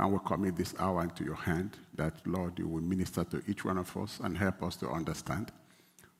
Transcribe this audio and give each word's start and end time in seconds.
And 0.00 0.14
we 0.14 0.18
commit 0.24 0.56
this 0.56 0.74
hour 0.78 1.02
into 1.02 1.24
your 1.24 1.34
hand 1.34 1.76
that, 1.94 2.14
Lord, 2.26 2.58
you 2.58 2.66
will 2.66 2.80
minister 2.80 3.22
to 3.24 3.42
each 3.46 3.66
one 3.66 3.76
of 3.76 3.94
us 3.98 4.18
and 4.24 4.36
help 4.36 4.62
us 4.62 4.76
to 4.76 4.88
understand 4.88 5.52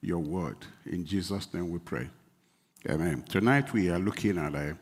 your 0.03 0.18
word. 0.18 0.58
In 0.84 1.06
Jesus' 1.06 1.52
name 1.54 1.70
we 1.70 1.78
pray. 1.78 2.10
Amen. 2.90 3.22
Tonight 3.26 3.72
we 3.72 3.88
are 3.88 3.98
looking 3.98 4.36
at 4.36 4.54
uh, 4.54 4.74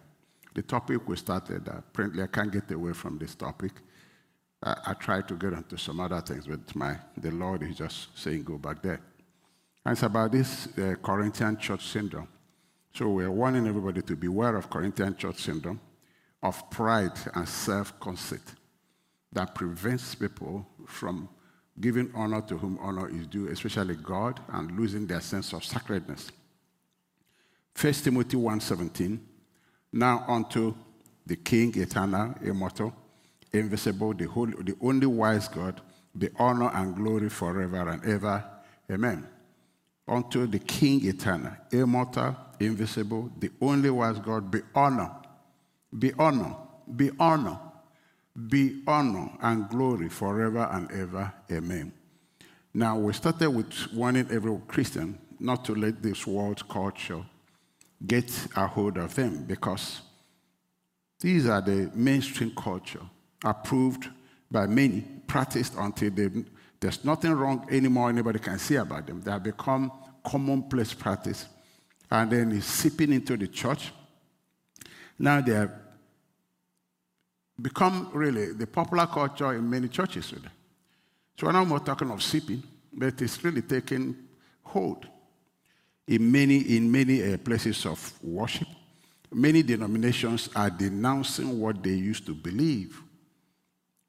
the 0.52 0.62
topic 0.62 1.08
we 1.08 1.14
started. 1.14 1.68
Apparently, 1.68 2.24
I 2.24 2.26
can't 2.26 2.50
get 2.50 2.68
away 2.72 2.92
from 2.92 3.18
this 3.18 3.36
topic. 3.36 3.70
I, 4.64 4.74
I 4.86 4.94
tried 4.94 5.28
to 5.28 5.34
get 5.34 5.54
onto 5.54 5.76
some 5.76 6.00
other 6.00 6.20
things, 6.20 6.48
but 6.48 6.74
my, 6.74 6.96
the 7.16 7.30
Lord 7.30 7.62
is 7.62 7.76
just 7.76 8.18
saying, 8.18 8.42
go 8.42 8.58
back 8.58 8.82
there. 8.82 9.00
And 9.86 9.92
it's 9.92 10.02
about 10.02 10.32
this 10.32 10.76
uh, 10.76 10.96
Corinthian 11.00 11.56
church 11.56 11.86
syndrome. 11.86 12.26
So 12.94 13.10
we're 13.10 13.30
warning 13.30 13.68
everybody 13.68 14.02
to 14.02 14.16
beware 14.16 14.56
of 14.56 14.68
Corinthian 14.68 15.14
church 15.14 15.38
syndrome, 15.38 15.80
of 16.42 16.68
pride 16.68 17.16
and 17.36 17.48
self 17.48 17.98
conceit 18.00 18.57
that 19.32 19.54
prevents 19.54 20.14
people 20.14 20.66
from 20.86 21.28
giving 21.80 22.10
honor 22.14 22.40
to 22.42 22.56
whom 22.58 22.78
honor 22.80 23.08
is 23.08 23.26
due, 23.26 23.48
especially 23.48 23.94
God, 23.96 24.40
and 24.48 24.78
losing 24.78 25.06
their 25.06 25.20
sense 25.20 25.52
of 25.52 25.64
sacredness. 25.64 26.30
1 27.80 27.92
Timothy 28.04 28.36
1:17. 28.36 29.20
Now 29.92 30.24
unto 30.26 30.74
the 31.26 31.36
King, 31.36 31.78
eternal, 31.78 32.34
immortal, 32.42 32.92
invisible, 33.52 34.14
the, 34.14 34.24
holy, 34.24 34.54
the 34.62 34.76
only 34.80 35.06
wise 35.06 35.48
God, 35.48 35.80
be 36.16 36.28
honor 36.36 36.70
and 36.74 36.96
glory 36.96 37.28
forever 37.28 37.88
and 37.88 38.04
ever. 38.04 38.44
Amen. 38.90 39.26
Unto 40.06 40.46
the 40.46 40.58
King 40.58 41.04
eternal, 41.06 41.52
immortal, 41.70 42.34
invisible, 42.58 43.30
the 43.38 43.50
only 43.60 43.90
wise 43.90 44.18
God, 44.18 44.50
be 44.50 44.60
honor, 44.74 45.10
be 45.96 46.12
honor, 46.18 46.56
be 46.96 47.10
honor, 47.20 47.58
be 48.46 48.82
honor 48.86 49.30
and 49.42 49.68
glory 49.68 50.08
forever 50.08 50.68
and 50.70 50.90
ever. 50.92 51.32
Amen. 51.50 51.92
Now, 52.72 52.98
we 52.98 53.12
started 53.12 53.50
with 53.50 53.72
warning 53.92 54.28
every 54.30 54.56
Christian 54.68 55.18
not 55.40 55.64
to 55.64 55.74
let 55.74 56.02
this 56.02 56.26
world 56.26 56.68
culture 56.68 57.24
get 58.06 58.30
a 58.54 58.66
hold 58.66 58.96
of 58.96 59.14
them 59.14 59.44
because 59.44 60.00
these 61.20 61.48
are 61.48 61.60
the 61.60 61.90
mainstream 61.94 62.52
culture 62.54 63.02
approved 63.44 64.08
by 64.50 64.66
many, 64.66 65.04
practiced 65.26 65.74
until 65.76 66.10
they, 66.10 66.30
there's 66.80 67.04
nothing 67.04 67.32
wrong 67.32 67.66
anymore 67.70 68.08
anybody 68.08 68.38
can 68.38 68.58
say 68.58 68.76
about 68.76 69.06
them. 69.06 69.20
They 69.20 69.30
have 69.30 69.42
become 69.42 69.90
commonplace 70.24 70.94
practice. 70.94 71.46
And 72.10 72.30
then 72.30 72.52
it's 72.52 72.66
seeping 72.66 73.12
into 73.12 73.36
the 73.36 73.48
church. 73.48 73.92
Now 75.18 75.40
they 75.40 75.52
have 75.52 75.72
become 77.60 78.10
really 78.12 78.52
the 78.52 78.66
popular 78.66 79.06
culture 79.06 79.54
in 79.54 79.68
many 79.68 79.88
churches 79.88 80.28
today. 80.28 80.48
So 81.38 81.46
we're 81.46 81.52
not 81.52 81.66
more 81.66 81.80
talking 81.80 82.10
of 82.10 82.22
seeping, 82.22 82.62
but 82.92 83.20
it's 83.20 83.42
really 83.44 83.62
taking 83.62 84.16
hold 84.62 85.06
in 86.06 86.30
many, 86.30 86.76
in 86.76 86.90
many 86.90 87.32
uh, 87.32 87.38
places 87.38 87.84
of 87.86 88.12
worship. 88.22 88.68
Many 89.32 89.62
denominations 89.62 90.48
are 90.56 90.70
denouncing 90.70 91.60
what 91.60 91.82
they 91.82 91.90
used 91.90 92.26
to 92.26 92.34
believe 92.34 93.02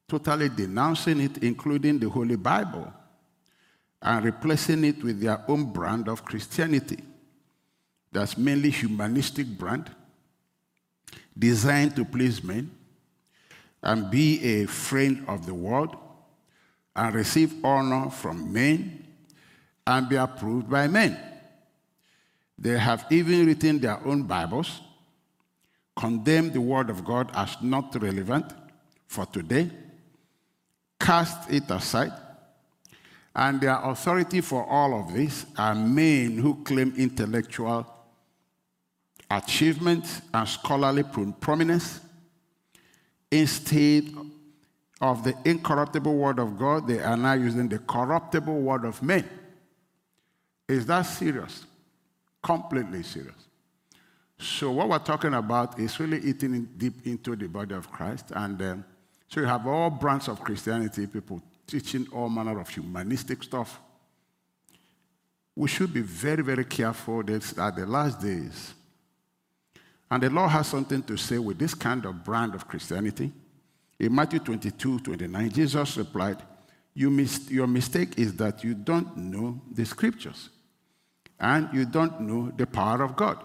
totally 0.09 0.49
denouncing 0.49 1.21
it, 1.21 1.37
including 1.37 1.99
the 1.99 2.09
Holy 2.09 2.35
Bible, 2.35 2.91
and 4.01 4.25
replacing 4.25 4.83
it 4.83 5.03
with 5.03 5.21
their 5.21 5.43
own 5.47 5.71
brand 5.71 6.09
of 6.09 6.25
Christianity. 6.25 6.97
That's 8.11 8.37
mainly 8.37 8.71
humanistic 8.71 9.45
brand, 9.45 9.89
designed 11.37 11.95
to 11.95 12.03
please 12.03 12.43
men 12.43 12.71
and 13.81 14.09
be 14.11 14.61
a 14.61 14.65
friend 14.65 15.23
of 15.27 15.45
the 15.45 15.53
world 15.53 15.95
and 16.95 17.15
receive 17.15 17.53
honor 17.63 18.09
from 18.09 18.51
men 18.51 19.05
and 19.87 20.09
be 20.09 20.15
approved 20.15 20.69
by 20.69 20.87
men. 20.87 21.17
They 22.57 22.77
have 22.77 23.05
even 23.09 23.45
written 23.45 23.79
their 23.79 24.05
own 24.05 24.23
Bibles, 24.23 24.81
condemned 25.95 26.53
the 26.53 26.61
Word 26.61 26.89
of 26.89 27.05
God 27.05 27.31
as 27.33 27.55
not 27.61 27.95
relevant 28.01 28.53
for 29.07 29.25
today, 29.25 29.69
cast 30.99 31.49
it 31.49 31.69
aside. 31.69 32.11
And 33.33 33.61
their 33.61 33.79
authority 33.81 34.41
for 34.41 34.65
all 34.65 34.99
of 34.99 35.13
this 35.13 35.45
are 35.57 35.73
men 35.73 36.37
who 36.37 36.63
claim 36.63 36.93
intellectual 36.97 37.87
achievement 39.31 40.05
and 40.33 40.47
scholarly 40.47 41.03
prominence. 41.39 42.01
Instead 43.31 44.13
of 45.01 45.23
the 45.23 45.35
incorruptible 45.45 46.15
word 46.15 46.39
of 46.39 46.57
God, 46.57 46.87
they 46.87 46.99
are 46.99 47.17
now 47.17 47.33
using 47.33 47.69
the 47.69 47.79
corruptible 47.79 48.59
word 48.59 48.85
of 48.85 49.01
men. 49.01 49.27
Is 50.67 50.85
that 50.87 51.03
serious? 51.03 51.65
Completely 52.41 53.03
serious. 53.03 53.35
So, 54.37 54.71
what 54.71 54.87
we're 54.87 54.99
talking 54.99 55.33
about 55.33 55.77
is 55.79 55.99
really 55.99 56.19
eating 56.19 56.69
deep 56.77 57.05
into 57.05 57.35
the 57.35 57.47
body 57.47 57.75
of 57.75 57.91
Christ. 57.91 58.31
And 58.31 58.61
um, 58.61 58.85
so 59.27 59.41
you 59.41 59.45
have 59.45 59.67
all 59.67 59.89
branches 59.89 60.29
of 60.29 60.39
Christianity, 60.41 61.07
people 61.07 61.41
teaching 61.67 62.07
all 62.11 62.29
manner 62.29 62.59
of 62.59 62.69
humanistic 62.69 63.43
stuff. 63.43 63.79
We 65.55 65.67
should 65.67 65.93
be 65.93 66.01
very, 66.01 66.41
very 66.41 66.65
careful 66.65 67.21
that 67.23 67.57
at 67.57 67.75
the 67.75 67.85
last 67.85 68.21
days. 68.21 68.73
And 70.11 70.23
the 70.23 70.29
Lord 70.29 70.49
has 70.51 70.67
something 70.67 71.03
to 71.03 71.17
say 71.17 71.37
with 71.37 71.59
this 71.59 71.73
kind 71.73 72.05
of 72.05 72.23
brand 72.23 72.55
of 72.55 72.67
Christianity. 72.67 73.31
In 73.99 74.15
Matthew 74.15 74.39
22, 74.39 74.99
29, 74.99 75.49
Jesus 75.51 75.97
replied, 75.97 76.41
you 76.93 77.09
mis- 77.09 77.49
Your 77.49 77.67
mistake 77.67 78.17
is 78.17 78.33
that 78.35 78.63
you 78.63 78.73
don't 78.73 79.15
know 79.15 79.61
the 79.71 79.85
scriptures 79.85 80.49
and 81.39 81.69
you 81.73 81.85
don't 81.85 82.21
know 82.21 82.51
the 82.55 82.65
power 82.65 83.03
of 83.03 83.15
God. 83.15 83.43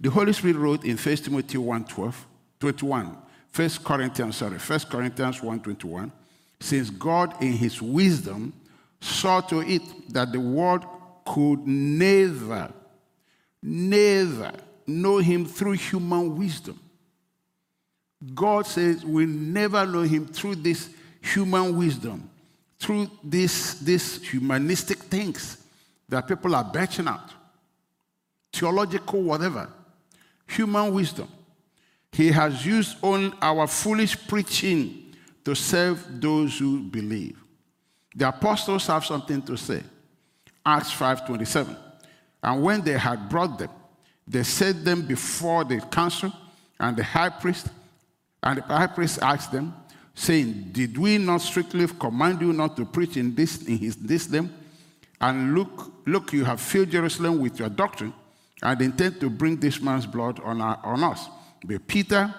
The 0.00 0.10
Holy 0.10 0.32
Spirit 0.32 0.56
wrote 0.56 0.84
in 0.84 0.96
1 0.96 1.16
Timothy 1.16 1.58
1 1.58 1.84
12, 1.84 2.26
21, 2.60 3.16
First 3.50 3.84
Corinthians, 3.84 4.36
sorry, 4.36 4.58
First 4.58 4.90
Corinthians 4.90 5.40
1.21, 5.40 6.10
since 6.60 6.90
God 6.90 7.40
in 7.42 7.52
his 7.52 7.80
wisdom 7.80 8.52
saw 9.00 9.40
to 9.42 9.60
it 9.60 10.12
that 10.12 10.32
the 10.32 10.40
world 10.40 10.84
could 11.24 11.66
never, 11.66 12.72
never 13.62 14.52
know 14.86 15.18
him 15.18 15.46
through 15.46 15.72
human 15.72 16.36
wisdom. 16.36 16.78
God 18.34 18.66
says 18.66 19.04
we 19.04 19.26
never 19.26 19.84
know 19.84 20.02
him 20.02 20.26
through 20.26 20.56
this 20.56 20.90
human 21.20 21.76
wisdom, 21.76 22.28
through 22.78 23.10
this, 23.22 23.74
this 23.74 24.22
humanistic 24.22 24.98
things 24.98 25.58
that 26.08 26.26
people 26.26 26.54
are 26.54 26.64
batching 26.64 27.08
out, 27.08 27.30
theological, 28.52 29.22
whatever, 29.22 29.68
human 30.46 30.92
wisdom. 30.94 31.28
He 32.12 32.28
has 32.28 32.64
used 32.64 32.96
only 33.02 33.32
our 33.42 33.66
foolish 33.66 34.16
preaching 34.28 35.14
to 35.44 35.54
serve 35.54 36.20
those 36.20 36.58
who 36.58 36.80
believe. 36.80 37.36
The 38.14 38.28
apostles 38.28 38.86
have 38.86 39.04
something 39.04 39.42
to 39.42 39.56
say. 39.56 39.82
Acts 40.64 40.92
5:27. 40.92 41.76
And 42.42 42.62
when 42.62 42.82
they 42.82 42.96
had 42.96 43.28
brought 43.28 43.58
them, 43.58 43.70
they 44.26 44.42
set 44.42 44.84
them 44.84 45.02
before 45.02 45.64
the 45.64 45.80
council 45.80 46.32
and 46.80 46.96
the 46.96 47.04
high 47.04 47.28
priest. 47.28 47.68
And 48.42 48.58
the 48.58 48.62
high 48.62 48.86
priest 48.86 49.18
asked 49.22 49.52
them, 49.52 49.74
saying, 50.14 50.70
Did 50.72 50.96
we 50.96 51.18
not 51.18 51.40
strictly 51.40 51.86
command 51.86 52.40
you 52.40 52.52
not 52.52 52.76
to 52.76 52.84
preach 52.84 53.16
in 53.16 53.34
this 53.34 53.62
in 53.62 53.78
his 53.78 53.96
this 53.96 54.28
name? 54.30 54.52
And 55.20 55.54
look, 55.54 55.92
look, 56.06 56.32
you 56.32 56.44
have 56.44 56.60
filled 56.60 56.90
Jerusalem 56.90 57.40
with 57.40 57.58
your 57.58 57.68
doctrine 57.68 58.12
and 58.62 58.80
intend 58.80 59.20
to 59.20 59.30
bring 59.30 59.56
this 59.56 59.80
man's 59.80 60.06
blood 60.06 60.40
on, 60.40 60.60
our, 60.60 60.78
on 60.82 61.02
us. 61.02 61.28
But 61.64 61.86
Peter 61.86 62.34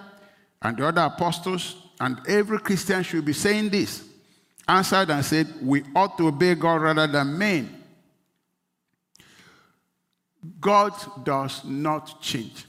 and 0.62 0.78
the 0.78 0.88
other 0.88 1.02
apostles 1.02 1.76
and 2.00 2.20
every 2.28 2.60
Christian 2.60 3.04
should 3.04 3.26
be 3.26 3.34
saying 3.34 3.70
this. 3.70 4.04
Answered 4.68 5.12
and 5.12 5.24
said, 5.24 5.48
We 5.62 5.84
ought 5.96 6.18
to 6.18 6.28
obey 6.28 6.56
God 6.56 6.82
rather 6.82 7.08
than 7.08 7.38
men. 7.38 7.84
God 10.60 10.94
does 11.24 11.64
not 11.64 12.22
change. 12.22 12.66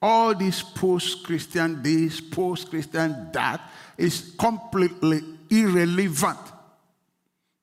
All 0.00 0.34
this 0.34 0.62
post 0.62 1.24
Christian 1.24 1.82
this, 1.82 2.20
post 2.20 2.70
Christian 2.70 3.30
that 3.32 3.60
is 3.96 4.34
completely 4.38 5.20
irrelevant. 5.50 6.38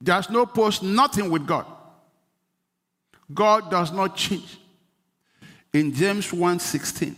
There's 0.02 0.30
no 0.30 0.46
post 0.46 0.84
nothing 0.84 1.30
with 1.30 1.48
God. 1.48 1.66
God 3.34 3.72
does 3.72 3.92
not 3.92 4.16
change. 4.16 4.58
In 5.74 5.94
James 5.94 6.32
1 6.32 6.60
16, 6.60 7.16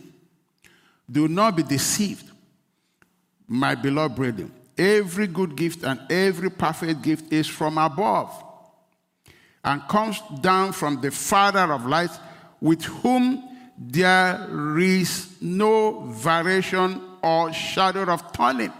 do 1.10 1.28
not 1.28 1.56
be 1.56 1.62
deceived, 1.62 2.30
my 3.46 3.74
beloved 3.74 4.16
brethren. 4.16 4.52
Every 4.76 5.26
good 5.26 5.56
gift 5.56 5.82
and 5.82 6.00
every 6.10 6.50
perfect 6.50 7.02
gift 7.02 7.32
is 7.32 7.46
from 7.48 7.78
above 7.78 8.44
and 9.64 9.82
comes 9.88 10.20
down 10.40 10.72
from 10.72 11.00
the 11.00 11.10
Father 11.10 11.72
of 11.72 11.86
lights, 11.86 12.18
with 12.60 12.84
whom 12.84 13.44
there 13.78 14.78
is 14.78 15.36
no 15.40 16.00
variation 16.10 17.00
or 17.22 17.52
shadow 17.52 18.02
of 18.04 18.32
turning. 18.32 18.72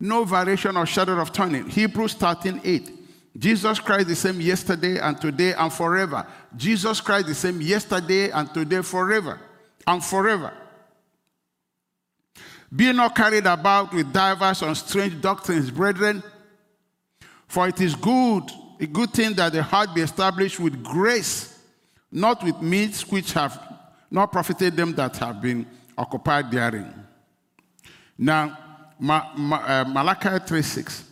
No 0.00 0.24
variation 0.24 0.76
or 0.76 0.84
shadow 0.84 1.20
of 1.20 1.32
turning. 1.32 1.68
Hebrews 1.68 2.14
13 2.14 2.60
8. 2.64 2.90
Jesus 3.38 3.80
Christ 3.80 4.08
the 4.08 4.16
same 4.16 4.40
yesterday 4.40 4.98
and 4.98 5.18
today 5.18 5.54
and 5.54 5.72
forever. 5.72 6.26
Jesus 6.56 7.00
Christ 7.00 7.28
the 7.28 7.34
same 7.34 7.60
yesterday 7.62 8.30
and 8.30 8.52
today 8.52 8.82
forever 8.82 9.40
and 9.86 10.04
forever. 10.04 10.52
Be 12.74 12.92
not 12.92 13.14
carried 13.14 13.46
about 13.46 13.92
with 13.92 14.12
diverse 14.12 14.62
and 14.62 14.76
strange 14.76 15.20
doctrines, 15.20 15.70
brethren, 15.70 16.22
for 17.46 17.68
it 17.68 17.80
is 17.80 17.94
good, 17.94 18.50
a 18.82 18.86
good 18.86 19.12
thing 19.12 19.32
that 19.34 19.52
the 19.52 19.62
heart 19.62 19.94
be 19.94 20.00
established 20.00 20.58
with 20.58 20.82
grace, 20.82 21.56
not 22.10 22.42
with 22.42 22.60
meats 22.60 23.08
which 23.08 23.32
have 23.32 23.78
not 24.10 24.32
profited 24.32 24.76
them 24.76 24.92
that 24.94 25.16
have 25.18 25.40
been 25.40 25.64
occupied 25.96 26.50
therein. 26.50 26.92
Now, 28.18 28.58
Ma- 28.98 29.32
Ma- 29.36 29.64
uh, 29.64 29.84
Malachi 29.86 30.44
3 30.44 30.62
6. 30.62 31.04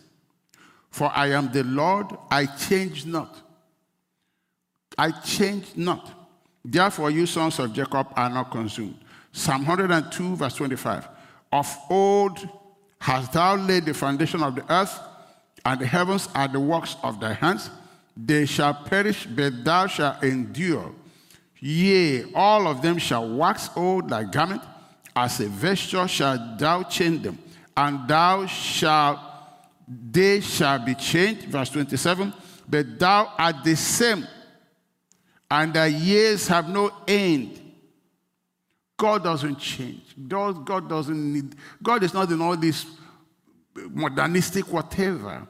For 0.89 1.09
I 1.15 1.27
am 1.27 1.49
the 1.49 1.63
Lord, 1.63 2.07
I 2.29 2.45
change 2.45 3.05
not. 3.05 3.37
I 4.97 5.11
change 5.11 5.77
not. 5.77 6.11
Therefore, 6.65 7.09
you 7.09 7.25
sons 7.25 7.57
of 7.59 7.71
Jacob 7.71 8.07
are 8.17 8.29
not 8.29 8.51
consumed. 8.51 8.99
Psalm 9.31 9.65
102, 9.65 10.35
verse 10.35 10.55
25. 10.55 11.07
Of 11.53 11.77
old 11.89 12.37
hast 12.99 13.31
thou 13.31 13.55
laid 13.55 13.85
the 13.85 13.93
foundation 13.93 14.43
of 14.43 14.55
the 14.55 14.69
earth, 14.71 14.99
and 15.65 15.79
the 15.79 15.85
heavens 15.85 16.27
are 16.33 16.47
the 16.47 16.59
works 16.59 16.95
of 17.03 17.19
thy 17.19 17.33
hands. 17.33 17.69
They 18.17 18.45
shall 18.45 18.73
perish, 18.73 19.25
but 19.25 19.63
thou 19.63 19.87
shalt 19.87 20.23
endure. 20.23 20.91
Yea, 21.59 22.25
all 22.33 22.67
of 22.67 22.81
them 22.81 22.97
shall 22.97 23.29
wax 23.29 23.69
old 23.75 24.09
like 24.09 24.31
garment, 24.31 24.63
as 25.15 25.39
a 25.39 25.47
vesture 25.47 26.07
shalt 26.07 26.57
thou 26.57 26.83
change 26.83 27.21
them, 27.21 27.37
and 27.77 28.07
thou 28.07 28.45
shalt 28.45 29.19
they 29.87 30.39
shall 30.39 30.79
be 30.79 30.95
changed. 30.95 31.45
Verse 31.45 31.69
27. 31.69 32.33
But 32.67 32.97
thou 32.97 33.33
art 33.37 33.63
the 33.63 33.75
same, 33.75 34.25
and 35.49 35.73
thy 35.73 35.87
years 35.87 36.47
have 36.47 36.69
no 36.69 36.91
end. 37.07 37.59
God 38.95 39.23
doesn't 39.23 39.57
change. 39.57 40.15
God 40.27 40.87
doesn't 40.87 41.33
need, 41.33 41.55
God 41.81 42.03
is 42.03 42.13
not 42.13 42.31
in 42.31 42.41
all 42.41 42.55
this 42.55 42.85
modernistic 43.75 44.71
whatever. 44.71 45.47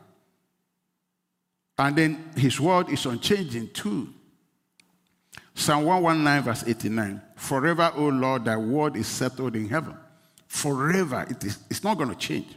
And 1.78 1.96
then 1.96 2.32
his 2.36 2.60
word 2.60 2.90
is 2.90 3.06
unchanging 3.06 3.70
too. 3.70 4.14
Psalm 5.54 5.84
119, 5.86 6.44
verse 6.44 6.64
89. 6.68 7.22
Forever, 7.36 7.92
O 7.96 8.08
Lord, 8.08 8.46
thy 8.46 8.58
word 8.58 8.96
is 8.96 9.08
settled 9.08 9.56
in 9.56 9.68
heaven. 9.68 9.96
Forever. 10.48 11.26
It 11.30 11.44
is, 11.44 11.60
it's 11.70 11.84
not 11.84 11.98
going 11.98 12.10
to 12.10 12.16
change. 12.16 12.56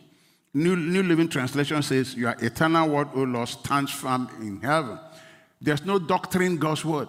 New, 0.53 0.77
New 0.77 1.03
Living 1.03 1.29
Translation 1.29 1.83
says, 1.83 2.15
Your 2.15 2.37
eternal 2.41 2.89
word, 2.89 3.09
O 3.15 3.23
Lord, 3.25 3.49
stands 3.49 3.91
firm 3.91 4.29
in 4.41 4.61
heaven. 4.61 4.99
There's 5.61 5.85
no 5.85 5.99
doctrine 5.99 6.57
God's 6.57 6.85
word. 6.85 7.09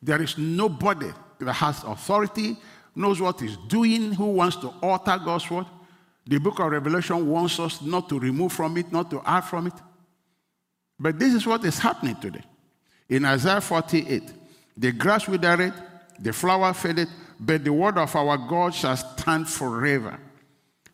There 0.00 0.20
is 0.22 0.38
nobody 0.38 1.10
that 1.40 1.52
has 1.54 1.82
authority, 1.84 2.56
knows 2.94 3.20
what 3.20 3.40
he's 3.40 3.56
doing, 3.68 4.12
who 4.12 4.26
wants 4.26 4.56
to 4.56 4.68
alter 4.82 5.18
God's 5.24 5.50
word. 5.50 5.66
The 6.26 6.38
book 6.38 6.60
of 6.60 6.70
Revelation 6.70 7.26
wants 7.28 7.58
us 7.58 7.82
not 7.82 8.08
to 8.10 8.18
remove 8.18 8.52
from 8.52 8.76
it, 8.76 8.92
not 8.92 9.10
to 9.10 9.20
add 9.24 9.42
from 9.42 9.66
it. 9.66 9.74
But 11.02 11.18
this 11.18 11.34
is 11.34 11.44
what 11.44 11.64
is 11.64 11.80
happening 11.80 12.14
today. 12.14 12.44
In 13.08 13.24
Isaiah 13.24 13.60
48, 13.60 14.22
the 14.76 14.92
grass 14.92 15.26
withered, 15.26 15.74
the 16.20 16.32
flower 16.32 16.72
faded, 16.72 17.08
but 17.40 17.64
the 17.64 17.72
word 17.72 17.98
of 17.98 18.14
our 18.14 18.38
God 18.38 18.72
shall 18.72 18.96
stand 18.96 19.48
forever. 19.48 20.16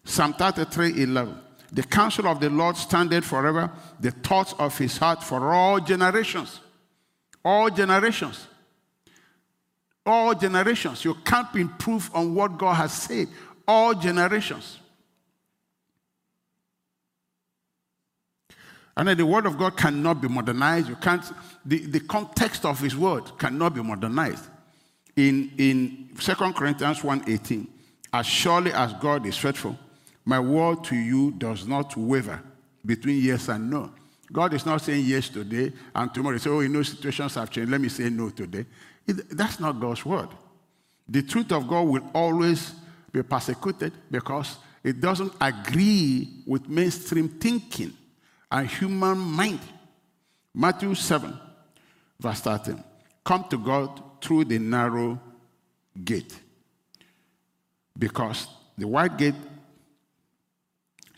Psalm 0.05 0.33
33, 0.33 1.03
11. 1.03 1.39
The 1.71 1.83
counsel 1.83 2.27
of 2.27 2.41
the 2.41 2.49
Lord 2.49 2.79
standeth 2.79 3.27
forever, 3.27 3.71
the 4.01 4.11
thoughts 4.11 4.55
of 4.59 4.79
his 4.79 4.97
heart 4.97 5.23
for 5.23 5.53
all 5.53 5.79
generations. 5.79 6.61
All 7.45 7.69
generations. 7.69 8.47
All 10.07 10.35
generations. 10.35 11.05
You 11.05 11.17
can't 11.23 11.55
improve 11.55 12.11
on 12.15 12.35
what 12.35 12.57
God 12.57 12.75
has 12.75 12.95
said. 12.95 13.29
All 13.67 13.93
generations. 13.93 14.79
And 18.99 19.09
the 19.09 19.25
word 19.25 19.47
of 19.47 19.57
God 19.57 19.77
cannot 19.77 20.21
be 20.21 20.27
modernized. 20.27 20.89
You 20.89 20.97
can't, 20.97 21.23
the, 21.65 21.79
the 21.87 22.01
context 22.01 22.65
of 22.65 22.81
his 22.81 22.97
word 22.97 23.39
cannot 23.39 23.75
be 23.75 23.81
modernized. 23.81 24.45
In, 25.15 25.53
in 25.57 26.11
2 26.19 26.35
Corinthians 26.35 26.99
1.18, 26.99 27.69
as 28.13 28.27
surely 28.27 28.73
as 28.73 28.93
God 28.95 29.25
is 29.25 29.39
faithful, 29.39 29.79
my 30.25 30.41
word 30.41 30.83
to 30.85 30.97
you 30.97 31.31
does 31.31 31.65
not 31.65 31.97
waver 31.97 32.43
between 32.85 33.23
yes 33.23 33.47
and 33.49 33.71
no. 33.71 33.93
God 34.33 34.53
is 34.53 34.67
not 34.67 34.81
saying 34.81 35.05
yes 35.07 35.29
today 35.29 35.73
and 35.95 36.13
tomorrow. 36.13 36.35
He 36.35 36.41
say, 36.41 36.51
oh, 36.51 36.61
you 36.61 36.69
know, 36.69 36.83
situations 36.83 37.37
have 37.37 37.51
changed. 37.51 37.71
Let 37.71 37.81
me 37.81 37.89
say 37.89 38.11
no 38.11 38.31
today. 38.31 38.67
It, 39.07 39.31
that's 39.31 39.61
not 39.61 39.79
God's 39.79 40.05
word. 40.05 40.29
The 41.09 41.23
truth 41.23 41.53
of 41.53 41.69
God 41.69 41.83
will 41.83 42.11
always 42.13 42.75
be 43.13 43.23
persecuted 43.23 43.93
because 44.11 44.57
it 44.83 45.01
doesn't 45.01 45.33
agree 45.41 46.43
with 46.47 46.69
mainstream 46.69 47.29
thinking 47.29 47.95
and 48.51 48.69
human 48.69 49.19
mind. 49.19 49.61
Matthew 50.55 50.95
7, 50.95 51.39
verse 52.21 52.41
13. 52.41 52.83
Come 53.25 53.45
to 53.51 53.59
God 53.59 54.03
through 54.21 54.47
the 54.47 54.59
narrow 54.59 55.21
gate. 56.05 56.39
Because 57.99 58.47
the 58.77 58.87
wide 58.87 59.17
gate 59.17 59.35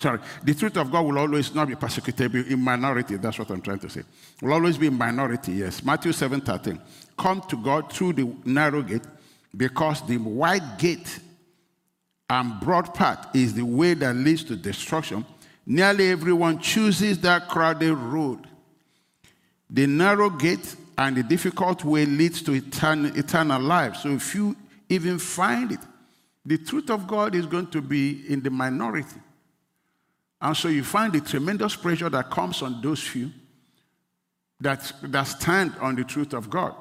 Sorry, 0.00 0.19
the 0.43 0.55
truth 0.55 0.79
of 0.79 0.91
God 0.91 1.05
will 1.05 1.19
always 1.19 1.55
not 1.55 1.69
be 1.69 1.75
persecuted 1.75 2.35
in 2.35 2.59
minority. 2.59 3.17
That's 3.17 3.38
what 3.38 3.50
I'm 3.50 3.61
trying 3.61 3.81
to 3.81 3.91
say. 3.91 4.03
Will 4.41 4.55
always 4.55 4.79
be 4.79 4.87
in 4.87 4.94
minority, 4.94 5.53
yes. 5.53 5.85
Matthew 5.85 6.12
7 6.12 6.41
13. 6.41 6.81
Come 7.19 7.43
to 7.43 7.56
God 7.56 7.93
through 7.93 8.15
the 8.15 8.35
narrow 8.47 8.81
gate 8.81 9.03
because 9.55 10.00
the 10.06 10.17
wide 10.17 10.79
gate 10.79 11.21
and 12.31 12.59
broad 12.61 12.94
path 12.94 13.29
is 13.35 13.53
the 13.53 13.62
way 13.62 13.93
that 13.93 14.17
leads 14.17 14.43
to 14.44 14.56
destruction. 14.56 15.23
Nearly 15.71 16.11
everyone 16.11 16.59
chooses 16.59 17.21
that 17.21 17.49
crowded 17.49 17.95
road. 17.95 18.45
The 19.71 19.87
narrow 19.87 20.29
gate 20.29 20.75
and 20.99 21.17
the 21.17 21.23
difficult 21.23 21.85
way 21.85 22.07
leads 22.07 22.43
to 22.43 22.55
eternal, 22.55 23.17
eternal 23.17 23.63
life. 23.63 23.95
So 23.95 24.09
if 24.09 24.35
you 24.35 24.57
even 24.89 25.21
find 25.21 25.71
it, 25.71 25.79
the 26.45 26.59
truth 26.59 26.91
of 26.91 27.07
God 27.07 27.37
is 27.37 27.47
going 27.47 27.69
to 27.69 27.81
be 27.81 28.25
in 28.29 28.43
the 28.43 28.51
minority. 28.51 29.21
And 30.41 30.57
so 30.57 30.67
you 30.67 30.83
find 30.83 31.12
the 31.12 31.21
tremendous 31.21 31.77
pressure 31.77 32.09
that 32.09 32.31
comes 32.31 32.62
on 32.62 32.83
those 32.83 33.05
few 33.05 33.31
that, 34.59 34.93
that 35.03 35.23
stand 35.23 35.77
on 35.81 35.95
the 35.95 36.03
truth 36.03 36.33
of 36.33 36.50
God. 36.50 36.75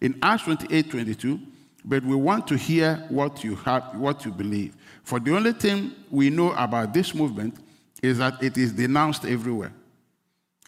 In 0.00 0.18
Acts 0.22 0.44
28 0.44 0.90
22, 0.90 1.38
but 1.84 2.02
we 2.02 2.16
want 2.16 2.46
to 2.46 2.56
hear 2.56 3.04
what 3.10 3.44
you 3.44 3.56
have, 3.56 3.94
what 3.94 4.24
you 4.24 4.30
believe. 4.30 4.74
For 5.02 5.20
the 5.20 5.34
only 5.34 5.52
thing 5.52 5.92
we 6.10 6.30
know 6.30 6.52
about 6.52 6.94
this 6.94 7.14
movement 7.14 7.56
is 8.02 8.18
that 8.18 8.42
it 8.42 8.56
is 8.56 8.72
denounced 8.72 9.24
everywhere. 9.24 9.72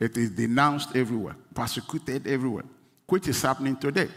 It 0.00 0.16
is 0.16 0.30
denounced 0.30 0.96
everywhere, 0.96 1.36
persecuted 1.54 2.26
everywhere, 2.26 2.64
which 3.06 3.28
is 3.28 3.40
happening 3.40 3.76
today. 3.76 4.08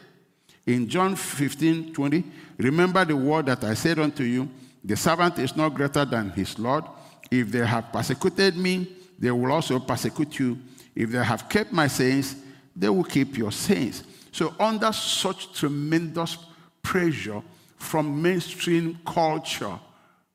In 0.65 0.87
John 0.89 1.15
15 1.15 1.93
20, 1.93 2.23
remember 2.57 3.05
the 3.05 3.15
word 3.15 3.45
that 3.45 3.63
I 3.63 3.75
said 3.75 3.99
unto 3.99 4.23
you 4.23 4.49
the 4.85 4.95
servant 4.95 5.39
is 5.39 5.55
not 5.55 5.73
greater 5.73 6.05
than 6.05 6.29
his 6.29 6.59
Lord. 6.59 6.83
If 7.31 7.51
they 7.51 7.65
have 7.65 7.91
persecuted 7.91 8.55
me, 8.55 8.87
they 9.17 9.31
will 9.31 9.51
also 9.51 9.79
persecute 9.79 10.37
you. 10.37 10.59
If 10.93 11.09
they 11.09 11.23
have 11.23 11.49
kept 11.49 11.73
my 11.73 11.87
sayings, 11.87 12.35
they 12.75 12.89
will 12.89 13.03
keep 13.03 13.35
your 13.35 13.51
sayings. 13.51 14.03
So, 14.31 14.53
under 14.59 14.91
such 14.91 15.53
tremendous 15.53 16.37
pressure 16.83 17.41
from 17.77 18.21
mainstream 18.21 18.99
culture 19.05 19.79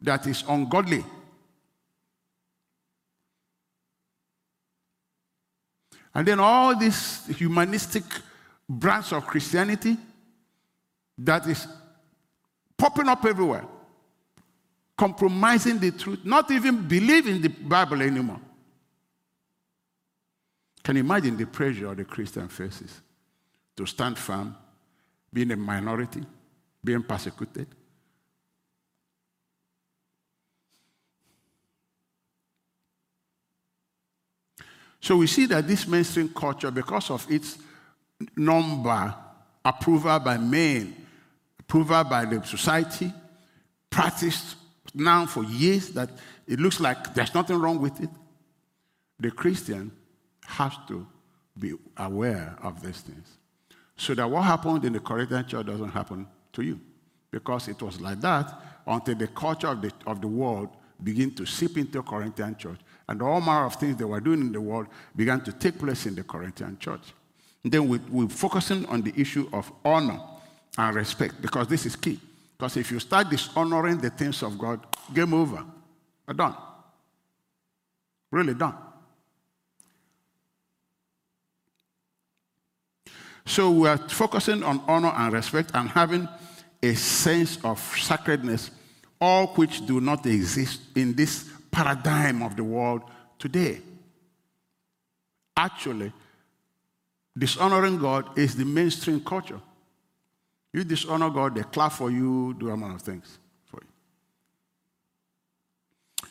that 0.02 0.26
is 0.26 0.44
ungodly, 0.48 1.04
and 6.14 6.26
then 6.26 6.40
all 6.40 6.76
this 6.78 7.26
humanistic 7.26 8.04
branch 8.68 9.12
of 9.12 9.26
Christianity 9.26 9.96
that 11.18 11.46
is 11.46 11.66
popping 12.76 13.08
up 13.08 13.24
everywhere 13.24 13.64
compromising 15.00 15.78
the 15.78 15.90
truth, 15.92 16.18
not 16.24 16.50
even 16.50 16.86
believing 16.86 17.40
the 17.40 17.48
Bible 17.48 18.02
anymore. 18.02 18.38
Can 20.82 20.96
you 20.96 21.00
imagine 21.00 21.38
the 21.38 21.46
pressure 21.46 21.94
the 21.94 22.04
Christian 22.04 22.48
faces 22.48 23.00
to 23.78 23.86
stand 23.86 24.18
firm, 24.18 24.54
being 25.32 25.52
a 25.52 25.56
minority, 25.56 26.22
being 26.84 27.02
persecuted? 27.02 27.66
So 35.00 35.16
we 35.16 35.26
see 35.26 35.46
that 35.46 35.66
this 35.66 35.86
mainstream 35.86 36.28
culture, 36.28 36.70
because 36.70 37.10
of 37.10 37.30
its 37.30 37.58
number, 38.36 39.14
approval 39.64 40.18
by 40.18 40.36
men, 40.36 40.94
approval 41.58 42.04
by 42.04 42.24
the 42.24 42.44
society, 42.44 43.12
practiced 43.88 44.56
now 44.94 45.26
for 45.26 45.44
years 45.44 45.90
that 45.90 46.10
it 46.46 46.58
looks 46.60 46.80
like 46.80 47.14
there's 47.14 47.34
nothing 47.34 47.56
wrong 47.56 47.80
with 47.80 48.00
it. 48.00 48.10
The 49.18 49.30
Christian 49.30 49.92
has 50.46 50.72
to 50.88 51.06
be 51.58 51.74
aware 51.96 52.56
of 52.62 52.82
these 52.82 53.00
things. 53.00 53.28
So 53.96 54.14
that 54.14 54.28
what 54.28 54.42
happened 54.42 54.84
in 54.84 54.92
the 54.92 55.00
Corinthian 55.00 55.46
church 55.46 55.66
doesn't 55.66 55.90
happen 55.90 56.26
to 56.54 56.62
you. 56.62 56.80
Because 57.30 57.68
it 57.68 57.80
was 57.80 58.00
like 58.00 58.20
that 58.22 58.52
until 58.86 59.14
the 59.14 59.28
culture 59.28 59.68
of 59.68 59.82
the, 59.82 59.92
of 60.06 60.20
the 60.20 60.26
world 60.26 60.70
began 61.02 61.30
to 61.34 61.46
seep 61.46 61.76
into 61.78 61.92
the 61.92 62.02
Corinthian 62.02 62.56
church. 62.56 62.78
And 63.10 63.20
all 63.22 63.40
manner 63.40 63.66
of 63.66 63.74
things 63.74 63.96
they 63.96 64.04
were 64.04 64.20
doing 64.20 64.40
in 64.40 64.52
the 64.52 64.60
world 64.60 64.86
began 65.16 65.40
to 65.40 65.52
take 65.52 65.80
place 65.80 66.06
in 66.06 66.14
the 66.14 66.22
Corinthian 66.22 66.78
church. 66.78 67.12
And 67.64 67.72
then 67.72 67.88
we, 67.88 67.98
we're 68.08 68.28
focusing 68.28 68.86
on 68.86 69.02
the 69.02 69.12
issue 69.16 69.48
of 69.52 69.70
honor 69.84 70.20
and 70.78 70.94
respect 70.94 71.42
because 71.42 71.66
this 71.66 71.84
is 71.86 71.96
key. 71.96 72.20
Because 72.56 72.76
if 72.76 72.88
you 72.92 73.00
start 73.00 73.28
dishonoring 73.28 73.98
the 73.98 74.10
things 74.10 74.44
of 74.44 74.56
God, 74.56 74.86
game 75.12 75.34
over. 75.34 75.64
We're 76.24 76.34
done. 76.34 76.54
Really 78.30 78.54
done. 78.54 78.76
So 83.44 83.72
we 83.72 83.88
are 83.88 83.98
focusing 83.98 84.62
on 84.62 84.80
honor 84.86 85.12
and 85.16 85.32
respect 85.32 85.72
and 85.74 85.88
having 85.88 86.28
a 86.80 86.94
sense 86.94 87.58
of 87.64 87.80
sacredness, 87.80 88.70
all 89.20 89.48
which 89.48 89.84
do 89.84 90.00
not 90.00 90.24
exist 90.26 90.80
in 90.94 91.16
this 91.16 91.50
paradigm 91.70 92.42
of 92.42 92.56
the 92.56 92.64
world 92.64 93.02
today. 93.38 93.80
Actually, 95.56 96.12
dishonoring 97.36 97.98
God 97.98 98.38
is 98.38 98.54
the 98.56 98.64
mainstream 98.64 99.20
culture. 99.20 99.60
You 100.72 100.84
dishonor 100.84 101.30
God, 101.30 101.54
they 101.54 101.62
clap 101.62 101.92
for 101.92 102.10
you, 102.10 102.54
do 102.58 102.72
a 102.72 102.74
lot 102.74 102.94
of 102.94 103.02
things 103.02 103.38
for 103.64 103.80
you. 103.82 103.88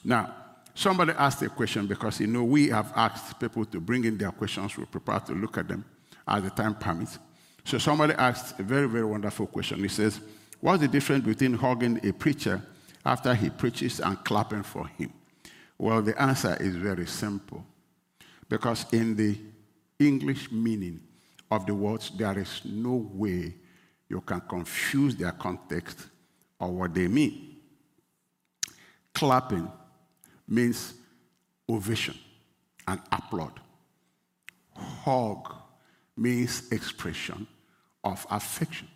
Now, 0.03 0.33
somebody 0.73 1.11
asked 1.11 1.41
a 1.41 1.49
question 1.49 1.87
because 1.87 2.19
you 2.21 2.27
know 2.27 2.43
we 2.43 2.69
have 2.69 2.93
asked 2.95 3.39
people 3.39 3.65
to 3.65 3.79
bring 3.81 4.05
in 4.05 4.17
their 4.17 4.31
questions. 4.31 4.77
We're 4.77 4.85
prepared 4.85 5.25
to 5.25 5.33
look 5.33 5.57
at 5.57 5.67
them 5.67 5.83
as 6.27 6.43
the 6.43 6.49
time 6.51 6.75
permits. 6.75 7.19
So 7.65 7.77
somebody 7.77 8.13
asked 8.13 8.59
a 8.59 8.63
very, 8.63 8.87
very 8.87 9.05
wonderful 9.05 9.47
question. 9.47 9.79
He 9.79 9.89
says, 9.89 10.21
What's 10.61 10.81
the 10.81 10.87
difference 10.87 11.25
between 11.25 11.53
hugging 11.53 12.05
a 12.05 12.11
preacher 12.11 12.61
after 13.05 13.33
he 13.33 13.49
preaches 13.49 13.99
and 13.99 14.21
clapping 14.23 14.63
for 14.63 14.87
him? 14.87 15.13
Well, 15.79 16.01
the 16.01 16.21
answer 16.21 16.57
is 16.59 16.75
very 16.75 17.07
simple. 17.07 17.65
Because 18.49 18.85
in 18.91 19.15
the 19.15 19.37
English 19.97 20.51
meaning 20.51 20.99
of 21.49 21.65
the 21.65 21.73
words, 21.73 22.11
there 22.17 22.37
is 22.37 22.61
no 22.65 23.09
way 23.13 23.55
you 24.09 24.21
can 24.21 24.41
confuse 24.41 25.15
their 25.15 25.31
context 25.31 26.07
or 26.59 26.69
what 26.69 26.93
they 26.93 27.07
mean. 27.07 27.55
Clapping 29.13 29.71
means 30.47 30.95
ovation 31.69 32.17
and 32.87 32.99
applaud. 33.11 33.59
Hug 34.75 35.55
means 36.17 36.69
expression 36.71 37.47
of 38.03 38.25
affection. 38.29 38.87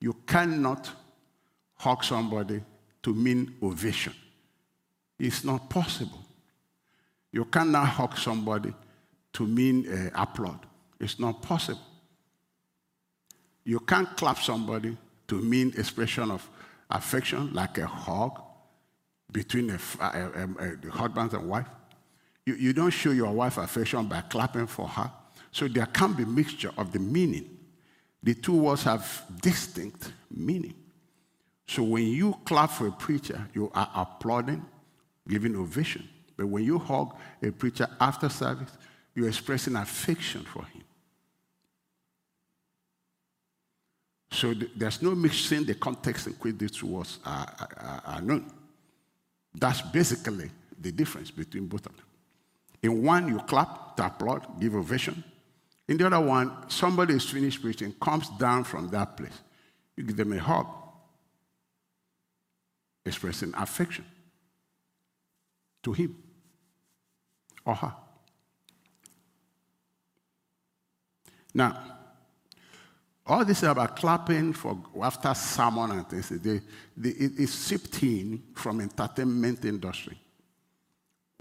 You 0.00 0.14
cannot 0.26 0.90
hug 1.74 2.02
somebody 2.02 2.62
to 3.02 3.14
mean 3.14 3.54
ovation. 3.62 4.14
It's 5.18 5.44
not 5.44 5.70
possible. 5.70 6.20
You 7.32 7.44
cannot 7.44 7.88
hug 7.88 8.16
somebody 8.18 8.72
to 9.34 9.46
mean 9.46 9.86
uh, 9.88 10.10
applaud. 10.14 10.60
It's 11.00 11.18
not 11.18 11.42
possible. 11.42 11.80
You 13.64 13.80
can't 13.80 14.16
clap 14.16 14.38
somebody 14.38 14.96
to 15.28 15.34
mean 15.42 15.72
expression 15.76 16.30
of 16.30 16.48
affection, 16.90 17.52
like 17.52 17.78
a 17.78 17.86
hug 17.86 18.40
between 19.32 19.70
a, 19.70 19.78
a, 20.00 20.04
a, 20.04 20.88
a 20.88 20.90
husband 20.90 21.32
and 21.32 21.48
wife. 21.48 21.66
You, 22.44 22.54
you 22.54 22.72
don't 22.72 22.90
show 22.90 23.10
your 23.10 23.32
wife 23.32 23.58
affection 23.58 24.06
by 24.06 24.20
clapping 24.22 24.68
for 24.68 24.86
her. 24.88 25.10
So 25.50 25.66
there 25.68 25.86
can 25.86 26.12
be 26.12 26.24
mixture 26.24 26.70
of 26.76 26.92
the 26.92 26.98
meaning. 26.98 27.58
The 28.22 28.34
two 28.34 28.56
words 28.56 28.84
have 28.84 29.24
distinct 29.42 30.12
meaning. 30.30 30.74
So 31.66 31.82
when 31.82 32.06
you 32.06 32.36
clap 32.44 32.70
for 32.70 32.86
a 32.86 32.92
preacher, 32.92 33.48
you 33.52 33.70
are 33.74 33.90
applauding, 33.94 34.64
giving 35.28 35.56
ovation. 35.56 36.08
But 36.36 36.46
when 36.46 36.64
you 36.64 36.78
hug 36.78 37.16
a 37.42 37.50
preacher 37.50 37.88
after 38.00 38.28
service, 38.28 38.70
you're 39.14 39.28
expressing 39.28 39.76
affection 39.76 40.42
for 40.42 40.64
him. 40.64 40.82
So 44.30 44.52
th- 44.52 44.70
there's 44.76 45.00
no 45.00 45.14
mixing 45.14 45.64
the 45.64 45.74
context 45.74 46.26
in 46.26 46.34
which 46.34 46.58
these 46.58 46.72
two 46.72 46.88
words 46.88 47.18
are, 47.24 47.46
are, 47.78 48.02
are 48.04 48.20
known. 48.20 48.52
That's 49.54 49.80
basically 49.80 50.50
the 50.78 50.92
difference 50.92 51.30
between 51.30 51.66
both 51.66 51.86
of 51.86 51.96
them. 51.96 52.04
In 52.82 53.02
one, 53.02 53.28
you 53.28 53.38
clap 53.38 53.96
to 53.96 54.06
applaud, 54.06 54.60
give 54.60 54.74
ovation. 54.74 55.24
In 55.88 55.96
the 55.96 56.06
other 56.06 56.20
one, 56.20 56.68
somebody 56.68 57.14
is 57.14 57.24
finished 57.24 57.62
preaching, 57.62 57.94
comes 58.00 58.28
down 58.30 58.64
from 58.64 58.88
that 58.90 59.16
place. 59.16 59.40
You 59.96 60.04
give 60.04 60.16
them 60.16 60.32
a 60.34 60.38
hug, 60.38 60.66
expressing 63.06 63.54
affection 63.56 64.04
to 65.86 65.92
him 65.92 66.16
or 67.64 67.76
her. 67.76 67.94
Now, 71.54 71.80
all 73.24 73.44
this 73.44 73.62
about 73.62 73.94
clapping 73.94 74.52
for 74.52 74.76
after 75.00 75.32
sermon 75.34 75.92
and 75.92 76.08
things, 76.08 76.28
they, 76.28 76.60
they, 76.96 77.10
it, 77.10 77.32
it's 77.38 77.52
sipped 77.52 78.02
in 78.02 78.42
from 78.54 78.80
entertainment 78.80 79.64
industry. 79.64 80.18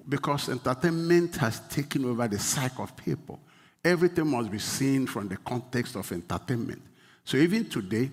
Because 0.07 0.49
entertainment 0.49 1.35
has 1.37 1.61
taken 1.67 2.05
over 2.05 2.27
the 2.27 2.37
psyche 2.37 2.75
of 2.77 2.95
people. 2.95 3.39
Everything 3.83 4.27
must 4.27 4.51
be 4.51 4.59
seen 4.59 5.07
from 5.07 5.27
the 5.27 5.37
context 5.37 5.95
of 5.95 6.11
entertainment. 6.11 6.83
So 7.23 7.37
even 7.37 7.67
today, 7.67 8.11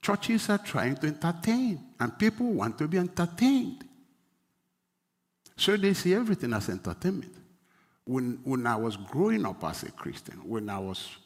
churches 0.00 0.48
are 0.48 0.58
trying 0.58 0.94
to 0.96 1.08
entertain, 1.08 1.80
and 1.98 2.16
people 2.16 2.52
want 2.52 2.78
to 2.78 2.86
be 2.86 2.98
entertained. 2.98 3.84
So 5.56 5.76
they 5.76 5.94
see 5.94 6.14
everything 6.14 6.52
as 6.52 6.68
entertainment. 6.68 7.34
When, 8.04 8.40
when 8.42 8.66
I 8.66 8.76
was 8.76 8.96
growing 8.96 9.46
up 9.46 9.62
as 9.64 9.84
a 9.84 9.92
Christian, 9.92 10.36
when 10.44 10.68
I 10.68 10.78
was 10.78 11.16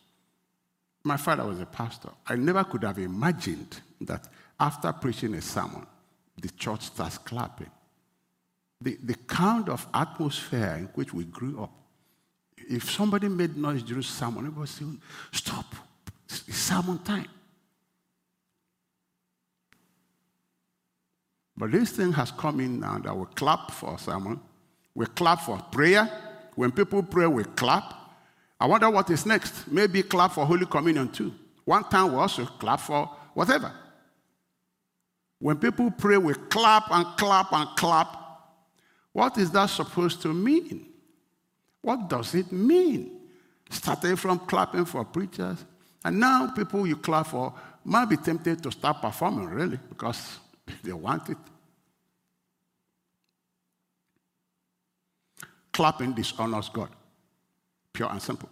my 1.06 1.16
father 1.16 1.45
was 1.45 1.61
a 1.61 1.66
pastor. 1.66 2.11
I 2.26 2.35
never 2.35 2.64
could 2.64 2.83
have 2.83 2.99
imagined 2.99 3.80
that 4.00 4.28
after 4.59 4.92
preaching 4.92 5.35
a 5.35 5.40
sermon, 5.40 5.87
the 6.37 6.49
church 6.50 6.83
starts 6.83 7.16
clapping. 7.16 7.71
The, 8.80 8.99
the 9.02 9.14
kind 9.14 9.68
of 9.68 9.87
atmosphere 9.95 10.75
in 10.78 10.87
which 10.95 11.14
we 11.14 11.25
grew 11.25 11.62
up, 11.62 11.73
if 12.56 12.90
somebody 12.90 13.28
made 13.28 13.56
noise 13.56 13.85
during 13.85 14.02
sermon, 14.02 14.47
everybody 14.47 14.61
would 14.61 14.68
say, 14.68 14.85
Stop, 15.33 15.76
it's 16.28 16.56
sermon 16.56 16.99
time. 16.99 17.28
But 21.56 21.72
this 21.72 21.90
thing 21.90 22.12
has 22.12 22.30
come 22.30 22.60
in 22.60 22.80
now 22.80 22.98
that 22.98 23.16
we 23.16 23.25
clap 23.34 23.70
for 23.70 23.98
sermon, 23.98 24.40
we 24.94 25.06
clap 25.06 25.40
for 25.40 25.58
prayer. 25.70 26.08
When 26.54 26.72
people 26.72 27.02
pray, 27.02 27.26
we 27.26 27.44
clap. 27.44 27.94
I 28.58 28.66
wonder 28.66 28.88
what 28.90 29.10
is 29.10 29.26
next. 29.26 29.70
Maybe 29.70 30.02
clap 30.02 30.32
for 30.32 30.46
Holy 30.46 30.66
Communion 30.66 31.08
too. 31.10 31.34
One 31.64 31.84
time 31.84 32.12
we 32.12 32.18
also 32.18 32.46
clap 32.46 32.80
for 32.80 33.10
whatever. 33.34 33.72
When 35.38 35.56
people 35.58 35.90
pray, 35.90 36.16
we 36.16 36.34
clap 36.34 36.90
and 36.90 37.04
clap 37.18 37.52
and 37.52 37.68
clap. 37.76 38.16
What 39.12 39.36
is 39.38 39.50
that 39.50 39.66
supposed 39.66 40.22
to 40.22 40.32
mean? 40.32 40.86
What 41.82 42.08
does 42.08 42.34
it 42.34 42.50
mean? 42.52 43.20
Starting 43.68 44.16
from 44.16 44.38
clapping 44.40 44.84
for 44.84 45.04
preachers, 45.04 45.64
and 46.04 46.20
now 46.20 46.48
people 46.48 46.86
you 46.86 46.96
clap 46.96 47.26
for 47.26 47.52
might 47.84 48.06
be 48.06 48.16
tempted 48.16 48.62
to 48.62 48.70
start 48.70 49.00
performing, 49.02 49.46
really, 49.46 49.78
because 49.88 50.38
they 50.82 50.92
want 50.92 51.28
it. 51.28 51.38
Clapping 55.73 56.12
dishonors 56.12 56.68
God. 56.68 56.88
Pure 57.92 58.11
and 58.11 58.23
simple. 58.23 58.49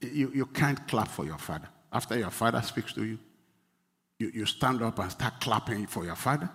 You, 0.00 0.30
you 0.34 0.46
can't 0.46 0.86
clap 0.88 1.08
for 1.08 1.24
your 1.24 1.38
father. 1.38 1.68
After 1.92 2.18
your 2.18 2.30
father 2.30 2.62
speaks 2.62 2.92
to 2.94 3.04
you, 3.04 3.18
you, 4.18 4.30
you 4.32 4.46
stand 4.46 4.82
up 4.82 4.98
and 4.98 5.10
start 5.10 5.40
clapping 5.40 5.86
for 5.86 6.04
your 6.04 6.16
father. 6.16 6.48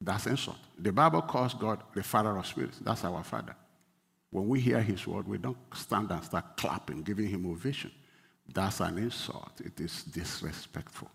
That's 0.00 0.26
insult. 0.26 0.58
The 0.78 0.92
Bible 0.92 1.22
calls 1.22 1.54
God 1.54 1.82
the 1.94 2.02
Father 2.02 2.36
of 2.36 2.46
spirits. 2.46 2.78
That's 2.80 3.04
our 3.04 3.22
Father. 3.22 3.54
When 4.30 4.48
we 4.48 4.60
hear 4.60 4.80
His 4.80 5.06
word, 5.06 5.28
we 5.28 5.38
don't 5.38 5.56
stand 5.74 6.10
and 6.10 6.24
start 6.24 6.56
clapping, 6.56 7.02
giving 7.02 7.28
Him 7.28 7.46
ovation. 7.46 7.92
That's 8.52 8.80
an 8.80 8.98
insult. 8.98 9.60
It 9.64 9.78
is 9.80 10.02
disrespectful. 10.04 11.08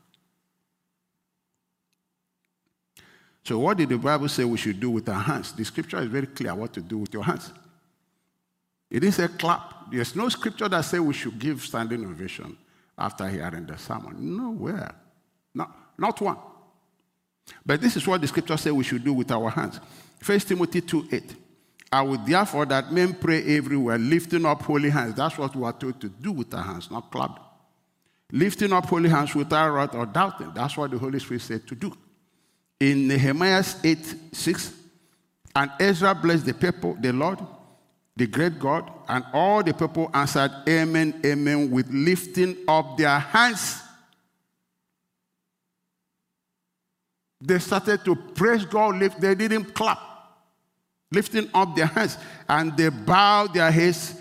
So, 3.47 3.57
what 3.59 3.77
did 3.77 3.87
the 3.87 3.97
Bible 3.97 4.27
say 4.27 4.43
we 4.43 4.57
should 4.57 4.77
do 4.77 4.89
with 4.89 5.07
our 5.07 5.21
hands? 5.21 5.53
The 5.53 5.63
scripture 5.63 5.99
is 5.99 6.07
very 6.07 6.27
clear 6.27 6.53
what 6.53 6.73
to 6.73 6.81
do 6.81 6.97
with 6.97 7.13
your 7.13 7.23
hands. 7.23 7.53
It 8.91 8.99
didn't 8.99 9.13
say 9.13 9.29
clap. 9.29 9.89
There's 9.89 10.17
no 10.17 10.27
scripture 10.27 10.67
that 10.67 10.81
says 10.81 10.99
we 10.99 11.13
should 11.13 11.39
give 11.39 11.61
standing 11.61 12.03
ovation 12.03 12.57
after 12.97 13.25
hearing 13.29 13.65
the 13.65 13.77
sermon. 13.77 14.35
Nowhere. 14.35 14.93
Not, 15.55 15.73
not 15.97 16.19
one. 16.19 16.35
But 17.65 17.79
this 17.79 17.95
is 17.95 18.05
what 18.05 18.19
the 18.19 18.27
scripture 18.27 18.57
says 18.57 18.73
we 18.73 18.83
should 18.83 19.05
do 19.05 19.13
with 19.13 19.31
our 19.31 19.49
hands. 19.49 19.79
1 20.25 20.39
Timothy 20.41 20.81
2 20.81 21.07
8. 21.09 21.35
I 21.93 22.01
would 22.01 22.25
therefore 22.25 22.65
that 22.65 22.91
men 22.91 23.13
pray 23.13 23.55
everywhere, 23.55 23.97
lifting 23.97 24.45
up 24.45 24.61
holy 24.61 24.89
hands. 24.89 25.15
That's 25.15 25.37
what 25.37 25.55
we 25.55 25.63
are 25.63 25.71
told 25.71 26.01
to 26.01 26.09
do 26.09 26.33
with 26.33 26.53
our 26.53 26.63
hands, 26.63 26.91
not 26.91 27.09
clap. 27.11 27.39
Lifting 28.29 28.73
up 28.73 28.87
holy 28.87 29.07
hands 29.07 29.33
without 29.33 29.69
wrath 29.69 29.95
or 29.95 30.05
doubting. 30.05 30.51
That's 30.53 30.75
what 30.75 30.91
the 30.91 30.97
Holy 30.97 31.19
Spirit 31.19 31.43
said 31.43 31.65
to 31.67 31.75
do. 31.75 31.93
In 32.79 33.07
Nehemiah 33.07 33.63
8 33.84 33.98
6, 34.31 34.74
and 35.55 35.72
Ezra 35.79 36.13
blessed 36.13 36.46
the 36.46 36.53
people, 36.53 36.96
the 37.00 37.12
Lord, 37.12 37.39
the 38.15 38.27
great 38.27 38.60
God, 38.60 38.91
and 39.07 39.25
all 39.34 39.63
the 39.63 39.74
people 39.74 40.10
answered, 40.13 40.51
Amen, 40.69 41.19
Amen, 41.25 41.72
with 41.72 41.89
lifting 41.89 42.57
up 42.67 42.98
their 42.98 43.17
hands. 43.17 43.81
They 47.41 47.60
started 47.60 48.03
to 48.05 48.15
praise 48.15 48.65
God, 48.65 48.98
lift, 48.98 49.19
they 49.19 49.34
didn't 49.34 49.74
clap, 49.74 50.00
lifting 51.12 51.50
up 51.53 51.75
their 51.75 51.86
hands, 51.88 52.17
and 52.48 52.75
they 52.77 52.89
bowed 52.89 53.53
their 53.53 53.72
heads 53.72 54.15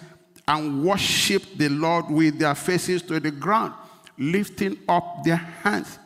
and 0.49 0.85
worshiped 0.85 1.59
the 1.59 1.69
Lord 1.69 2.09
with 2.09 2.39
their 2.39 2.55
faces 2.55 3.03
to 3.03 3.21
the 3.21 3.31
ground, 3.31 3.75
lifting 4.17 4.79
up 4.89 5.25
their 5.25 5.37
hands. 5.37 5.99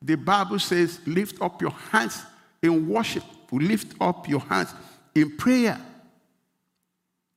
The 0.00 0.16
Bible 0.16 0.58
says, 0.58 1.00
lift 1.06 1.40
up 1.42 1.60
your 1.60 1.72
hands 1.72 2.22
in 2.62 2.88
worship, 2.88 3.24
lift 3.50 3.94
up 4.00 4.28
your 4.28 4.40
hands 4.40 4.72
in 5.14 5.36
prayer. 5.36 5.80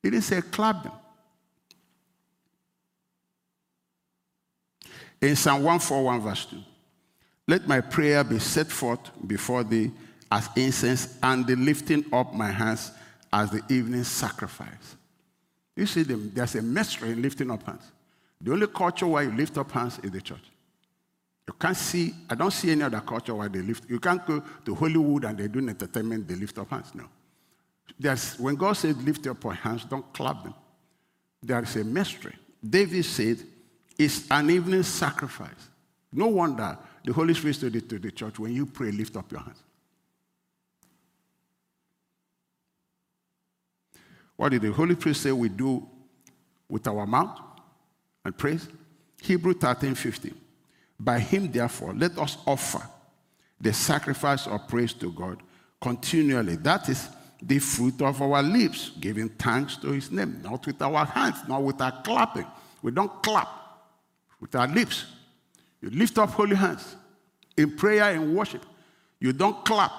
It 0.02 0.10
didn't 0.10 0.24
say 0.24 0.40
clap 0.40 0.82
them. 0.82 0.92
In 5.20 5.36
Psalm 5.36 5.62
141, 5.62 6.20
verse 6.20 6.46
2, 6.46 6.56
let 7.48 7.68
my 7.68 7.80
prayer 7.80 8.24
be 8.24 8.38
set 8.38 8.68
forth 8.68 9.10
before 9.26 9.62
thee 9.62 9.90
as 10.32 10.48
incense, 10.56 11.18
and 11.22 11.46
the 11.46 11.54
lifting 11.54 12.04
up 12.10 12.32
my 12.32 12.50
hands 12.50 12.90
as 13.30 13.50
the 13.50 13.62
evening 13.68 14.02
sacrifice. 14.02 14.96
You 15.76 15.84
see, 15.84 16.04
them, 16.04 16.30
there's 16.34 16.54
a 16.54 16.62
mystery 16.62 17.10
in 17.10 17.20
lifting 17.20 17.50
up 17.50 17.62
hands. 17.64 17.92
The 18.40 18.52
only 18.52 18.66
culture 18.66 19.06
where 19.06 19.24
you 19.24 19.32
lift 19.32 19.58
up 19.58 19.70
hands 19.70 19.98
is 20.02 20.10
the 20.10 20.22
church. 20.22 20.51
You 21.52 21.58
can't 21.58 21.76
see, 21.76 22.14
I 22.30 22.34
don't 22.34 22.50
see 22.50 22.70
any 22.70 22.82
other 22.82 23.00
culture 23.00 23.34
where 23.34 23.48
they 23.48 23.60
lift. 23.60 23.88
You 23.88 24.00
can't 24.00 24.24
go 24.26 24.42
to 24.64 24.74
Hollywood 24.74 25.24
and 25.24 25.38
they 25.38 25.48
do 25.48 25.58
entertainment, 25.58 26.26
they 26.26 26.34
lift 26.34 26.58
up 26.58 26.70
hands. 26.70 26.94
No. 26.94 27.04
There's, 27.98 28.38
when 28.38 28.56
God 28.56 28.72
said 28.72 28.96
lift 29.02 29.26
up 29.26 29.44
your 29.44 29.52
hands, 29.52 29.84
don't 29.84 30.12
clap 30.12 30.42
them. 30.42 30.54
There 31.42 31.62
is 31.62 31.76
a 31.76 31.84
mystery. 31.84 32.34
David 32.66 33.04
said, 33.04 33.38
it's 33.98 34.30
an 34.30 34.50
evening 34.50 34.82
sacrifice. 34.82 35.68
No 36.10 36.28
wonder 36.28 36.78
the 37.04 37.12
Holy 37.12 37.34
Spirit 37.34 37.56
said 37.56 37.76
it 37.76 37.88
to 37.90 37.98
the 37.98 38.10
church 38.10 38.38
when 38.38 38.52
you 38.52 38.66
pray, 38.66 38.90
lift 38.90 39.16
up 39.16 39.30
your 39.30 39.40
hands. 39.40 39.62
What 44.36 44.48
did 44.48 44.62
the 44.62 44.72
Holy 44.72 44.94
Spirit 44.94 45.16
say 45.16 45.32
we 45.32 45.48
do 45.50 45.86
with 46.68 46.86
our 46.86 47.06
mouth 47.06 47.38
and 48.24 48.36
praise? 48.36 48.66
Hebrew 49.20 49.54
13 49.54 49.94
15. 49.94 50.41
By 51.02 51.18
him, 51.18 51.50
therefore, 51.50 51.94
let 51.94 52.16
us 52.16 52.36
offer 52.46 52.80
the 53.60 53.72
sacrifice 53.72 54.46
of 54.46 54.68
praise 54.68 54.92
to 54.94 55.10
God 55.10 55.42
continually. 55.80 56.54
That 56.56 56.88
is 56.88 57.08
the 57.42 57.58
fruit 57.58 58.00
of 58.02 58.22
our 58.22 58.40
lips, 58.40 58.92
giving 59.00 59.28
thanks 59.30 59.76
to 59.78 59.88
his 59.88 60.12
name, 60.12 60.40
not 60.44 60.64
with 60.64 60.80
our 60.80 61.04
hands, 61.04 61.38
not 61.48 61.62
with 61.62 61.80
our 61.80 62.02
clapping. 62.02 62.46
We 62.82 62.92
don't 62.92 63.20
clap 63.20 63.48
with 64.40 64.54
our 64.54 64.68
lips. 64.68 65.06
You 65.80 65.90
lift 65.90 66.18
up 66.18 66.30
holy 66.30 66.54
hands 66.54 66.94
in 67.56 67.76
prayer 67.76 68.14
and 68.14 68.36
worship. 68.36 68.64
You 69.18 69.32
don't 69.32 69.64
clap. 69.64 69.90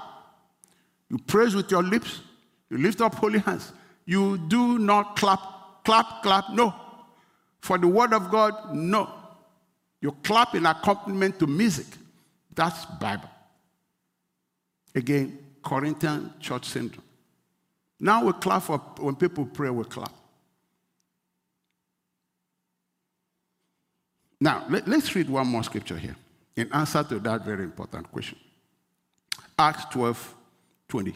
You 1.10 1.18
praise 1.18 1.54
with 1.54 1.70
your 1.70 1.84
lips. 1.84 2.22
You 2.70 2.78
lift 2.78 3.02
up 3.02 3.16
holy 3.16 3.40
hands. 3.40 3.74
You 4.06 4.38
do 4.38 4.80
not 4.80 5.18
clap, 5.18 5.84
clap, 5.84 6.24
clap. 6.24 6.50
No. 6.52 6.74
For 7.60 7.78
the 7.78 7.88
word 7.88 8.14
of 8.14 8.32
God, 8.32 8.74
no. 8.74 9.23
You 10.04 10.12
clap 10.22 10.54
in 10.54 10.66
accompaniment 10.66 11.40
to 11.40 11.48
music. 11.48 11.86
That's 12.54 12.84
Bible. 12.86 13.30
Again, 14.94 15.40
Corinthian 15.64 16.34
church 16.42 16.66
syndrome. 16.66 17.06
Now 18.02 18.26
we 18.26 18.34
clap 18.34 18.64
for 18.64 18.80
when 19.00 19.16
people 19.16 19.46
pray, 19.46 19.70
we 19.70 19.86
clap. 19.86 20.12
Now, 24.42 24.66
let, 24.70 24.86
us 24.90 25.16
read 25.16 25.30
one 25.30 25.48
more 25.48 25.64
scripture 25.64 25.98
here 25.98 26.18
in 26.58 26.70
answer 26.74 27.02
to 27.06 27.18
that 27.20 27.46
very 27.46 27.64
important 27.64 28.12
question. 28.12 28.38
Acts 29.58 29.86
12 29.86 30.36
20. 30.90 31.16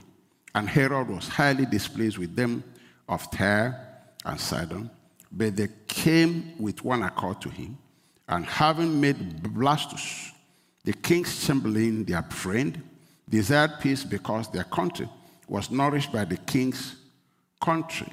And 0.56 0.70
Herod 0.70 1.10
was 1.10 1.28
highly 1.28 1.66
displeased 1.66 2.18
with 2.18 2.38
them 2.38 2.64
of 3.10 3.30
Tyre 3.32 3.78
and 4.24 4.40
Sidon, 4.40 4.90
but 5.30 5.58
they 5.58 5.68
came 5.88 6.54
with 6.58 6.86
one 6.86 7.04
accord 7.04 7.42
to 7.42 7.50
him 7.50 7.78
and 8.28 8.46
having 8.46 9.00
made 9.00 9.42
Blastus, 9.42 10.32
the 10.84 10.94
king's 10.94 11.46
chamberlain, 11.46 12.04
their 12.04 12.24
friend, 12.24 12.82
desired 13.30 13.80
peace 13.80 14.04
because 14.04 14.50
their 14.52 14.64
country 14.66 15.08
was 15.48 15.72
nourished 15.72 16.12
by 16.12 16.26
the 16.26 16.38
king's 16.38 16.96
country. 17.62 18.12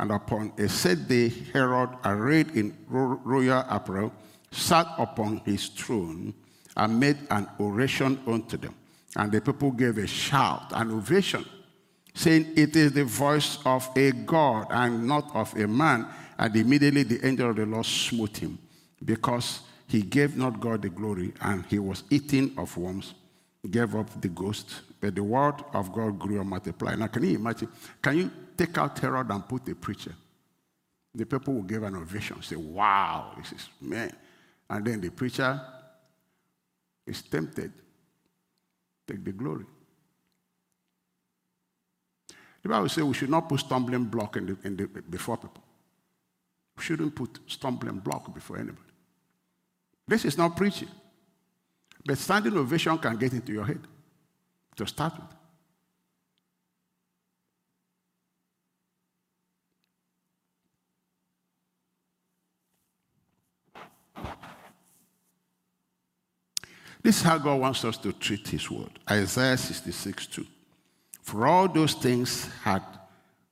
And 0.00 0.10
upon 0.12 0.52
a 0.58 0.68
set 0.68 1.08
day, 1.08 1.28
Herod, 1.52 1.90
arrayed 2.04 2.50
in 2.56 2.76
royal 2.88 3.64
apparel, 3.68 4.12
sat 4.50 4.86
upon 4.96 5.38
his 5.44 5.68
throne 5.68 6.34
and 6.76 7.00
made 7.00 7.18
an 7.30 7.48
oration 7.58 8.20
unto 8.26 8.56
them. 8.56 8.74
And 9.16 9.32
the 9.32 9.40
people 9.40 9.72
gave 9.72 9.98
a 9.98 10.06
shout, 10.06 10.66
an 10.72 10.92
ovation, 10.92 11.44
saying, 12.14 12.52
It 12.56 12.76
is 12.76 12.92
the 12.92 13.04
voice 13.04 13.58
of 13.64 13.88
a 13.96 14.12
God 14.12 14.68
and 14.70 15.06
not 15.06 15.34
of 15.34 15.56
a 15.56 15.66
man. 15.66 16.06
And 16.38 16.54
immediately 16.54 17.02
the 17.02 17.26
angel 17.26 17.50
of 17.50 17.56
the 17.56 17.66
Lord 17.66 17.86
smote 17.86 18.36
him 18.36 18.58
because 19.04 19.60
he 19.86 20.02
gave 20.02 20.36
not 20.36 20.60
God 20.60 20.82
the 20.82 20.90
glory, 20.90 21.32
and 21.40 21.64
he 21.66 21.78
was 21.78 22.04
eaten 22.10 22.52
of 22.58 22.76
worms, 22.76 23.14
gave 23.70 23.94
up 23.94 24.20
the 24.20 24.28
ghost. 24.28 24.82
But 25.00 25.14
the 25.14 25.22
word 25.22 25.54
of 25.72 25.92
God 25.92 26.18
grew 26.18 26.40
and 26.40 26.50
multiplied. 26.50 26.98
Now, 26.98 27.06
can 27.06 27.24
you 27.24 27.36
imagine? 27.36 27.68
Can 28.02 28.16
you 28.18 28.30
take 28.56 28.76
out 28.76 28.98
Herod 28.98 29.30
and 29.30 29.48
put 29.48 29.68
a 29.68 29.74
preacher? 29.74 30.14
The 31.14 31.24
people 31.24 31.54
will 31.54 31.62
give 31.62 31.82
an 31.82 31.96
ovation, 31.96 32.42
say, 32.42 32.56
Wow, 32.56 33.32
this 33.38 33.52
is 33.52 33.68
man. 33.80 34.12
And 34.68 34.84
then 34.84 35.00
the 35.00 35.10
preacher 35.10 35.60
is 37.06 37.22
tempted, 37.22 37.72
take 39.06 39.24
the 39.24 39.32
glory. 39.32 39.64
The 42.62 42.68
Bible 42.68 42.88
says 42.88 43.04
we 43.04 43.14
should 43.14 43.30
not 43.30 43.48
put 43.48 43.60
stumbling 43.60 44.04
block 44.04 44.36
in 44.36 44.46
the, 44.46 44.56
in 44.64 44.76
the, 44.76 44.86
before 44.86 45.38
people. 45.38 45.62
We 46.76 46.82
shouldn't 46.82 47.14
put 47.14 47.38
stumbling 47.46 47.98
block 48.00 48.34
before 48.34 48.58
anybody. 48.58 48.87
This 50.08 50.24
is 50.24 50.38
not 50.38 50.56
preaching. 50.56 50.88
But 52.04 52.16
standing 52.16 52.56
ovation 52.56 52.96
can 52.98 53.16
get 53.18 53.34
into 53.34 53.52
your 53.52 53.66
head 53.66 53.86
to 54.76 54.86
start 54.86 55.12
with. 55.16 55.38
This 67.02 67.18
is 67.18 67.22
how 67.22 67.38
God 67.38 67.60
wants 67.60 67.84
us 67.84 67.96
to 67.98 68.12
treat 68.12 68.48
His 68.48 68.70
word. 68.70 68.98
Isaiah 69.08 69.56
66 69.56 70.26
2. 70.26 70.46
For 71.22 71.46
all 71.46 71.68
those 71.68 71.94
things 71.94 72.48
had 72.62 72.82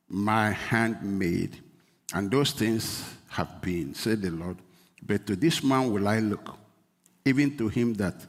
my 0.08 0.50
hand 0.50 1.02
made, 1.02 1.62
and 2.14 2.30
those 2.30 2.52
things 2.52 3.14
have 3.28 3.60
been, 3.60 3.94
said 3.94 4.22
the 4.22 4.30
Lord, 4.30 4.56
but 5.06 5.26
to 5.26 5.36
this 5.36 5.62
man 5.62 5.92
will 5.92 6.08
I 6.08 6.18
look, 6.18 6.56
even 7.24 7.56
to 7.58 7.68
him 7.68 7.94
that 7.94 8.26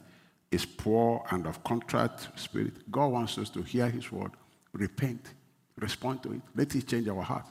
is 0.50 0.64
poor 0.64 1.24
and 1.30 1.46
of 1.46 1.62
contrite 1.64 2.28
spirit. 2.36 2.90
God 2.90 3.08
wants 3.08 3.36
us 3.36 3.50
to 3.50 3.62
hear 3.62 3.88
his 3.88 4.10
word, 4.12 4.30
repent, 4.72 5.34
respond 5.76 6.22
to 6.22 6.32
it. 6.32 6.40
Let 6.54 6.74
it 6.74 6.86
change 6.86 7.08
our 7.08 7.22
heart. 7.22 7.46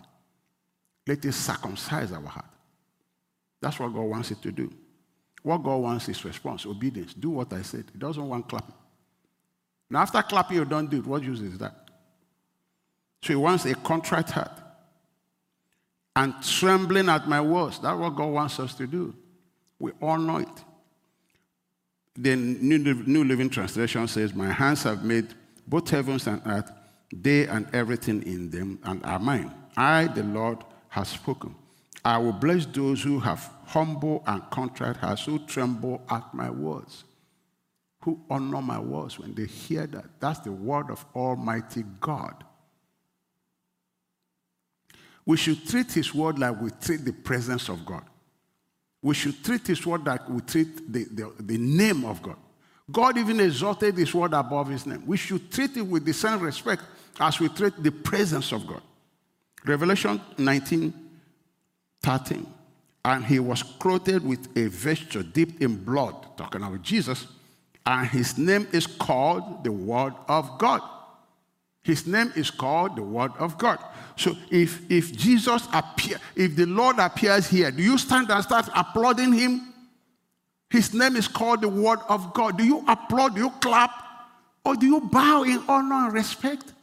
Let 1.05 1.23
it 1.23 1.33
circumcise 1.33 2.11
our 2.11 2.25
heart. 2.25 2.45
That's 3.61 3.79
what 3.79 3.93
God 3.93 4.03
wants 4.03 4.31
it 4.31 4.41
to 4.43 4.51
do. 4.51 4.73
What 5.43 5.63
God 5.63 5.77
wants 5.77 6.09
is 6.09 6.23
response, 6.25 6.65
obedience. 6.65 7.13
Do 7.13 7.29
what 7.29 7.51
I 7.53 7.61
said. 7.61 7.85
He 7.91 7.99
doesn't 7.99 8.27
want 8.27 8.47
clapping. 8.47 8.75
Now, 9.89 9.99
after 9.99 10.21
clapping, 10.21 10.57
you 10.57 10.65
don't 10.65 10.89
do 10.89 10.97
it. 10.97 11.05
What 11.05 11.23
use 11.23 11.41
is 11.41 11.57
that? 11.59 11.89
So 13.21 13.29
he 13.29 13.35
wants 13.35 13.65
a 13.65 13.75
contrite 13.75 14.29
heart 14.29 14.51
and 16.17 16.33
trembling 16.41 17.09
at 17.09 17.27
my 17.27 17.39
words. 17.39 17.77
That's 17.79 17.97
what 17.97 18.15
God 18.15 18.31
wants 18.31 18.59
us 18.59 18.73
to 18.75 18.87
do. 18.87 19.13
We 19.77 19.91
all 20.01 20.17
know 20.17 20.37
it. 20.37 20.63
The 22.17 22.35
New 22.35 23.23
Living 23.23 23.51
Translation 23.51 24.07
says, 24.07 24.33
My 24.33 24.51
hands 24.51 24.83
have 24.83 25.03
made 25.03 25.27
both 25.67 25.89
heavens 25.89 26.25
and 26.25 26.41
earth, 26.47 26.71
they 27.13 27.45
and 27.45 27.67
everything 27.73 28.23
in 28.23 28.49
them, 28.49 28.79
and 28.83 29.05
are 29.05 29.19
mine. 29.19 29.53
I, 29.75 30.07
the 30.07 30.23
Lord, 30.23 30.57
have 30.89 31.07
spoken. 31.07 31.53
I 32.03 32.17
will 32.17 32.33
bless 32.33 32.65
those 32.65 33.03
who 33.03 33.19
have 33.19 33.51
humble 33.65 34.23
and 34.25 34.41
contrite 34.49 34.97
hearts, 34.97 35.25
who 35.25 35.37
tremble 35.39 36.01
at 36.09 36.33
my 36.33 36.49
words. 36.49 37.03
who 38.01 38.17
honor 38.29 38.61
my 38.61 38.79
words, 38.79 39.19
when 39.19 39.33
they 39.35 39.45
hear 39.45 39.85
that, 39.85 40.05
that's 40.21 40.39
the 40.39 40.51
word 40.51 40.89
of 40.89 41.05
Almighty 41.13 41.83
God. 41.99 42.41
We 45.27 45.35
should 45.35 45.67
treat 45.67 45.91
his 45.91 46.15
word 46.15 46.39
like 46.39 46.59
we 46.61 46.71
treat 46.71 47.03
the 47.03 47.11
presence 47.11 47.67
of 47.67 47.85
God. 47.85 48.03
We 49.01 49.13
should 49.13 49.43
treat 49.43 49.67
his 49.67 49.85
word 49.85 50.05
like 50.05 50.27
we 50.29 50.39
treat 50.39 50.91
the, 50.91 51.03
the, 51.03 51.33
the 51.37 51.57
name 51.57 52.05
of 52.05 52.21
God. 52.21 52.37
God 52.89 53.17
even 53.17 53.41
exalted 53.41 53.95
his 53.95 54.13
word 54.13 54.31
above 54.33 54.69
his 54.69 54.85
name. 54.85 55.03
We 55.05 55.17
should 55.17 55.51
treat 55.51 55.75
it 55.75 55.81
with 55.81 56.05
the 56.05 56.13
same 56.13 56.39
respect 56.39 56.81
as 57.19 57.41
we 57.41 57.49
treat 57.49 57.73
the 57.83 57.91
presence 57.91 58.53
of 58.53 58.65
God. 58.65 58.81
Revelation 59.65 60.21
19 60.37 60.93
13. 62.01 62.47
And 63.03 63.25
he 63.25 63.39
was 63.39 63.63
clothed 63.63 64.23
with 64.23 64.47
a 64.57 64.67
vesture 64.69 65.23
dipped 65.23 65.61
in 65.61 65.83
blood, 65.83 66.37
talking 66.37 66.63
about 66.63 66.81
Jesus, 66.81 67.27
and 67.85 68.07
his 68.07 68.37
name 68.37 68.65
is 68.71 68.87
called 68.87 69.65
the 69.65 69.73
Word 69.73 70.13
of 70.29 70.57
God. 70.57 70.81
His 71.83 72.05
name 72.07 72.31
is 72.35 72.49
called 72.49 72.95
the 72.95 73.01
Word 73.01 73.31
of 73.39 73.57
God. 73.57 73.79
So 74.17 74.35
if, 74.49 74.81
if 74.91 75.15
Jesus 75.15 75.67
appear, 75.71 76.19
if 76.35 76.55
the 76.55 76.65
Lord 76.65 76.97
appears 76.97 77.47
here, 77.47 77.71
do 77.71 77.83
you 77.83 77.97
stand 77.97 78.29
and 78.29 78.43
start 78.43 78.67
applauding 78.75 79.31
him? 79.31 79.73
His 80.69 80.93
name 80.93 81.15
is 81.15 81.27
called 81.27 81.61
the 81.61 81.69
Word 81.69 81.99
of 82.09 82.33
God. 82.33 82.57
Do 82.57 82.65
you 82.65 82.83
applaud? 82.87 83.35
Do 83.35 83.41
you 83.41 83.51
clap? 83.61 83.91
Or 84.65 84.75
do 84.75 84.85
you 84.85 84.99
bow 84.99 85.43
in 85.43 85.63
honor 85.69 86.05
and 86.07 86.13
respect? 86.13 86.73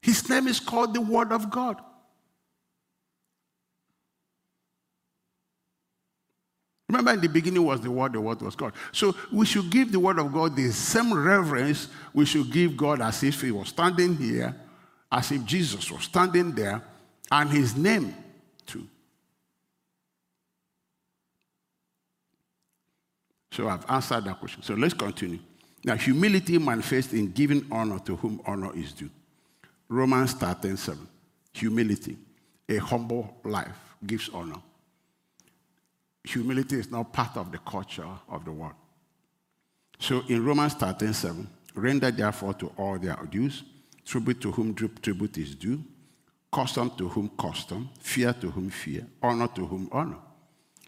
His 0.00 0.26
name 0.30 0.46
is 0.46 0.60
called 0.60 0.94
the 0.94 1.00
Word 1.00 1.32
of 1.32 1.50
God. 1.50 1.76
Remember, 6.88 7.12
in 7.12 7.20
the 7.20 7.28
beginning 7.28 7.64
was 7.64 7.80
the 7.80 7.90
Word, 7.90 8.12
the 8.12 8.20
Word 8.20 8.40
was 8.40 8.54
God. 8.54 8.72
So 8.92 9.14
we 9.32 9.44
should 9.44 9.68
give 9.68 9.90
the 9.90 9.98
Word 9.98 10.20
of 10.20 10.32
God 10.32 10.54
the 10.54 10.70
same 10.70 11.12
reverence 11.12 11.88
we 12.14 12.24
should 12.24 12.50
give 12.52 12.76
God 12.76 13.02
as 13.02 13.24
if 13.24 13.42
He 13.42 13.50
was 13.50 13.68
standing 13.68 14.16
here, 14.16 14.54
as 15.10 15.30
if 15.32 15.44
Jesus 15.44 15.90
was 15.90 16.04
standing 16.04 16.52
there, 16.52 16.82
and 17.30 17.50
His 17.50 17.76
name 17.76 18.14
too. 18.66 18.86
So 23.52 23.68
I've 23.68 23.88
answered 23.88 24.24
that 24.24 24.38
question. 24.38 24.62
So 24.62 24.74
let's 24.74 24.94
continue. 24.94 25.38
Now, 25.84 25.96
humility 25.96 26.58
manifests 26.58 27.12
in 27.12 27.30
giving 27.32 27.66
honor 27.70 27.98
to 28.00 28.16
whom 28.16 28.40
honor 28.44 28.74
is 28.74 28.92
due. 28.92 29.10
Romans 29.88 30.32
13 30.34 30.76
7. 30.76 31.08
Humility, 31.54 32.16
a 32.68 32.76
humble 32.78 33.36
life, 33.44 33.76
gives 34.04 34.28
honor 34.28 34.60
humility 36.26 36.78
is 36.78 36.90
not 36.90 37.12
part 37.12 37.36
of 37.36 37.52
the 37.52 37.58
culture 37.58 38.08
of 38.28 38.44
the 38.44 38.52
world. 38.52 38.74
So 39.98 40.22
in 40.28 40.44
Romans 40.44 40.74
13 40.74 41.12
7, 41.12 41.48
render 41.74 42.10
therefore 42.10 42.54
to 42.54 42.66
all 42.76 42.98
their 42.98 43.16
dues, 43.30 43.62
tribute 44.06 44.40
to 44.40 44.52
whom 44.52 44.74
tribute 44.74 45.36
is 45.36 45.54
due, 45.56 45.82
custom 46.52 46.90
to 46.96 47.08
whom 47.08 47.28
custom, 47.36 47.90
fear 48.00 48.32
to 48.32 48.50
whom 48.50 48.70
fear, 48.70 49.06
honor 49.22 49.48
to 49.48 49.66
whom 49.66 49.88
honor. 49.92 50.18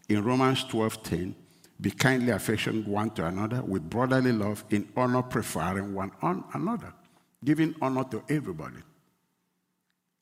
In 0.09 0.25
Romans 0.25 0.65
12 0.65 1.03
10, 1.03 1.35
be 1.81 1.91
kindly 1.91 2.31
affectioned 2.31 2.87
one 2.87 3.11
to 3.11 3.27
another 3.27 3.63
with 3.63 3.89
brotherly 3.91 4.33
love, 4.33 4.65
in 4.71 4.89
honor 4.97 5.23
preferring 5.23 5.95
one 5.95 6.13
on 6.23 6.45
another, 6.55 6.93
giving 7.45 7.75
honor 7.83 8.05
to 8.05 8.23
everybody. 8.29 8.79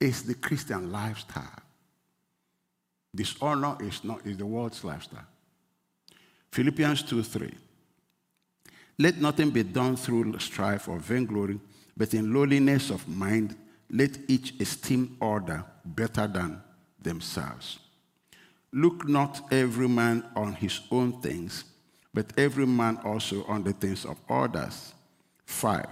It's 0.00 0.22
the 0.22 0.34
Christian 0.34 0.90
lifestyle. 0.90 1.62
Dishonor 3.14 3.76
is 3.80 4.04
not 4.04 4.26
is 4.26 4.36
the 4.36 4.44
world's 4.44 4.82
lifestyle. 4.84 5.24
Philippians 6.50 7.02
2 7.04 7.22
3. 7.22 7.54
Let 8.98 9.18
nothing 9.18 9.50
be 9.50 9.62
done 9.62 9.96
through 9.96 10.38
strife 10.38 10.88
or 10.88 10.98
vainglory, 10.98 11.60
but 11.96 12.14
in 12.14 12.32
lowliness 12.32 12.90
of 12.90 13.06
mind, 13.08 13.56
let 13.90 14.18
each 14.28 14.58
esteem 14.60 15.16
other 15.20 15.64
better 15.84 16.26
than 16.26 16.60
themselves. 17.00 17.78
Look 18.72 19.08
not 19.08 19.52
every 19.52 19.88
man 19.88 20.24
on 20.34 20.54
his 20.54 20.80
own 20.90 21.20
things, 21.22 21.64
but 22.12 22.32
every 22.36 22.66
man 22.66 22.98
also 23.04 23.44
on 23.44 23.62
the 23.62 23.72
things 23.72 24.04
of 24.04 24.18
others. 24.28 24.92
5. 25.46 25.86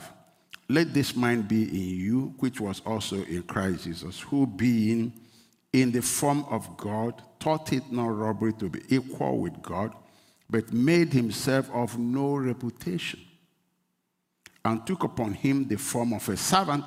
Let 0.69 0.93
this 0.93 1.15
mind 1.15 1.47
be 1.47 1.63
in 1.63 1.99
you, 1.99 2.35
which 2.39 2.61
was 2.61 2.81
also 2.85 3.23
in 3.25 3.43
Christ 3.43 3.85
Jesus, 3.85 4.21
who 4.21 4.47
being 4.47 5.13
in 5.73 5.93
the 5.93 6.03
form 6.03 6.45
of 6.49 6.77
God, 6.77 7.23
thought 7.41 7.73
it 7.73 7.91
not 7.91 8.07
robbery 8.17 8.53
to 8.55 8.69
be 8.69 8.81
equal 8.89 9.39
with 9.39 9.61
God, 9.61 9.93
but 10.49 10.73
made 10.73 11.13
himself 11.13 11.69
of 11.73 11.99
no 11.99 12.37
reputation, 12.37 13.21
and 14.65 14.87
took 14.87 15.05
upon 15.05 15.35
him 15.35 15.67
the 15.69 15.77
form 15.77 16.13
of 16.13 16.29
a 16.29 16.37
servant, 16.37 16.85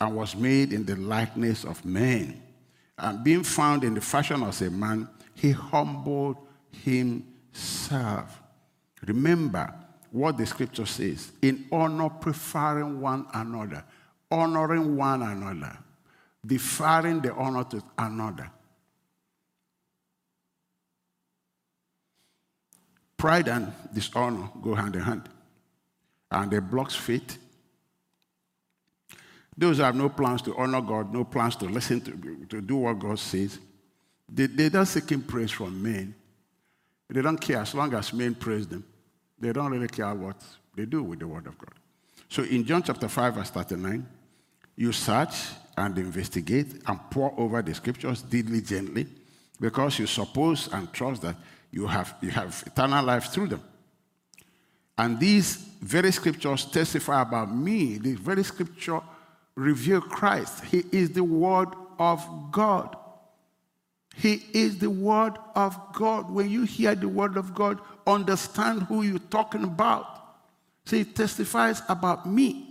and 0.00 0.14
was 0.14 0.36
made 0.36 0.72
in 0.72 0.84
the 0.84 0.96
likeness 0.96 1.64
of 1.64 1.84
men. 1.84 2.42
And 2.98 3.24
being 3.24 3.42
found 3.42 3.82
in 3.84 3.94
the 3.94 4.00
fashion 4.00 4.42
of 4.42 4.60
a 4.60 4.70
man, 4.70 5.08
he 5.34 5.50
humbled 5.50 6.36
himself. 6.84 8.40
Remember 9.06 9.72
what 10.10 10.36
the 10.36 10.46
scripture 10.46 10.86
says 10.86 11.32
in 11.42 11.66
honor, 11.72 12.08
preferring 12.08 13.00
one 13.00 13.26
another, 13.32 13.84
honoring 14.30 14.96
one 14.96 15.22
another 15.22 15.78
deferring 16.46 17.20
the 17.20 17.34
honor 17.34 17.64
to 17.64 17.82
another. 17.98 18.50
Pride 23.16 23.48
and 23.48 23.72
dishonor 23.92 24.50
go 24.62 24.74
hand 24.74 24.94
in 24.94 25.02
hand, 25.02 25.28
and 26.30 26.50
they 26.50 26.58
blocks 26.58 26.94
faith. 26.94 27.38
Those 29.56 29.78
who 29.78 29.84
have 29.84 29.96
no 29.96 30.08
plans 30.10 30.42
to 30.42 30.56
honor 30.56 30.82
God, 30.82 31.12
no 31.12 31.24
plans 31.24 31.56
to 31.56 31.64
listen 31.66 32.00
to, 32.02 32.46
to 32.48 32.60
do 32.60 32.76
what 32.76 32.98
God 32.98 33.18
says, 33.18 33.58
they, 34.28 34.46
they 34.46 34.68
don't 34.68 34.86
seek 34.86 35.26
praise 35.26 35.50
from 35.50 35.82
men. 35.82 36.14
They 37.08 37.22
don't 37.22 37.40
care 37.40 37.58
as 37.58 37.74
long 37.74 37.94
as 37.94 38.12
men 38.12 38.34
praise 38.34 38.66
them. 38.66 38.84
They 39.38 39.52
don't 39.52 39.70
really 39.70 39.88
care 39.88 40.14
what 40.14 40.42
they 40.74 40.84
do 40.84 41.02
with 41.02 41.20
the 41.20 41.26
word 41.26 41.46
of 41.46 41.56
God. 41.56 41.72
So 42.28 42.42
in 42.42 42.64
John 42.64 42.82
chapter 42.82 43.08
5, 43.08 43.34
verse 43.34 43.50
39, 43.50 44.06
you 44.76 44.92
search 44.92 45.34
and 45.76 45.96
investigate 45.96 46.82
and 46.86 47.10
pore 47.10 47.32
over 47.36 47.62
the 47.62 47.74
scriptures 47.74 48.22
diligently 48.22 49.06
because 49.60 49.98
you 49.98 50.06
suppose 50.06 50.68
and 50.72 50.92
trust 50.92 51.22
that 51.22 51.36
you 51.70 51.86
have, 51.86 52.16
you 52.20 52.30
have 52.30 52.62
eternal 52.66 53.04
life 53.04 53.26
through 53.26 53.48
them. 53.48 53.62
And 54.98 55.20
these 55.20 55.56
very 55.80 56.10
scriptures 56.10 56.64
testify 56.64 57.22
about 57.22 57.54
me. 57.54 57.98
The 57.98 58.14
very 58.14 58.42
scripture 58.42 59.00
reveal 59.54 60.00
Christ. 60.00 60.64
He 60.64 60.84
is 60.92 61.10
the 61.10 61.24
Word 61.24 61.68
of 61.98 62.26
God. 62.50 62.96
He 64.14 64.42
is 64.54 64.78
the 64.78 64.90
Word 64.90 65.34
of 65.54 65.78
God. 65.92 66.30
When 66.30 66.48
you 66.48 66.64
hear 66.64 66.94
the 66.94 67.08
Word 67.08 67.36
of 67.36 67.54
God, 67.54 67.80
understand 68.06 68.82
who 68.82 69.02
you're 69.02 69.18
talking 69.18 69.64
about. 69.64 70.06
See, 70.86 71.00
it 71.00 71.14
testifies 71.14 71.82
about 71.88 72.26
me. 72.26 72.62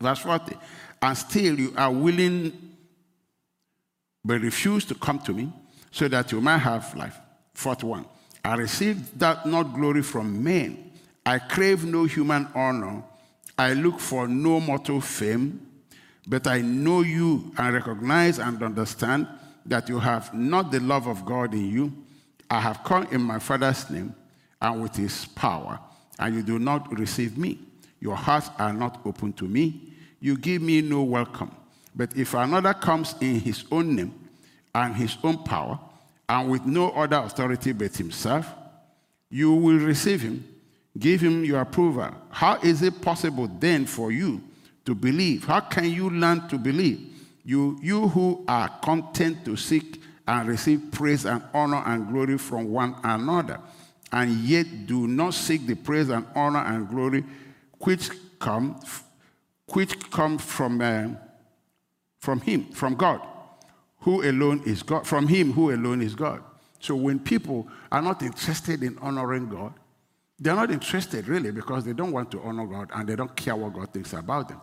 Verse 0.00 0.20
40 0.20 0.56
and 1.04 1.18
still 1.18 1.60
you 1.60 1.74
are 1.76 1.92
willing 1.92 2.50
but 4.24 4.40
refuse 4.40 4.86
to 4.86 4.94
come 4.94 5.18
to 5.18 5.34
me 5.34 5.52
so 5.90 6.08
that 6.08 6.32
you 6.32 6.40
might 6.40 6.58
have 6.58 6.94
life. 6.96 7.18
41. 7.52 8.06
I 8.42 8.54
received 8.54 9.18
that 9.20 9.44
not 9.44 9.74
glory 9.74 10.02
from 10.02 10.42
men. 10.42 10.92
I 11.26 11.38
crave 11.38 11.84
no 11.84 12.04
human 12.04 12.48
honor. 12.54 13.02
I 13.58 13.72
look 13.72 14.00
for 14.00 14.28
no 14.28 14.60
mortal 14.60 15.00
fame, 15.00 15.66
but 16.26 16.46
I 16.46 16.60
know 16.60 17.02
you 17.02 17.52
and 17.56 17.74
recognize 17.74 18.38
and 18.38 18.62
understand 18.62 19.26
that 19.66 19.88
you 19.88 19.98
have 19.98 20.34
not 20.34 20.70
the 20.70 20.80
love 20.80 21.06
of 21.06 21.24
God 21.24 21.54
in 21.54 21.70
you. 21.70 21.92
I 22.50 22.60
have 22.60 22.84
come 22.84 23.06
in 23.10 23.22
my 23.22 23.38
Father's 23.38 23.88
name 23.90 24.14
and 24.60 24.82
with 24.82 24.96
his 24.96 25.26
power, 25.26 25.78
and 26.18 26.34
you 26.34 26.42
do 26.42 26.58
not 26.58 26.98
receive 26.98 27.38
me. 27.38 27.58
Your 28.00 28.16
hearts 28.16 28.50
are 28.58 28.72
not 28.72 29.00
open 29.06 29.32
to 29.34 29.44
me 29.44 29.94
you 30.24 30.38
give 30.38 30.62
me 30.62 30.80
no 30.80 31.02
welcome. 31.02 31.54
But 31.94 32.16
if 32.16 32.32
another 32.32 32.72
comes 32.72 33.14
in 33.20 33.40
his 33.40 33.62
own 33.70 33.94
name 33.94 34.14
and 34.74 34.96
his 34.96 35.18
own 35.22 35.44
power, 35.44 35.78
and 36.26 36.50
with 36.50 36.64
no 36.64 36.92
other 36.92 37.18
authority 37.18 37.72
but 37.72 37.94
himself, 37.94 38.50
you 39.28 39.52
will 39.52 39.76
receive 39.76 40.22
him, 40.22 40.42
give 40.98 41.20
him 41.20 41.44
your 41.44 41.60
approval. 41.60 42.10
How 42.30 42.56
is 42.60 42.82
it 42.82 43.00
possible 43.00 43.48
then 43.58 43.86
for 43.86 44.12
you 44.12 44.42
to 44.84 44.94
believe? 44.94 45.44
How 45.44 45.60
can 45.60 45.90
you 45.90 46.10
learn 46.10 46.48
to 46.48 46.58
believe? 46.58 47.12
You, 47.44 47.78
you 47.82 48.08
who 48.08 48.44
are 48.48 48.68
content 48.82 49.44
to 49.44 49.56
seek 49.56 50.00
and 50.26 50.48
receive 50.48 50.90
praise 50.92 51.26
and 51.26 51.42
honor 51.52 51.82
and 51.84 52.08
glory 52.08 52.38
from 52.38 52.70
one 52.70 52.96
another, 53.04 53.60
and 54.10 54.32
yet 54.40 54.86
do 54.86 55.06
not 55.06 55.34
seek 55.34 55.66
the 55.66 55.74
praise 55.74 56.08
and 56.08 56.26
honor 56.34 56.60
and 56.60 56.88
glory 56.88 57.24
which 57.80 58.08
come 58.38 58.80
which 59.72 60.10
come 60.10 60.38
from, 60.38 60.80
uh, 60.80 61.08
from 62.18 62.40
Him, 62.40 62.66
from 62.66 62.94
God, 62.94 63.20
who 64.00 64.22
alone 64.28 64.62
is 64.66 64.82
God, 64.82 65.06
from 65.06 65.26
Him 65.26 65.52
who 65.52 65.72
alone 65.72 66.02
is 66.02 66.14
God. 66.14 66.42
So 66.80 66.94
when 66.94 67.18
people 67.18 67.68
are 67.90 68.02
not 68.02 68.22
interested 68.22 68.82
in 68.82 68.98
honoring 68.98 69.48
God, 69.48 69.72
They're 70.44 70.54
not 70.54 70.70
interested 70.70 71.26
really 71.26 71.50
because 71.52 71.86
they 71.86 71.94
don't 71.94 72.12
want 72.12 72.30
to 72.32 72.42
honor 72.42 72.66
God 72.66 72.90
and 72.94 73.08
they 73.08 73.16
don't 73.16 73.34
care 73.34 73.56
what 73.56 73.72
God 73.72 73.90
thinks 73.94 74.12
about 74.12 74.50
them. 74.50 74.60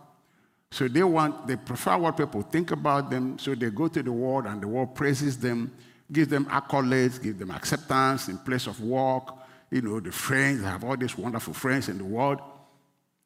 So 0.69 0.87
they 0.87 1.01
want, 1.01 1.47
they 1.47 1.55
prefer 1.55 1.97
what 1.97 2.17
people 2.17 2.43
think 2.43 2.69
about 2.69 3.09
them. 3.09 3.39
So 3.39 3.55
they 3.55 3.71
go 3.71 3.87
to 3.87 4.03
the 4.03 4.11
world 4.11 4.45
and 4.45 4.61
the 4.61 4.67
world 4.67 4.93
praises 4.93 5.39
them, 5.39 5.73
gives 6.11 6.27
them 6.27 6.45
accolades, 6.45 7.19
gives 7.19 7.39
them 7.39 7.49
acceptance 7.49 8.27
in 8.27 8.37
place 8.37 8.67
of 8.67 8.79
work. 8.79 9.33
You 9.71 9.81
know, 9.81 9.99
the 9.99 10.11
friends, 10.11 10.61
they 10.61 10.67
have 10.67 10.83
all 10.83 10.95
these 10.95 11.17
wonderful 11.17 11.55
friends 11.55 11.89
in 11.89 11.97
the 11.97 12.05
world. 12.05 12.39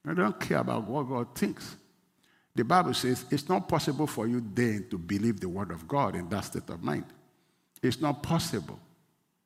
They 0.06 0.13
don't 0.13 0.39
care 0.39 0.60
about 0.60 0.88
what 0.88 1.10
God 1.10 1.36
thinks. 1.36 1.76
The 2.56 2.63
Bible 2.63 2.94
says 2.94 3.26
it's 3.32 3.50
not 3.50 3.68
possible 3.68 4.08
for 4.08 4.28
you 4.28 4.41
then 4.54 4.88
to 4.91 4.98
believe 4.98 5.41
the 5.41 5.50
word 5.50 5.72
of 5.72 5.86
God 5.89 6.15
in 6.15 6.30
that 6.30 6.46
state 6.46 6.70
of 6.70 6.82
mind. 6.82 7.04
It's 7.84 8.00
not 8.00 8.24
possible. 8.24 8.80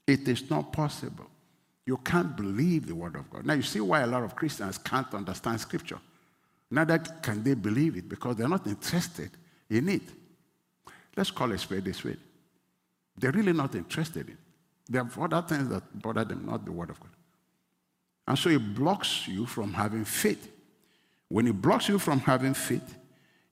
It 0.06 0.28
is 0.28 0.48
not 0.48 0.72
possible. 0.72 1.26
You 1.90 1.98
can't 1.98 2.38
believe 2.38 2.86
the 2.86 2.94
word 2.94 3.16
of 3.16 3.28
God. 3.32 3.48
Now, 3.48 3.56
you 3.56 3.64
see 3.64 3.80
why 3.80 4.02
a 4.02 4.06
lot 4.06 4.22
of 4.22 4.36
Christians 4.36 4.78
can't 4.78 5.12
understand 5.12 5.60
scripture. 5.60 5.98
Neither 6.70 7.00
can 7.00 7.42
they 7.42 7.56
believe 7.56 7.98
it 7.98 8.08
because 8.08 8.36
they're 8.36 8.48
not 8.48 8.68
interested 8.68 9.32
in 9.72 9.90
it. 9.90 10.04
Let's 11.18 11.32
call 11.32 11.52
it 11.52 11.58
spade 11.58 11.88
a 11.88 11.94
spade. 11.96 12.20
They're 13.18 13.32
really 13.32 13.54
not 13.54 13.74
interested 13.74 14.28
in 14.28 14.34
it. 14.34 14.40
There 14.88 15.02
are 15.02 15.24
other 15.24 15.42
things 15.48 15.68
that 15.70 16.00
bother 16.00 16.26
them, 16.26 16.46
not 16.46 16.64
the 16.64 16.72
word 16.72 16.92
of 16.92 17.00
God. 17.00 17.10
And 18.28 18.38
so 18.38 18.52
it 18.52 18.76
blocks 18.76 19.28
you 19.28 19.48
from 19.48 19.74
having 19.74 20.06
faith. 20.06 20.48
When 21.28 21.48
it 21.48 21.60
blocks 21.60 21.90
you 21.90 21.98
from 21.98 22.20
having 22.20 22.54
faith, 22.54 22.98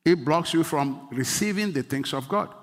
it 0.05 0.23
blocks 0.23 0.53
you 0.53 0.63
from 0.63 1.07
receiving 1.11 1.71
the 1.71 1.81
things 1.81 2.13
of 2.13 2.29
God. 2.29 2.53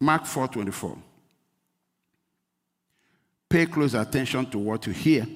Mark 0.00 0.24
4:24. 0.24 1.09
Pay 3.50 3.66
close 3.66 3.94
attention 3.94 4.46
to 4.46 4.58
what 4.58 4.86
you 4.86 4.92
hear. 4.92 5.26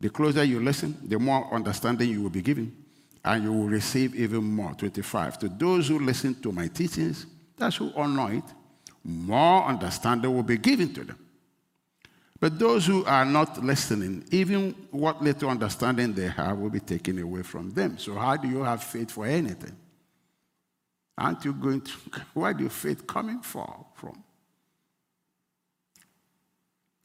The 0.00 0.08
closer 0.08 0.44
you 0.44 0.60
listen, 0.60 0.96
the 1.02 1.18
more 1.18 1.52
understanding 1.52 2.08
you 2.08 2.22
will 2.22 2.30
be 2.30 2.40
given, 2.40 2.74
and 3.24 3.42
you 3.42 3.52
will 3.52 3.66
receive 3.66 4.14
even 4.14 4.44
more. 4.44 4.72
25. 4.74 5.40
To 5.40 5.48
those 5.48 5.88
who 5.88 5.98
listen 5.98 6.40
to 6.42 6.52
my 6.52 6.68
teachings, 6.68 7.26
that's 7.56 7.76
who 7.76 7.90
honor 7.96 8.32
it, 8.34 8.44
more 9.02 9.64
understanding 9.64 10.32
will 10.32 10.44
be 10.44 10.56
given 10.56 10.94
to 10.94 11.02
them. 11.02 11.18
But 12.38 12.60
those 12.60 12.86
who 12.86 13.04
are 13.06 13.24
not 13.24 13.64
listening, 13.64 14.24
even 14.30 14.72
what 14.92 15.20
little 15.20 15.50
understanding 15.50 16.12
they 16.12 16.28
have 16.28 16.58
will 16.58 16.70
be 16.70 16.80
taken 16.80 17.18
away 17.18 17.42
from 17.42 17.70
them. 17.70 17.98
So, 17.98 18.14
how 18.14 18.36
do 18.36 18.46
you 18.46 18.62
have 18.62 18.84
faith 18.84 19.10
for 19.10 19.26
anything? 19.26 19.74
Aren't 21.18 21.44
you 21.44 21.54
going 21.54 21.80
to, 21.80 21.92
where 22.34 22.52
do 22.52 22.64
your 22.64 22.70
faith 22.70 23.04
coming 23.04 23.40
from? 23.40 23.85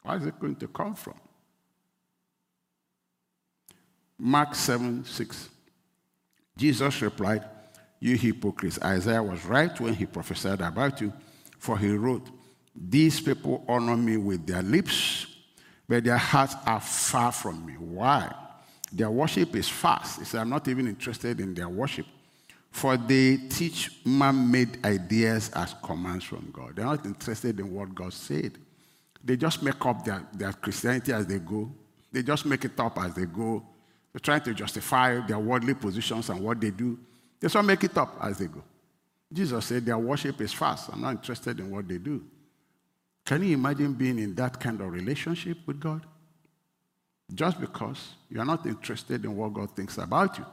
Where 0.03 0.17
is 0.17 0.25
it 0.25 0.39
going 0.39 0.55
to 0.55 0.67
come 0.67 0.95
from? 0.95 1.15
Mark 4.17 4.55
7 4.55 5.03
6. 5.03 5.49
Jesus 6.57 7.01
replied, 7.01 7.43
You 7.99 8.15
hypocrites, 8.15 8.79
Isaiah 8.83 9.23
was 9.23 9.43
right 9.45 9.79
when 9.79 9.93
he 9.93 10.05
prophesied 10.05 10.61
about 10.61 11.01
you, 11.01 11.11
for 11.57 11.77
he 11.77 11.89
wrote, 11.89 12.27
These 12.75 13.21
people 13.21 13.65
honor 13.67 13.97
me 13.97 14.17
with 14.17 14.45
their 14.45 14.61
lips, 14.61 15.25
but 15.87 16.03
their 16.03 16.17
hearts 16.17 16.55
are 16.65 16.79
far 16.79 17.31
from 17.31 17.65
me. 17.65 17.73
Why? 17.73 18.33
Their 18.91 19.09
worship 19.09 19.55
is 19.55 19.69
fast. 19.69 20.19
He 20.19 20.25
said, 20.25 20.41
I'm 20.41 20.49
not 20.49 20.67
even 20.67 20.87
interested 20.87 21.39
in 21.39 21.53
their 21.53 21.69
worship. 21.69 22.05
For 22.71 22.95
they 22.97 23.37
teach 23.37 24.05
man 24.05 24.49
made 24.49 24.85
ideas 24.85 25.49
as 25.49 25.75
commands 25.81 26.25
from 26.25 26.51
God. 26.53 26.75
They're 26.75 26.85
not 26.85 27.05
interested 27.05 27.59
in 27.59 27.71
what 27.73 27.93
God 27.93 28.13
said. 28.13 28.57
They 29.23 29.38
just 29.38 29.62
make 29.62 29.86
up 29.86 30.03
their, 30.03 30.25
their 30.34 30.53
Christianity 30.53 31.13
as 31.13 31.27
they 31.27 31.39
go. 31.39 31.71
They 32.12 32.23
just 32.23 32.45
make 32.45 32.65
it 32.65 32.79
up 32.79 32.97
as 32.99 33.13
they 33.13 33.25
go. 33.25 33.63
They're 34.12 34.19
trying 34.19 34.41
to 34.41 34.53
justify 34.53 35.25
their 35.25 35.39
worldly 35.39 35.73
positions 35.73 36.29
and 36.29 36.41
what 36.41 36.60
they 36.60 36.71
do. 36.71 36.99
They 37.39 37.47
just 37.47 37.65
make 37.65 37.84
it 37.84 37.97
up 37.97 38.17
as 38.21 38.38
they 38.38 38.47
go. 38.47 38.63
Jesus 39.31 39.65
said 39.65 39.86
their 39.86 39.97
worship 39.97 40.41
is 40.41 40.51
fast. 40.51 40.89
I'm 40.91 41.01
not 41.01 41.12
interested 41.12 41.60
in 41.60 41.71
what 41.71 41.88
they 41.88 41.97
do. 41.97 42.23
Can 43.25 43.43
you 43.43 43.53
imagine 43.53 43.93
being 43.93 44.19
in 44.19 44.36
that 44.36 44.60
kind 44.60 44.81
of 44.81 44.91
relationship 44.91 45.57
with 45.65 45.79
God? 45.79 46.05
Just 47.34 47.62
because 47.62 48.15
you're 48.29 48.43
not 48.43 48.65
interested 48.65 49.23
in 49.23 49.36
what 49.38 49.53
God 49.53 49.73
thinks 49.75 49.97
about 49.97 50.38
you. 50.38 50.45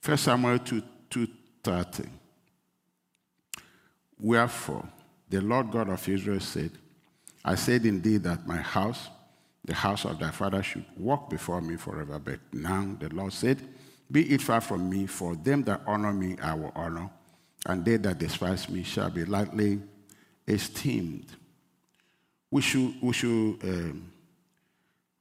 First 0.00 0.24
Samuel 0.24 0.58
2, 0.60 0.82
2 1.10 1.28
30. 1.62 2.19
Wherefore, 4.20 4.86
the 5.28 5.40
Lord 5.40 5.70
God 5.70 5.88
of 5.88 6.06
Israel 6.08 6.40
said, 6.40 6.72
I 7.44 7.54
said 7.54 7.86
indeed 7.86 8.22
that 8.24 8.46
my 8.46 8.58
house, 8.58 9.08
the 9.64 9.74
house 9.74 10.04
of 10.04 10.18
thy 10.18 10.30
father, 10.30 10.62
should 10.62 10.84
walk 10.96 11.30
before 11.30 11.60
me 11.60 11.76
forever. 11.76 12.18
But 12.18 12.40
now 12.52 12.96
the 12.98 13.08
Lord 13.08 13.32
said, 13.32 13.58
Be 14.10 14.30
it 14.32 14.42
far 14.42 14.60
from 14.60 14.90
me, 14.90 15.06
for 15.06 15.36
them 15.36 15.64
that 15.64 15.82
honor 15.86 16.12
me 16.12 16.36
I 16.42 16.54
will 16.54 16.72
honor, 16.74 17.08
and 17.66 17.84
they 17.84 17.96
that 17.96 18.18
despise 18.18 18.68
me 18.68 18.82
shall 18.82 19.10
be 19.10 19.24
lightly 19.24 19.80
esteemed. 20.46 21.26
We 22.50 22.62
should, 22.62 22.94
we 23.00 23.12
should 23.12 23.58
um, 23.62 24.12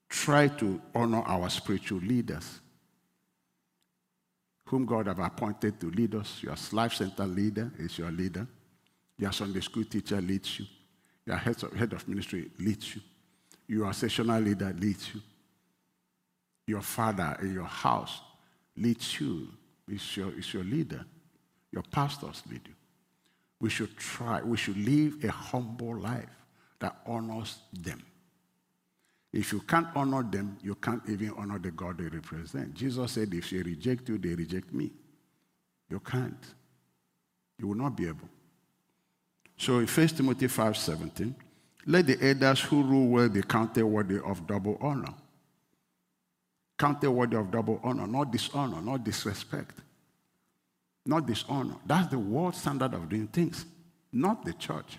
try 0.09 0.47
to 0.47 0.81
honor 0.93 1.21
our 1.21 1.49
spiritual 1.49 1.99
leaders 1.99 2.59
whom 4.65 4.85
God 4.85 5.07
have 5.07 5.19
appointed 5.19 5.79
to 5.79 5.89
lead 5.89 6.15
us. 6.15 6.43
Your 6.43 6.55
life 6.71 6.93
center 6.93 7.25
leader 7.25 7.71
is 7.79 7.97
your 7.97 8.11
leader. 8.11 8.47
Your 9.19 9.33
Sunday 9.33 9.59
school 9.59 9.83
teacher 9.83 10.21
leads 10.21 10.59
you. 10.59 10.65
Your 11.25 11.35
head 11.35 11.61
of, 11.61 11.73
head 11.73 11.93
of 11.93 12.07
ministry 12.07 12.49
leads 12.57 12.95
you. 12.95 13.01
Your 13.67 13.93
sessional 13.93 14.41
leader 14.41 14.73
leads 14.79 15.13
you. 15.13 15.21
Your 16.65 16.81
father 16.81 17.37
in 17.41 17.53
your 17.53 17.65
house 17.65 18.21
leads 18.77 19.19
you. 19.19 19.49
It's 19.87 20.15
your, 20.15 20.31
is 20.37 20.53
your 20.53 20.63
leader. 20.63 21.05
Your 21.71 21.83
pastors 21.83 22.41
lead 22.49 22.61
you. 22.65 22.73
We 23.59 23.69
should 23.69 23.95
try, 23.97 24.41
we 24.41 24.55
should 24.55 24.77
live 24.77 25.23
a 25.23 25.31
humble 25.31 25.99
life 25.99 26.29
that 26.79 26.95
honors 27.05 27.57
them. 27.73 28.01
If 29.33 29.51
you 29.51 29.59
can't 29.59 29.87
honor 29.95 30.23
them, 30.23 30.57
you 30.63 30.75
can't 30.75 31.03
even 31.07 31.33
honor 31.37 31.59
the 31.59 31.71
God 31.71 31.97
they 31.97 32.05
represent. 32.05 32.73
Jesus 32.73 33.11
said, 33.11 33.33
if 33.33 33.49
they 33.49 33.57
reject 33.57 34.07
you, 34.07 34.17
they 34.17 34.33
reject 34.33 34.73
me. 34.73 34.91
You 35.89 35.99
can't. 35.99 36.43
You 37.59 37.67
will 37.67 37.75
not 37.75 37.97
be 37.97 38.07
able. 38.07 38.29
So 39.59 39.79
in 39.79 39.87
1 39.87 40.07
Timothy 40.07 40.47
5 40.47 40.77
17, 40.77 41.35
let 41.85 42.07
the 42.07 42.17
elders 42.21 42.61
who 42.61 42.81
rule 42.81 43.07
well 43.09 43.27
be 43.29 43.41
counted 43.41 43.85
worthy 43.85 44.17
of 44.19 44.47
double 44.47 44.77
honor. 44.79 45.13
Counted 46.77 47.11
worthy 47.11 47.35
of 47.35 47.51
double 47.51 47.77
honor, 47.83 48.07
not 48.07 48.31
dishonor, 48.31 48.81
not 48.81 49.03
disrespect, 49.03 49.77
not 51.05 51.27
dishonor. 51.27 51.75
That's 51.85 52.07
the 52.07 52.17
world 52.17 52.55
standard 52.55 52.93
of 52.93 53.09
doing 53.09 53.27
things, 53.27 53.65
not 54.13 54.45
the 54.45 54.53
church. 54.53 54.97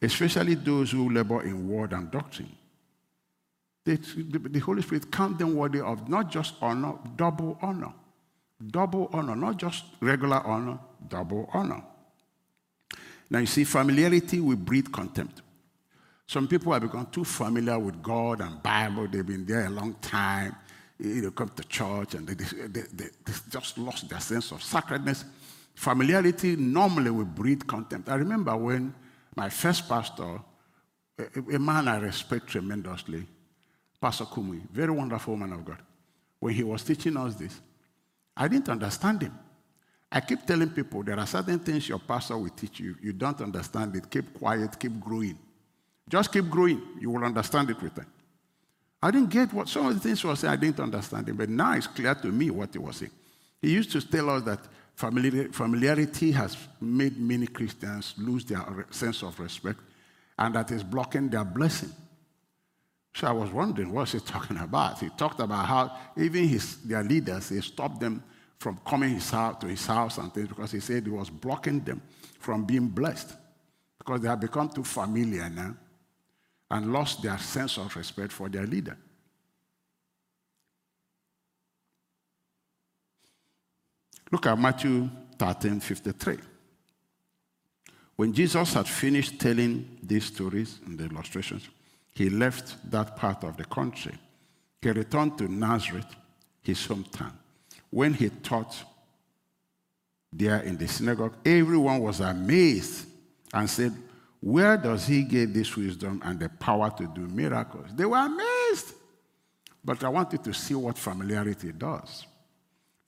Especially 0.00 0.54
those 0.54 0.92
who 0.92 1.10
labor 1.10 1.42
in 1.42 1.68
word 1.68 1.92
and 1.92 2.08
doctrine. 2.08 2.52
The, 3.84 3.96
the 3.96 4.60
Holy 4.60 4.82
Spirit 4.82 5.10
count 5.10 5.38
them 5.40 5.56
worthy 5.56 5.80
of 5.80 6.08
not 6.08 6.30
just 6.30 6.54
honor, 6.62 6.94
double 7.16 7.58
honor. 7.60 7.92
Double 8.64 9.10
honor, 9.12 9.34
not 9.34 9.56
just 9.56 9.84
regular 10.00 10.40
honor, 10.46 10.78
double 11.08 11.50
honor. 11.52 11.82
Now 13.32 13.38
you 13.38 13.46
see, 13.46 13.64
familiarity 13.64 14.40
will 14.40 14.56
breed 14.56 14.92
contempt. 14.92 15.40
Some 16.26 16.46
people 16.46 16.70
have 16.74 16.82
become 16.82 17.06
too 17.06 17.24
familiar 17.24 17.78
with 17.78 18.02
God 18.02 18.42
and 18.42 18.62
Bible. 18.62 19.08
They've 19.08 19.26
been 19.26 19.46
there 19.46 19.64
a 19.64 19.70
long 19.70 19.94
time. 20.02 20.54
They 21.00 21.30
come 21.30 21.48
to 21.48 21.64
church 21.64 22.12
and 22.12 22.28
they, 22.28 22.34
they, 22.34 22.82
they, 22.82 23.06
they 23.24 23.32
just 23.48 23.78
lost 23.78 24.06
their 24.10 24.20
sense 24.20 24.52
of 24.52 24.62
sacredness. 24.62 25.24
Familiarity 25.74 26.56
normally 26.56 27.10
will 27.10 27.24
breed 27.24 27.66
contempt. 27.66 28.10
I 28.10 28.16
remember 28.16 28.54
when 28.54 28.94
my 29.34 29.48
first 29.48 29.88
pastor, 29.88 30.38
a, 31.18 31.54
a 31.54 31.58
man 31.58 31.88
I 31.88 32.00
respect 32.00 32.48
tremendously, 32.48 33.26
Pastor 33.98 34.26
Kumi, 34.26 34.60
very 34.70 34.90
wonderful 34.90 35.38
man 35.38 35.54
of 35.54 35.64
God. 35.64 35.78
When 36.38 36.52
he 36.52 36.64
was 36.64 36.82
teaching 36.82 37.16
us 37.16 37.34
this, 37.36 37.58
I 38.36 38.46
didn't 38.48 38.68
understand 38.68 39.22
him. 39.22 39.32
I 40.14 40.20
keep 40.20 40.44
telling 40.46 40.68
people 40.68 41.02
there 41.02 41.18
are 41.18 41.26
certain 41.26 41.58
things 41.58 41.88
your 41.88 41.98
pastor 41.98 42.36
will 42.36 42.50
teach 42.50 42.80
you. 42.80 42.96
You 43.00 43.14
don't 43.14 43.40
understand 43.40 43.96
it. 43.96 44.10
Keep 44.10 44.34
quiet, 44.34 44.78
keep 44.78 45.00
growing. 45.00 45.38
Just 46.06 46.30
keep 46.30 46.50
growing. 46.50 46.82
You 47.00 47.10
will 47.10 47.24
understand 47.24 47.70
it 47.70 47.80
with 47.80 47.94
time. 47.94 48.06
I 49.02 49.10
didn't 49.10 49.30
get 49.30 49.52
what 49.54 49.68
some 49.68 49.86
of 49.86 49.94
the 49.94 50.00
things 50.00 50.20
he 50.20 50.26
was 50.26 50.40
saying, 50.40 50.52
I 50.52 50.56
didn't 50.56 50.80
understand 50.80 51.30
it, 51.30 51.36
but 51.36 51.48
now 51.48 51.72
it's 51.72 51.86
clear 51.86 52.14
to 52.14 52.28
me 52.28 52.50
what 52.50 52.72
he 52.72 52.78
was 52.78 52.96
saying. 52.96 53.10
He 53.62 53.72
used 53.72 53.90
to 53.92 54.06
tell 54.06 54.28
us 54.28 54.42
that 54.42 54.60
familiarity 54.94 56.30
has 56.32 56.58
made 56.78 57.18
many 57.18 57.46
Christians 57.46 58.14
lose 58.18 58.44
their 58.44 58.86
sense 58.90 59.22
of 59.22 59.40
respect 59.40 59.80
and 60.38 60.54
that 60.54 60.70
is 60.72 60.82
blocking 60.82 61.30
their 61.30 61.44
blessing. 61.44 61.90
So 63.14 63.28
I 63.28 63.32
was 63.32 63.50
wondering, 63.50 63.90
what's 63.92 64.12
he 64.12 64.20
talking 64.20 64.58
about? 64.60 64.98
He 64.98 65.08
talked 65.08 65.40
about 65.40 65.66
how 65.66 65.96
even 66.18 66.46
his, 66.46 66.76
their 66.82 67.02
leaders, 67.02 67.48
he 67.48 67.62
stopped 67.62 67.98
them 68.00 68.22
from 68.62 68.78
coming 68.86 69.10
his 69.10 69.28
house, 69.28 69.58
to 69.60 69.66
his 69.66 69.84
house 69.84 70.18
and 70.18 70.32
things 70.32 70.46
because 70.46 70.70
he 70.70 70.78
said 70.78 71.04
he 71.04 71.10
was 71.10 71.28
blocking 71.28 71.80
them 71.80 72.00
from 72.38 72.64
being 72.64 72.86
blessed 72.86 73.34
because 73.98 74.20
they 74.20 74.28
have 74.28 74.40
become 74.40 74.68
too 74.68 74.84
familiar 74.84 75.50
now 75.50 75.74
and 76.70 76.92
lost 76.92 77.22
their 77.22 77.36
sense 77.38 77.76
of 77.76 77.94
respect 77.96 78.32
for 78.32 78.48
their 78.48 78.64
leader. 78.64 78.96
Look 84.30 84.46
at 84.46 84.56
Matthew 84.56 85.10
13 85.38 85.80
53. 85.80 86.38
When 88.14 88.32
Jesus 88.32 88.74
had 88.74 88.86
finished 88.86 89.40
telling 89.40 89.98
these 90.02 90.26
stories 90.26 90.78
and 90.86 90.96
the 90.96 91.06
illustrations, 91.06 91.68
he 92.14 92.30
left 92.30 92.90
that 92.90 93.16
part 93.16 93.42
of 93.42 93.56
the 93.56 93.64
country. 93.64 94.14
He 94.80 94.90
returned 94.90 95.36
to 95.38 95.48
Nazareth, 95.48 96.14
his 96.62 96.78
hometown. 96.86 97.32
When 97.92 98.14
he 98.14 98.30
taught 98.30 98.74
there 100.32 100.60
in 100.60 100.78
the 100.78 100.88
synagogue, 100.88 101.34
everyone 101.44 102.00
was 102.00 102.20
amazed 102.20 103.06
and 103.52 103.68
said, 103.68 103.92
Where 104.40 104.78
does 104.78 105.06
he 105.06 105.24
get 105.24 105.52
this 105.52 105.76
wisdom 105.76 106.22
and 106.24 106.40
the 106.40 106.48
power 106.48 106.90
to 106.96 107.06
do 107.06 107.20
miracles? 107.28 107.88
They 107.94 108.06
were 108.06 108.16
amazed. 108.16 108.94
But 109.84 110.02
I 110.04 110.08
want 110.08 110.32
you 110.32 110.38
to 110.38 110.54
see 110.54 110.74
what 110.74 110.96
familiarity 110.96 111.70
does. 111.72 112.24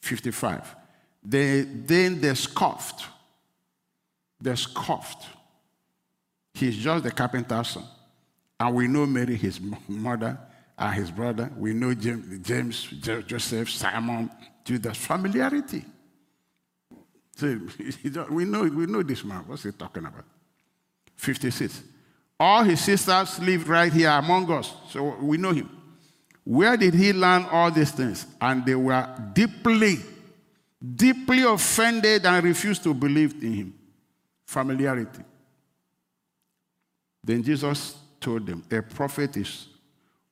55. 0.03 0.77
They, 1.25 1.63
then 1.63 2.21
they 2.21 2.35
scoffed. 2.35 3.07
They 4.39 4.55
scoffed. 4.55 5.25
He's 6.53 6.77
just 6.77 7.05
the 7.05 7.11
carpenter's 7.11 7.69
son. 7.69 7.85
And 8.61 8.75
we 8.75 8.87
know 8.87 9.07
Mary, 9.07 9.37
his 9.37 9.59
mother, 9.89 10.39
and 10.77 10.95
his 10.95 11.11
brother. 11.11 11.51
We 11.57 11.73
know 11.73 11.95
James, 11.95 12.47
James 12.47 12.83
Joseph, 13.27 13.71
Simon, 13.71 14.31
Judas. 14.65 14.97
Familiarity. 14.97 15.85
So 17.37 17.61
we 18.31 18.45
know, 18.45 18.63
we 18.63 18.87
know 18.87 19.03
this 19.03 19.25
man. 19.25 19.45
What's 19.47 19.65
he 19.65 19.73
talking 19.73 20.05
about? 20.05 20.25
56. 21.17 21.83
All 22.39 22.65
his 22.65 22.81
sisters 22.81 23.39
live 23.41 23.69
right 23.69 23.93
here 23.93 24.11
among 24.11 24.51
us, 24.51 24.75
so 24.91 25.17
we 25.21 25.37
know 25.37 25.53
him. 25.53 25.71
Where 26.43 26.77
did 26.77 26.95
he 26.95 27.13
learn 27.13 27.45
all 27.45 27.71
these 27.71 27.91
things? 27.93 28.27
And 28.41 28.67
they 28.67 28.75
were 28.75 29.09
deeply, 29.33 29.99
deeply 30.95 31.43
offended 31.43 32.27
and 32.27 32.45
refused 32.45 32.83
to 32.85 32.93
believe 32.93 33.43
in 33.43 33.53
him. 33.53 33.75
Familiarity. 34.45 35.23
Then 37.23 37.43
Jesus 37.43 37.97
told 38.21 38.47
them, 38.47 38.63
A 38.71 38.83
prophet 38.83 39.37
is 39.39 39.69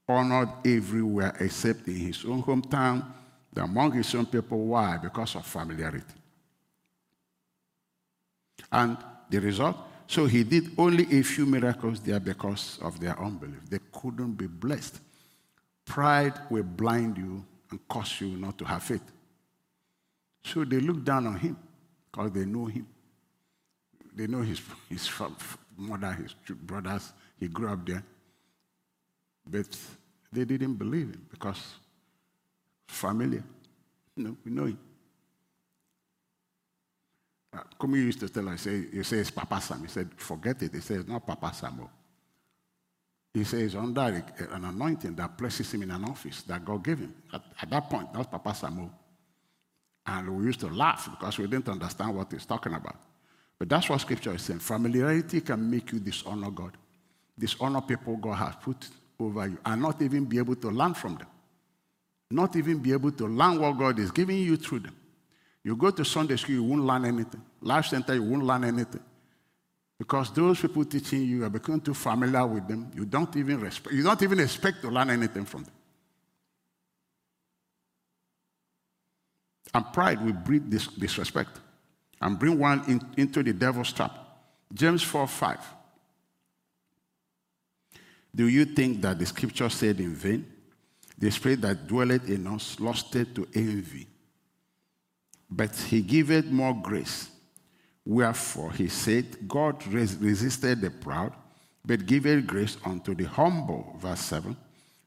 honored 0.07 0.51
everywhere 0.67 1.35
except 1.41 1.89
in 1.89 1.97
his 1.97 2.25
own 2.27 2.43
hometown, 2.43 3.05
among 3.57 3.93
his 3.93 4.15
own 4.15 4.27
people. 4.27 4.59
Why? 4.59 4.97
Because 4.97 5.35
of 5.37 5.47
familiarity. 5.47 6.15
And 8.71 8.97
the 9.29 9.41
result? 9.41 9.77
So 10.07 10.27
he 10.27 10.45
did 10.45 10.73
only 10.79 11.05
a 11.19 11.23
few 11.23 11.47
miracles 11.47 12.01
there 12.01 12.21
because 12.21 12.79
of 12.83 13.01
their 13.01 13.19
unbelief. 13.19 13.69
They 13.69 13.79
couldn't 13.93 14.33
be 14.33 14.47
blessed. 14.47 15.01
Pride 15.85 16.35
will 16.51 16.63
blind 16.63 17.19
you 17.19 17.45
and 17.71 17.89
cause 17.89 18.21
you 18.21 18.29
not 18.29 18.59
to 18.59 18.65
have 18.65 18.83
faith. 18.83 19.03
So 20.45 20.65
they 20.65 20.81
look 20.81 21.05
down 21.05 21.27
on 21.27 21.39
him 21.39 21.57
because 22.11 22.33
they 22.33 22.45
know 22.45 22.67
him. 22.67 22.87
They 24.15 24.27
know 24.27 24.43
his, 24.43 24.61
his 24.89 25.11
mother, 25.77 26.13
his 26.13 26.35
brothers. 26.57 27.13
He 27.39 27.49
grew 27.49 27.69
up 27.69 27.87
there. 27.87 28.05
But 29.47 29.67
they 30.31 30.45
didn't 30.45 30.75
believe 30.75 31.11
him 31.11 31.27
because 31.31 31.75
familiar. 32.93 33.43
You 34.17 34.25
know, 34.25 34.37
we 34.45 34.51
know 34.51 34.65
him. 34.67 34.79
Uh, 37.55 37.87
used 37.89 38.21
to 38.21 38.29
tell 38.29 38.49
us, 38.49 38.63
say, 38.63 38.87
you 38.93 39.03
say 39.03 39.19
it's 39.19 39.31
Papa 39.31 39.61
Sam. 39.61 39.83
He 39.83 39.89
said, 39.89 40.11
forget 40.17 40.63
it. 40.63 40.73
He 40.73 40.79
it's 40.79 41.09
not 41.09 41.27
Papa 41.27 41.53
Sam. 41.55 41.89
He 43.35 43.45
says 43.45 43.75
under 43.75 44.25
an 44.51 44.65
anointing 44.65 45.15
that 45.17 45.39
places 45.39 45.73
him 45.73 45.83
in 45.83 45.91
an 45.91 46.05
office 46.05 46.43
that 46.43 46.65
God 46.65 46.85
gave 46.85 46.99
him. 46.99 47.15
At, 47.33 47.43
at 47.63 47.71
that 47.71 47.89
point, 47.89 48.13
that's 48.13 48.27
Papa 48.27 48.51
Samo. 48.51 48.91
And 50.05 50.37
we 50.37 50.45
used 50.45 50.61
to 50.61 50.69
laugh 50.69 51.09
because 51.11 51.39
we 51.39 51.47
didn't 51.47 51.69
understand 51.69 52.15
what 52.15 52.31
he's 52.31 52.45
talking 52.45 52.75
about. 52.75 52.97
But 53.59 53.69
that's 53.69 53.89
what 53.89 54.01
scripture 54.01 54.35
is 54.35 54.43
saying. 54.43 54.59
Familiarity 54.59 55.41
can 55.41 55.71
make 55.71 55.93
you 55.93 56.01
dishonor 56.01 56.51
God, 56.51 56.77
dishonor 57.39 57.81
people 57.81 58.17
God 58.17 58.35
has 58.35 58.55
put 58.57 58.89
over 59.19 59.47
you, 59.47 59.59
and 59.65 59.81
not 59.81 60.03
even 60.03 60.25
be 60.25 60.39
able 60.39 60.57
to 60.57 60.69
learn 60.69 60.95
from 60.95 61.17
them. 61.17 61.29
Not 62.33 62.57
even 62.57 62.79
be 62.79 62.93
able 62.93 63.13
to 63.13 63.27
learn 63.27 63.61
what 63.61 63.79
God 63.79 63.99
is 63.99 64.11
giving 64.11 64.39
you 64.39 64.57
through 64.57 64.81
them. 64.81 64.97
You 65.63 65.77
go 65.77 65.91
to 65.91 66.05
Sunday 66.05 66.37
school, 66.37 66.55
you 66.55 66.65
won't 66.65 66.83
learn 66.83 67.05
anything. 67.05 67.43
Life 67.61 67.87
center, 67.87 68.15
you 68.15 68.23
won't 68.23 68.43
learn 68.43 68.65
anything. 68.65 69.03
Because 69.99 70.33
those 70.33 70.61
people 70.61 70.85
teaching 70.85 71.23
you 71.23 71.45
are 71.45 71.51
becoming 71.51 71.81
too 71.81 71.95
familiar 71.95 72.45
with 72.47 72.67
them. 72.67 72.91
You 72.95 73.05
don't 73.05 73.37
even 73.37 73.61
respect, 73.61 73.95
you 73.95 74.03
don't 74.03 74.21
even 74.23 74.41
expect 74.41 74.81
to 74.81 74.89
learn 74.89 75.11
anything 75.11 75.45
from 75.45 75.65
them. 75.65 75.75
And 79.75 79.93
pride 79.93 80.25
will 80.25 80.33
breed 80.33 80.71
this 80.71 80.87
disrespect 80.87 81.61
and 82.21 82.39
bring 82.39 82.59
one 82.59 82.83
in, 82.89 83.01
into 83.17 83.43
the 83.43 83.53
devil's 83.53 83.93
trap. 83.93 84.19
James 84.73 85.03
4 85.03 85.27
5. 85.27 85.59
Do 88.35 88.49
you 88.49 88.65
think 88.65 89.03
that 89.03 89.19
the 89.19 89.27
scripture 89.27 89.69
said 89.69 90.01
in 90.01 90.15
vain? 90.15 90.52
The 91.19 91.31
spirit 91.31 91.61
that 91.63 91.87
dwelleth 91.87 92.29
in 92.29 92.47
us 92.47 92.81
lusted 92.81 93.35
to 93.35 93.47
envy. 93.55 94.09
But 95.51 95.75
he 95.77 96.01
giveth 96.01 96.47
more 96.47 96.75
grace. 96.75 97.29
Wherefore 98.05 98.73
he 98.73 98.89
said, 98.89 99.47
God 99.47 99.87
resisted 99.87 100.81
the 100.81 100.91
proud, 100.91 101.35
but 101.85 102.07
giveth 102.07 102.47
grace 102.47 102.77
unto 102.85 103.15
the 103.15 103.25
humble. 103.25 103.97
Verse 104.01 104.21
7. 104.21 104.57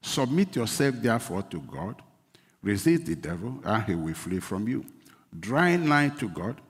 Submit 0.01 0.55
yourself 0.55 0.95
therefore 0.99 1.41
to 1.43 1.59
God. 1.59 2.01
Resist 2.61 3.05
the 3.05 3.15
devil, 3.15 3.59
and 3.63 3.83
he 3.83 3.95
will 3.95 4.13
flee 4.13 4.39
from 4.39 4.67
you. 4.67 4.85
Draw 5.37 5.77
nigh 5.77 6.09
to 6.09 6.29
God, 6.29 6.61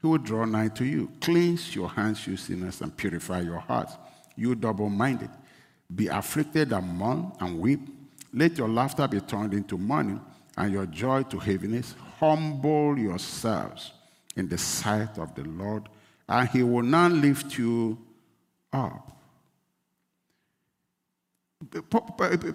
he 0.00 0.06
will 0.06 0.18
draw 0.18 0.44
nigh 0.44 0.68
to 0.68 0.84
you. 0.84 1.10
Cleanse 1.20 1.74
your 1.74 1.88
hands, 1.88 2.26
you 2.26 2.36
sinners, 2.36 2.80
and 2.80 2.96
purify 2.96 3.40
your 3.40 3.60
hearts, 3.60 3.96
you 4.36 4.54
double 4.54 4.88
minded. 4.90 5.30
Be 5.94 6.08
afflicted 6.08 6.72
and 6.72 6.88
mourn 6.88 7.32
and 7.40 7.60
weep. 7.60 7.80
Let 8.34 8.58
your 8.58 8.68
laughter 8.68 9.06
be 9.06 9.20
turned 9.20 9.54
into 9.54 9.78
mourning, 9.78 10.20
and 10.56 10.72
your 10.72 10.86
joy 10.86 11.22
to 11.24 11.38
heaviness. 11.38 11.94
Humble 12.18 12.98
yourselves 12.98 13.92
in 14.36 14.48
the 14.48 14.58
sight 14.58 15.18
of 15.18 15.34
the 15.34 15.44
Lord, 15.44 15.88
and 16.28 16.48
he 16.48 16.62
will 16.62 16.82
not 16.82 17.12
lift 17.12 17.56
you 17.56 17.96
up. 18.72 19.10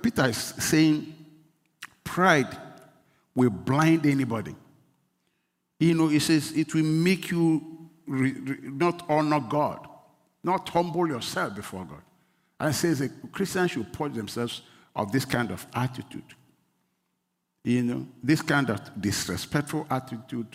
Peter 0.03 0.25
is 0.25 0.37
saying 0.37 1.15
pride 2.03 2.55
will 3.33 3.49
blind 3.49 4.05
anybody. 4.05 4.55
You 5.79 5.93
know, 5.93 6.09
he 6.09 6.19
says 6.19 6.51
it 6.51 6.73
will 6.73 6.83
make 6.83 7.31
you 7.31 7.89
re- 8.05 8.33
re- 8.33 8.57
not 8.63 9.05
honor 9.09 9.39
God, 9.39 9.87
not 10.43 10.67
humble 10.67 11.07
yourself 11.07 11.55
before 11.55 11.85
God. 11.85 12.01
And 12.59 12.75
says 12.75 12.99
a 12.99 13.07
Christian 13.07 13.67
should 13.69 13.93
purge 13.93 14.13
themselves 14.13 14.61
of 14.99 15.13
this 15.13 15.23
kind 15.23 15.49
of 15.49 15.65
attitude. 15.73 16.35
You 17.63 17.83
know, 17.83 18.07
this 18.21 18.41
kind 18.41 18.69
of 18.69 18.81
disrespectful 18.99 19.87
attitude 19.89 20.47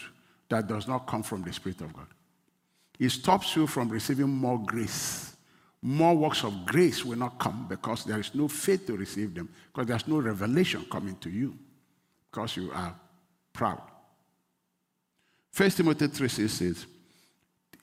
that 0.51 0.67
does 0.67 0.87
not 0.87 1.07
come 1.07 1.23
from 1.23 1.43
the 1.43 1.53
Spirit 1.53 1.81
of 1.81 1.93
God. 1.95 2.07
It 2.99 3.09
stops 3.09 3.57
you 3.57 3.67
from 3.67 3.89
receiving 3.89 4.29
more 4.29 4.59
grace. 4.59 5.35
More 5.81 6.15
works 6.15 6.45
of 6.45 6.67
grace 6.67 7.05
will 7.05 7.19
not 7.19 7.39
come 7.39 7.67
because 7.69 8.05
there 8.05 8.21
is 8.21 8.35
no 8.35 8.49
faith 8.49 8.87
to 8.87 8.97
receive 8.97 9.35
them, 9.35 9.49
because 9.73 9.87
there's 9.87 10.07
no 10.07 10.21
revelation 10.21 10.85
coming 10.91 11.17
to 11.17 11.31
you, 11.31 11.57
because 12.31 12.57
you 12.57 12.71
are 12.73 12.95
proud. 13.53 13.83
First 15.53 15.79
Timothy 15.79 16.09
3 16.09 16.29
6 16.29 16.53
says, 16.53 16.87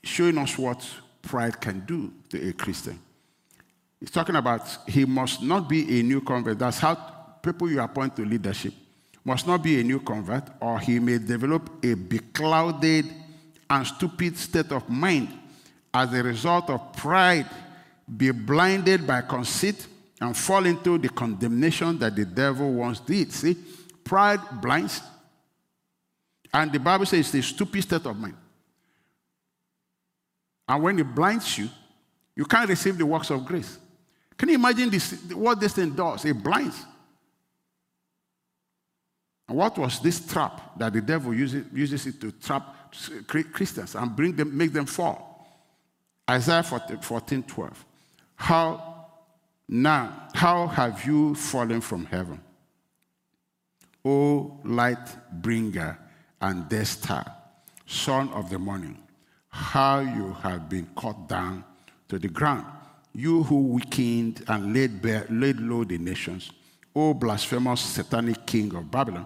showing 0.03 0.37
us 0.37 0.57
what 0.57 0.87
pride 1.23 1.59
can 1.59 1.79
do 1.81 2.13
to 2.29 2.49
a 2.49 2.53
Christian. 2.53 2.99
He's 4.01 4.11
talking 4.11 4.35
about 4.35 4.67
he 4.87 5.05
must 5.05 5.41
not 5.41 5.69
be 5.69 5.99
a 5.99 6.03
new 6.03 6.19
convert. 6.19 6.59
That's 6.59 6.79
how 6.79 6.95
people 7.41 7.69
you 7.69 7.79
appoint 7.79 8.15
to 8.17 8.25
leadership 8.25 8.73
must 9.23 9.45
not 9.45 9.61
be 9.61 9.79
a 9.79 9.83
new 9.83 9.99
convert, 9.99 10.49
or 10.59 10.79
he 10.79 10.99
may 10.99 11.19
develop 11.19 11.69
a 11.83 11.93
beclouded 11.93 13.05
and 13.69 13.87
stupid 13.87 14.35
state 14.35 14.71
of 14.71 14.89
mind 14.89 15.29
as 15.93 16.11
a 16.13 16.23
result 16.23 16.69
of 16.69 16.93
pride, 16.93 17.47
be 18.17 18.31
blinded 18.31 19.05
by 19.05 19.21
conceit, 19.21 19.87
and 20.19 20.35
fall 20.35 20.65
into 20.65 20.97
the 20.97 21.09
condemnation 21.09 21.97
that 21.99 22.15
the 22.15 22.25
devil 22.25 22.71
once 22.73 22.99
did. 22.99 23.31
See, 23.31 23.55
pride 24.03 24.39
blinds, 24.61 25.01
and 26.53 26.71
the 26.71 26.79
Bible 26.79 27.05
says 27.05 27.19
it's 27.19 27.33
a 27.35 27.41
stupid 27.53 27.83
state 27.83 28.05
of 28.05 28.17
mind. 28.17 28.35
And 30.67 30.83
when 30.83 30.99
it 30.99 31.15
blinds 31.15 31.57
you, 31.57 31.69
you 32.35 32.45
can't 32.45 32.69
receive 32.69 32.97
the 32.97 33.05
works 33.05 33.29
of 33.29 33.45
grace. 33.45 33.77
Can 34.41 34.49
you 34.49 34.55
imagine 34.55 34.89
this, 34.89 35.11
what 35.35 35.59
this 35.59 35.73
thing 35.73 35.91
does? 35.91 36.25
It 36.25 36.33
blinds. 36.41 36.83
And 39.47 39.55
what 39.55 39.77
was 39.77 39.99
this 39.99 40.25
trap 40.25 40.79
that 40.79 40.93
the 40.93 41.01
devil 41.01 41.31
uses, 41.31 41.63
uses 41.71 42.07
it 42.07 42.19
to 42.21 42.31
trap 42.31 42.91
Christians 43.27 43.93
and 43.93 44.15
bring 44.15 44.35
them, 44.35 44.57
make 44.57 44.73
them 44.73 44.87
fall? 44.87 45.47
Isaiah 46.27 46.63
14, 46.63 47.43
12. 47.43 47.85
How 48.33 49.05
now, 49.69 50.27
how 50.33 50.65
have 50.65 51.05
you 51.05 51.35
fallen 51.35 51.79
from 51.79 52.05
heaven? 52.05 52.41
O 54.03 54.59
light 54.63 55.07
bringer 55.31 55.99
and 56.41 56.67
daystar, 56.67 57.31
son 57.85 58.29
of 58.29 58.49
the 58.49 58.57
morning, 58.57 58.97
how 59.49 59.99
you 59.99 60.33
have 60.41 60.67
been 60.67 60.89
cut 60.97 61.27
down 61.27 61.63
to 62.09 62.17
the 62.17 62.27
ground, 62.27 62.65
you 63.13 63.43
who 63.43 63.73
weakened 63.73 64.43
and 64.47 64.73
laid, 64.73 65.01
bare, 65.01 65.25
laid 65.29 65.59
low 65.59 65.83
the 65.83 65.97
nations, 65.97 66.51
O 66.95 67.13
blasphemous 67.13 67.81
satanic 67.81 68.45
king 68.45 68.75
of 68.75 68.89
Babylon 68.89 69.25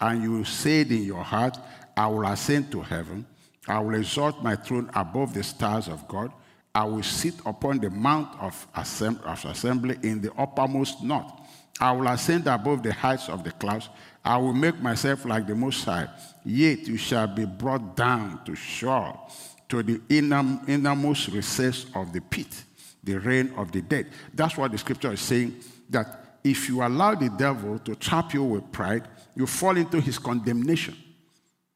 and 0.00 0.22
you 0.22 0.44
said 0.44 0.90
in 0.90 1.02
your 1.04 1.22
heart, 1.22 1.58
I 1.96 2.06
will 2.06 2.26
ascend 2.26 2.70
to 2.72 2.82
heaven, 2.82 3.26
I 3.66 3.80
will 3.80 3.94
exalt 3.94 4.42
my 4.42 4.56
throne 4.56 4.90
above 4.94 5.34
the 5.34 5.42
stars 5.42 5.88
of 5.88 6.06
God, 6.06 6.32
I 6.74 6.84
will 6.84 7.02
sit 7.02 7.34
upon 7.46 7.78
the 7.78 7.90
mount 7.90 8.38
of, 8.38 8.66
assembly 8.74 9.98
in 10.02 10.20
the 10.20 10.32
uppermost 10.34 11.02
north. 11.02 11.32
I 11.80 11.92
will 11.92 12.06
ascend 12.06 12.46
above 12.46 12.82
the 12.82 12.92
heights 12.92 13.28
of 13.28 13.44
the 13.44 13.52
clouds. 13.52 13.88
I 14.24 14.36
will 14.36 14.52
make 14.52 14.80
myself 14.80 15.24
like 15.24 15.46
the 15.46 15.54
Most 15.54 15.84
High. 15.84 16.08
Yet 16.44 16.86
you 16.86 16.96
shall 16.96 17.26
be 17.26 17.44
brought 17.44 17.96
down 17.96 18.44
to 18.44 18.54
Sheol, 18.54 19.30
to 19.70 19.82
the 19.82 20.00
inner, 20.08 20.60
innermost 20.66 21.28
recess 21.28 21.86
of 21.94 22.12
the 22.12 22.20
pit, 22.20 22.64
the 23.06 23.18
reign 23.18 23.54
of 23.56 23.72
the 23.72 23.80
dead. 23.80 24.08
That's 24.34 24.56
what 24.56 24.72
the 24.72 24.78
scripture 24.78 25.12
is 25.12 25.20
saying. 25.20 25.56
That 25.88 26.38
if 26.44 26.68
you 26.68 26.82
allow 26.82 27.14
the 27.14 27.30
devil 27.30 27.78
to 27.78 27.94
trap 27.94 28.34
you 28.34 28.42
with 28.42 28.70
pride, 28.72 29.08
you 29.34 29.46
fall 29.46 29.76
into 29.76 30.00
his 30.00 30.18
condemnation. 30.18 30.96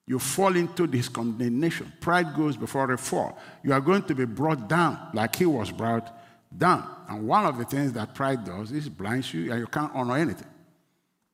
You 0.07 0.19
fall 0.19 0.57
into 0.57 0.87
his 0.87 1.09
condemnation. 1.09 1.93
Pride 2.01 2.35
goes 2.35 2.57
before 2.57 2.91
a 2.93 2.99
fall. 2.99 3.39
You 3.63 3.73
are 3.73 3.81
going 3.81 4.03
to 4.03 4.15
be 4.15 4.25
brought 4.25 4.69
down 4.69 5.11
like 5.15 5.37
he 5.37 5.47
was 5.47 5.71
brought 5.71 6.13
down. 6.57 6.85
And 7.09 7.27
one 7.29 7.47
of 7.47 7.59
the 7.59 7.65
things 7.65 7.93
that 7.93 8.15
pride 8.15 8.45
does 8.45 8.73
is 8.73 8.89
blinds 8.89 9.33
you 9.33 9.53
and 9.53 9.61
you 9.61 9.67
can't 9.69 9.93
honor 9.95 10.17
anything. 10.17 10.49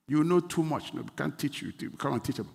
You 0.07 0.24
know 0.24 0.40
too 0.40 0.62
much. 0.62 0.92
No, 0.92 1.05
can't 1.16 1.38
teach 1.38 1.62
you 1.62 1.72
to 1.72 1.90
become 1.90 2.12
unteachable. 2.12 2.53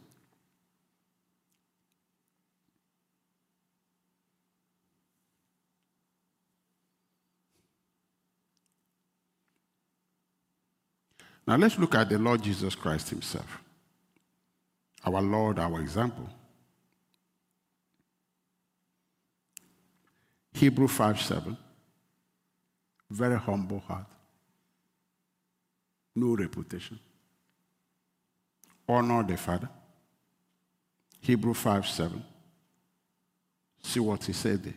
Now 11.47 11.57
let's 11.57 11.77
look 11.77 11.95
at 11.95 12.09
the 12.09 12.17
Lord 12.17 12.41
Jesus 12.41 12.75
Christ 12.75 13.09
himself. 13.09 13.61
Our 15.05 15.21
Lord, 15.21 15.59
our 15.59 15.81
example. 15.81 16.29
Hebrew 20.53 20.87
5 20.87 21.21
7. 21.21 21.57
Very 23.09 23.37
humble 23.37 23.79
heart. 23.79 24.05
No 26.15 26.35
reputation. 26.35 26.99
Honor 28.87 29.23
the 29.23 29.37
Father. 29.37 29.69
Hebrew 31.19 31.53
5 31.53 31.87
7. 31.87 32.23
See 33.83 33.99
what 33.99 34.23
he 34.23 34.33
said 34.33 34.63
there. 34.63 34.73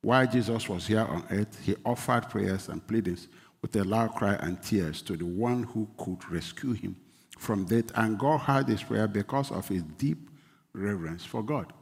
While 0.00 0.26
Jesus 0.26 0.68
was 0.68 0.86
here 0.86 1.00
on 1.00 1.24
earth, 1.30 1.60
he 1.64 1.74
offered 1.84 2.30
prayers 2.30 2.68
and 2.68 2.86
pleadings 2.86 3.28
with 3.62 3.74
a 3.76 3.84
loud 3.84 4.14
cry 4.14 4.34
and 4.34 4.62
tears 4.62 5.02
to 5.02 5.16
the 5.16 5.26
one 5.26 5.64
who 5.64 5.88
could 5.96 6.30
rescue 6.30 6.72
him 6.72 6.96
from 7.38 7.64
death. 7.64 7.90
And 7.94 8.18
God 8.18 8.38
heard 8.38 8.68
his 8.68 8.82
prayer 8.82 9.08
because 9.08 9.50
of 9.50 9.68
his 9.68 9.82
deep 9.82 10.30
reverence 10.72 11.24
for 11.24 11.42
God. 11.42 11.72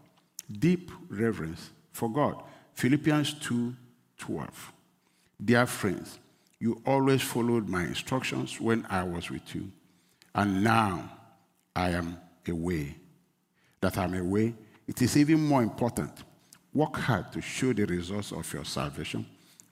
Deep 0.50 0.90
reverence 1.08 1.70
for 1.92 2.10
God. 2.10 2.42
Philippians 2.74 3.34
2 3.34 3.74
12. 4.18 4.72
Dear 5.44 5.66
friends, 5.66 6.18
you 6.58 6.80
always 6.86 7.20
followed 7.20 7.68
my 7.68 7.82
instructions 7.82 8.60
when 8.60 8.86
I 8.88 9.02
was 9.02 9.30
with 9.30 9.54
you. 9.54 9.70
And 10.34 10.64
now 10.64 11.10
I 11.74 11.90
am 11.90 12.18
away. 12.48 12.96
That 13.80 13.98
I'm 13.98 14.14
away, 14.14 14.54
it 14.86 15.02
is 15.02 15.16
even 15.16 15.46
more 15.46 15.62
important. 15.62 16.10
Work 16.72 16.96
hard 16.96 17.32
to 17.32 17.40
show 17.40 17.72
the 17.72 17.84
results 17.84 18.32
of 18.32 18.50
your 18.52 18.64
salvation, 18.64 19.26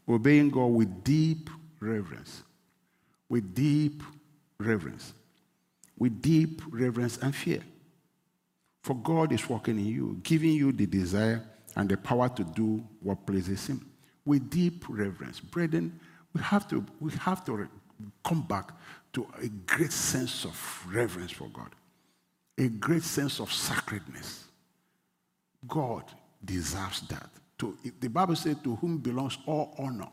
obeying 0.08 0.50
God 0.50 0.66
with 0.66 1.02
deep 1.02 1.50
reverence. 1.82 2.42
With 3.28 3.54
deep 3.54 4.02
reverence. 4.58 5.12
With 5.98 6.22
deep 6.22 6.62
reverence 6.70 7.18
and 7.18 7.34
fear. 7.34 7.62
For 8.82 8.94
God 8.94 9.32
is 9.32 9.48
working 9.48 9.78
in 9.78 9.86
you, 9.86 10.20
giving 10.22 10.52
you 10.52 10.72
the 10.72 10.86
desire 10.86 11.42
and 11.76 11.88
the 11.88 11.96
power 11.96 12.28
to 12.28 12.44
do 12.44 12.84
what 13.00 13.26
pleases 13.26 13.66
Him. 13.66 13.86
With 14.24 14.50
deep 14.50 14.84
reverence. 14.88 15.40
Brethren, 15.40 15.98
we 16.34 16.40
have 16.42 16.68
to, 16.68 16.84
we 17.00 17.12
have 17.12 17.44
to 17.46 17.68
come 18.24 18.42
back 18.42 18.72
to 19.12 19.26
a 19.42 19.48
great 19.48 19.92
sense 19.92 20.44
of 20.44 20.86
reverence 20.90 21.32
for 21.32 21.48
God, 21.48 21.70
a 22.58 22.68
great 22.68 23.02
sense 23.02 23.40
of 23.40 23.52
sacredness. 23.52 24.44
God 25.68 26.04
deserves 26.44 27.02
that. 27.08 27.28
To, 27.58 27.76
the 28.00 28.08
Bible 28.08 28.34
says, 28.34 28.56
To 28.64 28.76
whom 28.76 28.98
belongs 28.98 29.38
all 29.46 29.74
honor 29.78 30.08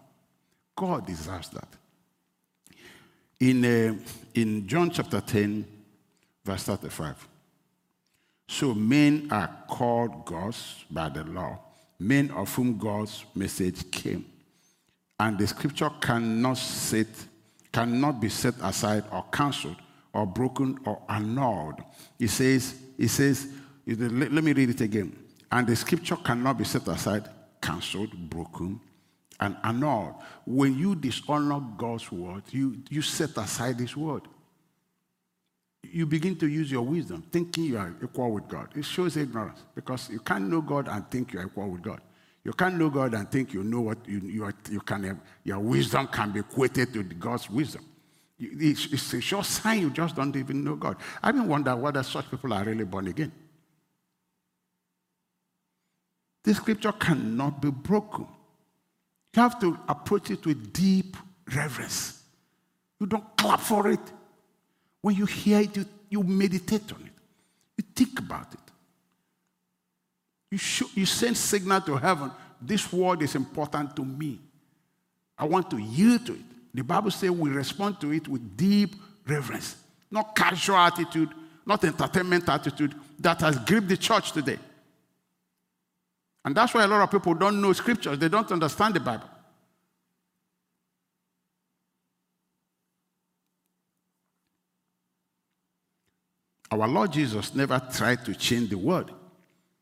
God 0.79 1.05
deserves 1.05 1.49
that. 1.49 1.67
In, 3.37 3.65
uh, 3.65 3.95
in 4.33 4.65
John 4.65 4.89
chapter 4.89 5.19
10, 5.19 5.65
verse 6.45 6.63
35. 6.63 7.27
So 8.47 8.73
men 8.73 9.27
are 9.29 9.49
called 9.67 10.23
gods 10.23 10.85
by 10.89 11.09
the 11.09 11.25
law, 11.25 11.59
men 11.99 12.31
of 12.31 12.55
whom 12.55 12.77
God's 12.77 13.25
message 13.35 13.91
came. 13.91 14.25
And 15.19 15.37
the 15.37 15.47
scripture 15.47 15.91
cannot 15.99 16.57
set, 16.57 17.07
cannot 17.73 18.21
be 18.21 18.29
set 18.29 18.53
aside 18.61 19.03
or 19.11 19.25
cancelled 19.33 19.75
or 20.13 20.25
broken 20.25 20.79
or 20.85 21.01
annulled. 21.09 21.83
It 22.17 22.29
says, 22.29 22.73
it 22.97 23.09
says, 23.09 23.49
let 23.85 24.43
me 24.45 24.53
read 24.53 24.69
it 24.69 24.79
again. 24.79 25.13
And 25.51 25.67
the 25.67 25.75
scripture 25.75 26.15
cannot 26.15 26.57
be 26.57 26.63
set 26.63 26.87
aside, 26.87 27.27
cancelled, 27.61 28.13
broken, 28.29 28.79
and 29.39 29.55
annulled. 29.63 30.15
When 30.45 30.77
you 30.77 30.95
dishonor 30.95 31.59
God's 31.77 32.11
word, 32.11 32.43
you, 32.51 32.81
you 32.89 33.01
set 33.01 33.37
aside 33.37 33.79
his 33.79 33.95
word. 33.95 34.23
You 35.83 36.05
begin 36.05 36.35
to 36.37 36.47
use 36.47 36.69
your 36.71 36.81
wisdom, 36.81 37.23
thinking 37.31 37.65
you 37.65 37.77
are 37.77 37.95
equal 38.03 38.31
with 38.31 38.47
God. 38.47 38.69
It 38.75 38.83
shows 38.83 39.15
ignorance 39.15 39.59
because 39.73 40.09
you 40.09 40.19
can't 40.19 40.49
know 40.49 40.61
God 40.61 40.87
and 40.89 41.09
think 41.09 41.33
you 41.33 41.39
are 41.39 41.45
equal 41.45 41.69
with 41.69 41.81
God. 41.81 42.01
You 42.43 42.53
can't 42.53 42.75
know 42.75 42.89
God 42.89 43.13
and 43.13 43.29
think 43.31 43.53
you 43.53 43.63
know 43.63 43.81
what 43.81 43.97
you, 44.07 44.19
you, 44.19 44.43
are, 44.43 44.53
you 44.69 44.79
can 44.81 45.03
have, 45.03 45.19
your 45.43 45.59
wisdom 45.59 46.07
can 46.07 46.31
be 46.31 46.39
equated 46.39 46.93
to 46.93 47.03
God's 47.03 47.49
wisdom. 47.49 47.85
It's, 48.39 48.85
it's 48.91 49.13
a 49.13 49.21
sure 49.21 49.43
sign 49.43 49.81
you 49.81 49.89
just 49.89 50.15
don't 50.15 50.35
even 50.35 50.63
know 50.63 50.75
God. 50.75 50.97
I 51.21 51.29
even 51.29 51.47
wonder 51.47 51.75
whether 51.75 52.01
such 52.03 52.29
people 52.31 52.53
are 52.53 52.63
really 52.63 52.85
born 52.85 53.07
again. 53.07 53.31
This 56.43 56.57
scripture 56.57 56.93
cannot 56.93 57.61
be 57.61 57.69
broken. 57.69 58.27
You 59.35 59.41
have 59.41 59.59
to 59.59 59.77
approach 59.87 60.31
it 60.31 60.45
with 60.45 60.73
deep 60.73 61.15
reverence. 61.53 62.21
You 62.99 63.07
don't 63.07 63.37
clap 63.37 63.59
for 63.59 63.89
it. 63.89 63.99
When 65.01 65.15
you 65.15 65.25
hear 65.25 65.61
it, 65.61 65.75
you, 65.77 65.85
you 66.09 66.23
meditate 66.23 66.91
on 66.91 67.01
it. 67.01 67.11
You 67.77 67.83
think 67.95 68.19
about 68.19 68.53
it. 68.53 68.59
You, 70.51 70.87
you 70.95 71.05
send 71.05 71.37
signal 71.37 71.81
to 71.81 71.95
heaven. 71.95 72.31
This 72.61 72.91
word 72.91 73.21
is 73.21 73.35
important 73.35 73.95
to 73.95 74.03
me. 74.03 74.39
I 75.37 75.45
want 75.45 75.69
to 75.71 75.77
yield 75.77 76.25
to 76.25 76.33
it. 76.33 76.39
The 76.73 76.83
Bible 76.83 77.11
says 77.11 77.31
we 77.31 77.49
respond 77.49 78.01
to 78.01 78.11
it 78.11 78.27
with 78.27 78.57
deep 78.57 78.95
reverence, 79.25 79.77
not 80.11 80.35
casual 80.35 80.75
attitude, 80.75 81.29
not 81.65 81.83
entertainment 81.83 82.49
attitude 82.49 82.95
that 83.19 83.39
has 83.41 83.57
gripped 83.59 83.87
the 83.87 83.97
church 83.97 84.31
today. 84.31 84.59
And 86.49 86.57
that's 86.57 86.73
why 86.73 86.83
a 86.83 86.87
lot 86.87 87.03
of 87.03 87.11
people 87.11 87.35
don't 87.35 87.61
know 87.61 87.71
scriptures, 87.73 88.17
they 88.17 88.27
don't 88.27 88.51
understand 88.51 88.95
the 88.95 88.99
Bible. 88.99 89.29
Our 96.71 96.87
Lord 96.87 97.13
Jesus 97.13 97.53
never 97.53 97.79
tried 97.93 98.25
to 98.25 98.33
change 98.33 98.71
the 98.71 98.79
word 98.79 99.11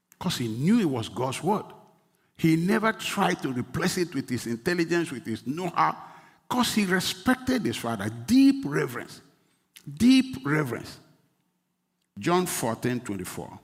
because 0.10 0.40
he 0.40 0.50
knew 0.50 0.82
it 0.82 0.90
was 0.90 1.08
God's 1.08 1.42
word. 1.42 1.64
He 2.36 2.58
never 2.58 2.92
tried 2.92 3.42
to 3.44 3.54
replace 3.54 3.98
it 3.98 4.14
with 4.14 4.30
his 4.30 4.46
intelligence, 4.46 5.10
with 5.10 5.26
his 5.26 5.48
know 5.48 5.72
how, 5.74 5.96
because 6.50 6.76
he 6.76 6.84
respected 6.84 7.64
his 7.64 7.78
father. 7.78 8.10
Deep 8.10 8.66
reverence. 8.68 9.22
Deep 9.90 10.46
reverence. 10.46 11.00
John 12.20 12.46
14, 12.46 13.00
24. 13.00 13.58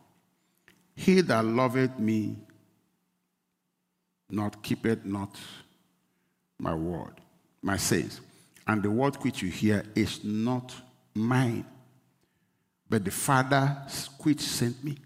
He 0.95 1.19
that 1.19 1.43
loveth 1.43 1.99
me 1.99 2.37
not 4.29 4.61
keepeth 4.63 5.05
not 5.05 5.37
my 6.59 6.73
word, 6.73 7.13
my 7.61 7.77
sayings. 7.77 8.21
And 8.65 8.81
the 8.81 8.89
word 8.89 9.15
which 9.17 9.41
you 9.41 9.49
hear 9.49 9.83
is 9.95 10.23
not 10.23 10.73
mine, 11.13 11.65
but 12.89 13.03
the 13.03 13.11
Father 13.11 13.77
which 14.21 14.39
sent 14.39 14.83
me. 14.83 14.97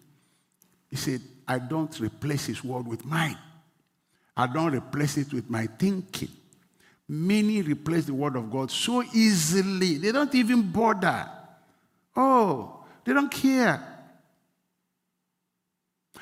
He 0.89 0.95
said, 0.95 1.21
I 1.47 1.59
don't 1.59 1.99
replace 1.99 2.45
his 2.45 2.63
word 2.63 2.87
with 2.87 3.05
mine. 3.05 3.37
I 4.35 4.47
don't 4.47 4.73
replace 4.73 5.17
it 5.17 5.33
with 5.33 5.49
my 5.49 5.65
thinking. 5.65 6.29
Many 7.09 7.61
replace 7.61 8.05
the 8.05 8.13
word 8.13 8.35
of 8.35 8.51
God 8.51 8.69
so 8.69 9.03
easily. 9.13 9.97
They 9.97 10.11
don't 10.11 10.33
even 10.35 10.71
bother. 10.71 11.27
Oh, 12.15 12.83
they 13.03 13.13
don't 13.13 13.31
care. 13.31 13.81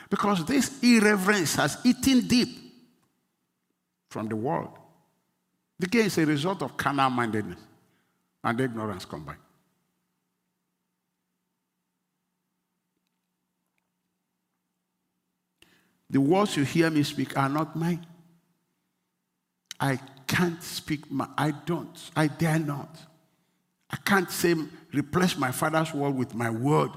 Because 0.09 0.45
this 0.45 0.81
irreverence 0.83 1.55
has 1.55 1.77
eaten 1.83 2.21
deep 2.27 2.64
from 4.15 4.29
the 4.29 4.35
world. 4.37 4.69
Again, 5.83 6.05
is 6.05 6.17
a 6.17 6.25
result 6.25 6.61
of 6.61 6.77
carnal 6.77 7.09
mindedness 7.09 7.59
and 8.45 8.61
ignorance 8.61 9.03
combined. 9.03 9.39
The 16.09 16.21
words 16.21 16.55
you 16.55 16.63
hear 16.63 16.89
me 16.89 17.03
speak 17.03 17.37
are 17.37 17.49
not 17.49 17.75
mine. 17.75 18.07
I 19.81 19.99
can't 20.25 20.63
speak, 20.63 21.11
my, 21.11 21.27
I 21.37 21.51
don't, 21.51 22.11
I 22.15 22.27
dare 22.27 22.59
not. 22.59 22.97
I 23.89 23.97
can't 23.97 24.31
say, 24.31 24.55
replace 24.93 25.37
my 25.37 25.51
father's 25.51 25.93
word 25.93 26.15
with 26.15 26.33
my 26.33 26.49
word 26.49 26.91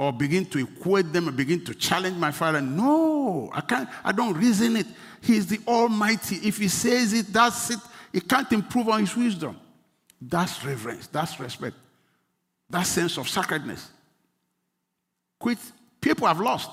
or 0.00 0.14
begin 0.14 0.46
to 0.46 0.58
equate 0.58 1.12
them 1.12 1.28
or 1.28 1.32
begin 1.32 1.62
to 1.62 1.74
challenge 1.74 2.16
my 2.16 2.30
father. 2.30 2.62
No, 2.62 3.50
I 3.52 3.60
can't, 3.60 3.86
I 4.02 4.12
don't 4.12 4.32
reason 4.32 4.76
it. 4.76 4.86
He 5.20 5.36
is 5.36 5.46
the 5.46 5.60
Almighty. 5.68 6.36
If 6.36 6.56
He 6.56 6.68
says 6.68 7.12
it, 7.12 7.26
that's 7.26 7.68
it. 7.68 7.78
He 8.10 8.22
can't 8.22 8.50
improve 8.50 8.88
on 8.88 9.00
His 9.00 9.14
wisdom. 9.14 9.60
That's 10.18 10.64
reverence, 10.64 11.06
that's 11.06 11.38
respect, 11.38 11.76
that 12.70 12.84
sense 12.84 13.18
of 13.18 13.28
sacredness. 13.28 13.90
Quit. 15.38 15.58
People 16.00 16.26
have 16.26 16.40
lost. 16.40 16.70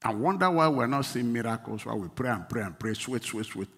I 0.00 0.14
wonder 0.14 0.48
why 0.52 0.68
we're 0.68 0.86
not 0.86 1.04
seeing 1.04 1.32
miracles 1.32 1.84
while 1.84 1.98
we 1.98 2.06
pray 2.10 2.30
and 2.30 2.48
pray 2.48 2.62
and 2.62 2.78
pray, 2.78 2.94
sweat, 2.94 3.24
sweat, 3.24 3.46
sweat. 3.46 3.68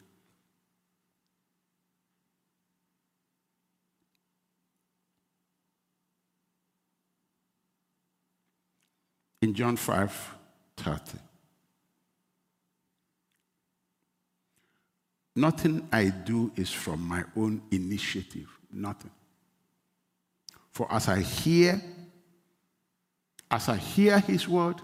In 9.43 9.55
John 9.55 9.77
5 9.77 10.35
30. 10.77 11.19
Nothing 15.37 15.89
I 15.93 16.09
do 16.09 16.53
is 16.57 16.71
from 16.71 17.03
my 17.03 17.25
own 17.37 17.63
initiative. 17.71 18.49
Nothing. 18.73 19.11
For 20.73 20.93
as 20.93 21.09
I 21.09 21.21
hear, 21.21 21.81
as 23.51 23.69
I 23.69 23.77
hear 23.77 24.19
his 24.21 24.49
word, 24.49 24.77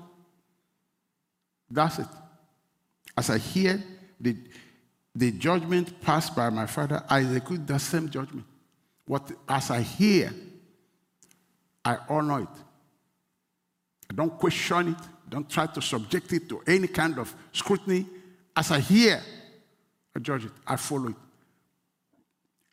that's 1.70 1.98
it. 1.98 2.06
As 3.16 3.30
I 3.30 3.38
hear 3.38 3.82
the, 4.20 4.36
the 5.14 5.32
judgment 5.32 6.00
passed 6.00 6.34
by 6.36 6.50
my 6.50 6.66
father, 6.66 7.02
I 7.08 7.20
execute 7.20 7.66
the 7.66 7.78
same 7.78 8.08
judgment. 8.08 8.46
What, 9.06 9.30
as 9.48 9.70
I 9.70 9.80
hear, 9.80 10.32
I 11.84 11.98
honor 12.08 12.42
it. 12.42 12.48
Don't 14.14 14.38
question 14.38 14.88
it. 14.88 14.98
Don't 15.28 15.48
try 15.48 15.66
to 15.66 15.82
subject 15.82 16.32
it 16.32 16.48
to 16.48 16.62
any 16.66 16.86
kind 16.86 17.18
of 17.18 17.34
scrutiny. 17.52 18.06
As 18.54 18.70
I 18.70 18.80
hear, 18.80 19.20
I 20.14 20.18
judge 20.20 20.46
it. 20.46 20.52
I 20.66 20.76
follow 20.76 21.08
it. 21.08 21.16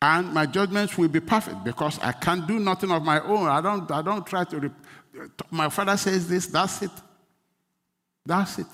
And 0.00 0.32
my 0.32 0.46
judgments 0.46 0.96
will 0.98 1.08
be 1.08 1.20
perfect 1.20 1.64
because 1.64 1.98
I 2.00 2.12
can't 2.12 2.46
do 2.46 2.58
nothing 2.58 2.90
of 2.90 3.02
my 3.02 3.20
own. 3.20 3.48
I 3.48 3.60
don't, 3.60 3.90
I 3.90 4.02
don't 4.02 4.26
try 4.26 4.44
to. 4.44 4.58
Rep- 4.60 5.42
my 5.50 5.68
father 5.68 5.96
says 5.96 6.28
this, 6.28 6.46
that's 6.46 6.82
it. 6.82 6.90
That's 8.26 8.58
it. 8.58 8.66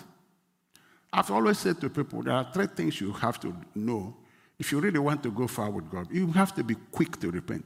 I've 1.12 1.30
always 1.30 1.58
said 1.58 1.80
to 1.80 1.90
people 1.90 2.22
there 2.22 2.34
are 2.34 2.48
three 2.52 2.66
things 2.66 3.00
you 3.00 3.12
have 3.12 3.40
to 3.40 3.54
know 3.74 4.16
if 4.58 4.70
you 4.72 4.80
really 4.80 4.98
want 4.98 5.22
to 5.22 5.30
go 5.30 5.46
far 5.46 5.70
with 5.70 5.90
God. 5.90 6.08
You 6.10 6.30
have 6.32 6.54
to 6.54 6.62
be 6.62 6.76
quick 6.92 7.18
to 7.20 7.30
repent. 7.30 7.64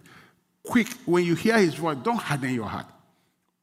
Quick, 0.63 0.89
when 1.05 1.25
you 1.25 1.35
hear 1.35 1.59
his 1.59 1.75
voice, 1.75 1.97
don't 2.03 2.17
harden 2.17 2.55
your 2.55 2.67
heart. 2.67 2.87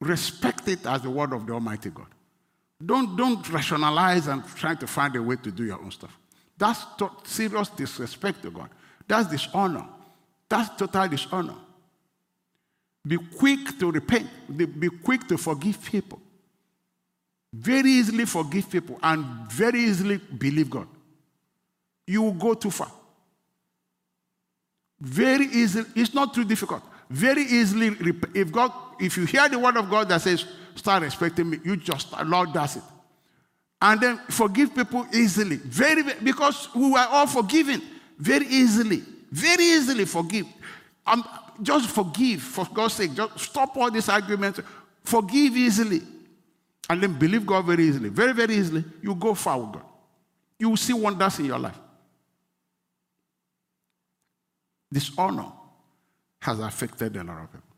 Respect 0.02 0.68
it 0.68 0.86
as 0.86 1.02
the 1.02 1.10
word 1.10 1.32
of 1.32 1.46
the 1.46 1.52
Almighty 1.52 1.90
God. 1.90 2.06
Don't, 2.84 3.16
don't 3.16 3.48
rationalize 3.50 4.26
and 4.26 4.44
try 4.56 4.74
to 4.74 4.86
find 4.86 5.14
a 5.16 5.22
way 5.22 5.36
to 5.36 5.50
do 5.50 5.64
your 5.64 5.80
own 5.80 5.90
stuff. 5.90 6.18
That's 6.58 6.84
serious 7.24 7.68
disrespect 7.68 8.42
to 8.42 8.50
God. 8.50 8.68
That's 9.06 9.28
dishonor. 9.28 9.86
That's 10.48 10.76
total 10.76 11.08
dishonor. 11.08 11.54
Be 13.06 13.16
quick 13.16 13.78
to 13.78 13.90
repent. 13.90 14.28
Be 14.56 14.88
quick 14.88 15.26
to 15.28 15.38
forgive 15.38 15.82
people 15.84 16.20
very 17.52 17.90
easily 17.90 18.24
forgive 18.24 18.70
people 18.70 18.98
and 19.02 19.24
very 19.50 19.80
easily 19.80 20.16
believe 20.16 20.70
God. 20.70 20.88
You 22.06 22.22
will 22.22 22.32
go 22.32 22.54
too 22.54 22.70
far. 22.70 22.90
Very 25.00 25.46
easily, 25.46 25.86
it's 25.94 26.14
not 26.14 26.32
too 26.32 26.44
difficult. 26.44 26.82
Very 27.12 27.42
easily, 27.42 27.94
if 28.34 28.50
God, 28.50 28.72
if 28.98 29.18
you 29.18 29.26
hear 29.26 29.46
the 29.48 29.58
word 29.58 29.76
of 29.76 29.90
God 29.90 30.08
that 30.08 30.22
says, 30.22 30.46
start 30.74 31.02
respecting 31.02 31.50
me, 31.50 31.58
you 31.62 31.76
just, 31.76 32.10
Lord 32.24 32.54
does 32.54 32.76
it. 32.76 32.82
And 33.82 34.00
then 34.00 34.20
forgive 34.30 34.74
people 34.74 35.06
easily. 35.12 35.56
Very, 35.56 36.02
because 36.22 36.74
we 36.74 36.90
were 36.90 37.06
all 37.10 37.26
forgiven 37.26 37.82
very 38.18 38.46
easily. 38.46 39.02
Very 39.30 39.62
easily 39.62 40.06
forgive. 40.06 40.46
Um, 41.06 41.22
just 41.62 41.90
forgive, 41.90 42.40
for 42.40 42.66
God's 42.72 42.94
sake. 42.94 43.12
Just 43.12 43.38
stop 43.40 43.76
all 43.76 43.90
these 43.90 44.08
arguments. 44.08 44.60
Forgive 45.04 45.54
easily 45.54 46.00
and 46.88 47.02
then 47.02 47.18
believe 47.18 47.44
God 47.44 47.66
very 47.66 47.88
easily, 47.88 48.08
very, 48.08 48.32
very 48.32 48.54
easily, 48.54 48.84
you 49.02 49.14
go 49.14 49.34
far 49.34 49.58
with 49.58 49.72
God. 49.72 49.84
You 50.58 50.70
will 50.70 50.76
see 50.78 50.94
wonders 50.94 51.38
in 51.38 51.44
your 51.44 51.58
life. 51.58 51.78
Dishonor 54.90 55.52
has 56.42 56.58
affected 56.58 57.16
a 57.16 57.22
lot 57.22 57.44
of 57.44 57.52
people. 57.52 57.68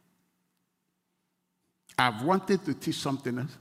I've 1.99 2.23
wanted 2.23 2.65
to 2.65 2.73
teach 2.73 2.97
something 2.97 3.39
else, 3.39 3.59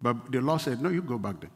but 0.00 0.30
the 0.30 0.42
Lord 0.42 0.60
said, 0.60 0.80
No, 0.80 0.90
you 0.90 1.00
go 1.00 1.16
back 1.16 1.40
there. 1.40 1.50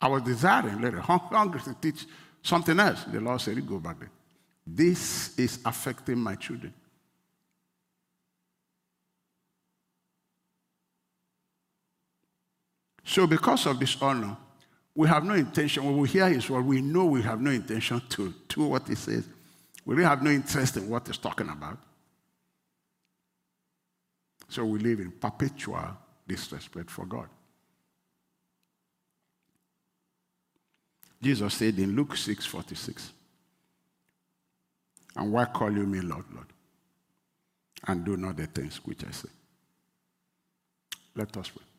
I 0.00 0.08
was 0.08 0.22
desiring 0.22 0.80
later, 0.80 1.00
hungry 1.02 1.60
to 1.60 1.74
teach 1.74 2.06
something 2.42 2.80
else. 2.80 3.04
The 3.04 3.20
Lord 3.20 3.42
said, 3.42 3.56
You 3.56 3.62
go 3.62 3.78
back 3.78 3.98
there. 3.98 4.10
This 4.66 5.38
is 5.38 5.58
affecting 5.66 6.18
my 6.18 6.34
children. 6.36 6.72
So, 13.04 13.26
because 13.26 13.66
of 13.66 13.78
this 13.78 14.00
honor, 14.00 14.36
we 15.00 15.08
have 15.08 15.24
no 15.24 15.32
intention. 15.32 15.82
When 15.82 15.96
we 15.96 16.08
hear 16.08 16.28
his 16.28 16.50
word, 16.50 16.66
we 16.66 16.82
know 16.82 17.06
we 17.06 17.22
have 17.22 17.40
no 17.40 17.50
intention 17.50 18.02
to 18.10 18.34
do 18.50 18.66
what 18.66 18.86
he 18.86 18.94
says. 18.94 19.26
We 19.86 19.94
really 19.94 20.06
have 20.06 20.22
no 20.22 20.30
interest 20.30 20.76
in 20.76 20.90
what 20.90 21.06
he's 21.06 21.16
talking 21.16 21.48
about. 21.48 21.78
So 24.50 24.62
we 24.66 24.78
live 24.78 25.00
in 25.00 25.10
perpetual 25.10 25.96
disrespect 26.28 26.90
for 26.90 27.06
God. 27.06 27.30
Jesus 31.22 31.54
said 31.54 31.78
in 31.78 31.96
Luke 31.96 32.14
6 32.14 32.44
46, 32.44 33.10
And 35.16 35.32
why 35.32 35.46
call 35.46 35.72
you 35.72 35.86
me 35.86 36.02
Lord, 36.02 36.26
Lord? 36.34 36.52
And 37.86 38.04
do 38.04 38.18
not 38.18 38.36
the 38.36 38.48
things 38.48 38.76
which 38.84 39.02
I 39.02 39.12
say. 39.12 39.30
Let 41.16 41.34
us 41.38 41.48
pray. 41.48 41.69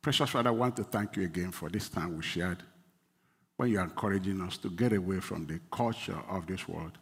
Precious 0.00 0.30
Father, 0.30 0.48
I 0.48 0.52
want 0.52 0.76
to 0.76 0.84
thank 0.84 1.16
you 1.16 1.24
again 1.24 1.50
for 1.50 1.68
this 1.68 1.88
time 1.88 2.16
we 2.16 2.22
shared 2.22 2.62
when 3.56 3.70
you're 3.70 3.82
encouraging 3.82 4.40
us 4.40 4.56
to 4.58 4.70
get 4.70 4.92
away 4.92 5.18
from 5.18 5.46
the 5.46 5.60
culture 5.72 6.18
of 6.28 6.46
this 6.46 6.68
world. 6.68 6.92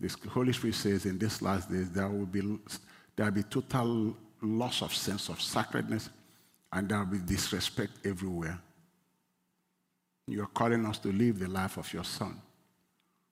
The 0.00 0.14
Holy 0.28 0.52
Spirit 0.52 0.74
says 0.74 1.06
in 1.06 1.18
these 1.18 1.40
last 1.40 1.70
days 1.70 1.90
there 1.90 2.08
will 2.08 2.26
be, 2.26 2.40
there 3.14 3.26
will 3.26 3.32
be 3.32 3.42
total 3.44 4.16
loss 4.42 4.82
of 4.82 4.94
sense 4.94 5.28
of 5.28 5.40
sacredness 5.40 6.10
and 6.72 6.88
there 6.88 6.98
will 6.98 7.06
be 7.06 7.18
disrespect 7.18 7.92
everywhere. 8.04 8.58
You're 10.26 10.46
calling 10.46 10.84
us 10.84 10.98
to 10.98 11.12
live 11.12 11.38
the 11.38 11.48
life 11.48 11.78
of 11.78 11.92
your 11.92 12.04
Son, 12.04 12.40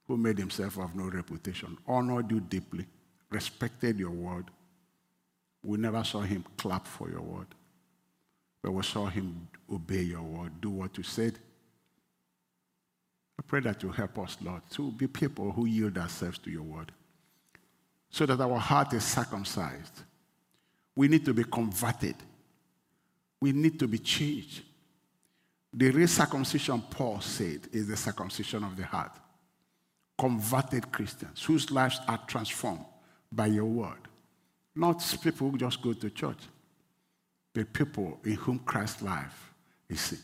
who 0.06 0.16
made 0.16 0.38
himself 0.38 0.78
of 0.78 0.94
no 0.94 1.04
reputation, 1.04 1.76
honored 1.86 2.30
you 2.30 2.40
deeply, 2.40 2.86
respected 3.30 3.98
your 3.98 4.10
word. 4.10 4.46
We 5.62 5.78
never 5.78 6.02
saw 6.04 6.20
him 6.20 6.44
clap 6.56 6.86
for 6.86 7.10
your 7.10 7.20
word. 7.20 7.48
But 8.62 8.72
we 8.72 8.82
saw 8.82 9.06
him 9.06 9.48
obey 9.72 10.02
your 10.02 10.22
word, 10.22 10.60
do 10.60 10.70
what 10.70 10.96
you 10.96 11.04
said. 11.04 11.38
I 13.38 13.42
pray 13.46 13.60
that 13.60 13.82
you 13.82 13.90
help 13.90 14.18
us, 14.18 14.36
Lord, 14.40 14.62
to 14.70 14.90
be 14.90 15.06
people 15.06 15.52
who 15.52 15.66
yield 15.66 15.98
ourselves 15.98 16.38
to 16.38 16.50
your 16.50 16.62
word 16.62 16.92
so 18.10 18.24
that 18.26 18.40
our 18.40 18.58
heart 18.58 18.92
is 18.94 19.04
circumcised. 19.04 20.02
We 20.94 21.08
need 21.08 21.24
to 21.26 21.34
be 21.34 21.44
converted. 21.44 22.16
We 23.40 23.52
need 23.52 23.78
to 23.78 23.86
be 23.86 23.98
changed. 23.98 24.62
The 25.72 25.90
real 25.90 26.08
circumcision, 26.08 26.82
Paul 26.90 27.20
said, 27.20 27.68
is 27.72 27.88
the 27.88 27.96
circumcision 27.96 28.64
of 28.64 28.76
the 28.76 28.84
heart. 28.84 29.12
converted 30.18 30.90
Christians 30.90 31.44
whose 31.44 31.70
lives 31.70 32.00
are 32.08 32.20
transformed 32.26 32.84
by 33.30 33.46
your 33.46 33.66
word. 33.66 34.08
Not 34.74 35.04
people 35.22 35.50
who 35.50 35.58
just 35.58 35.82
go 35.82 35.92
to 35.92 36.10
church, 36.10 36.38
but 37.56 37.72
people 37.72 38.20
in 38.22 38.34
whom 38.34 38.58
Christ's 38.58 39.00
life 39.00 39.54
is. 39.88 40.20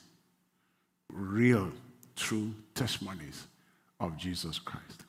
Real, 1.11 1.73
true 2.15 2.55
testimonies 2.75 3.47
of 3.99 4.19
Jesus 4.19 4.59
Christ. 4.59 5.05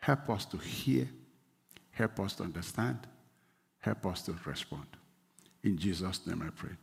Help 0.00 0.28
us 0.28 0.44
to 0.46 0.58
hear, 0.58 1.08
help 1.92 2.20
us 2.20 2.34
to 2.34 2.42
understand, 2.42 3.06
help 3.78 4.04
us 4.04 4.20
to 4.22 4.34
respond. 4.44 4.86
In 5.62 5.78
Jesus' 5.78 6.26
name 6.26 6.42
I 6.42 6.50
pray. 6.50 6.76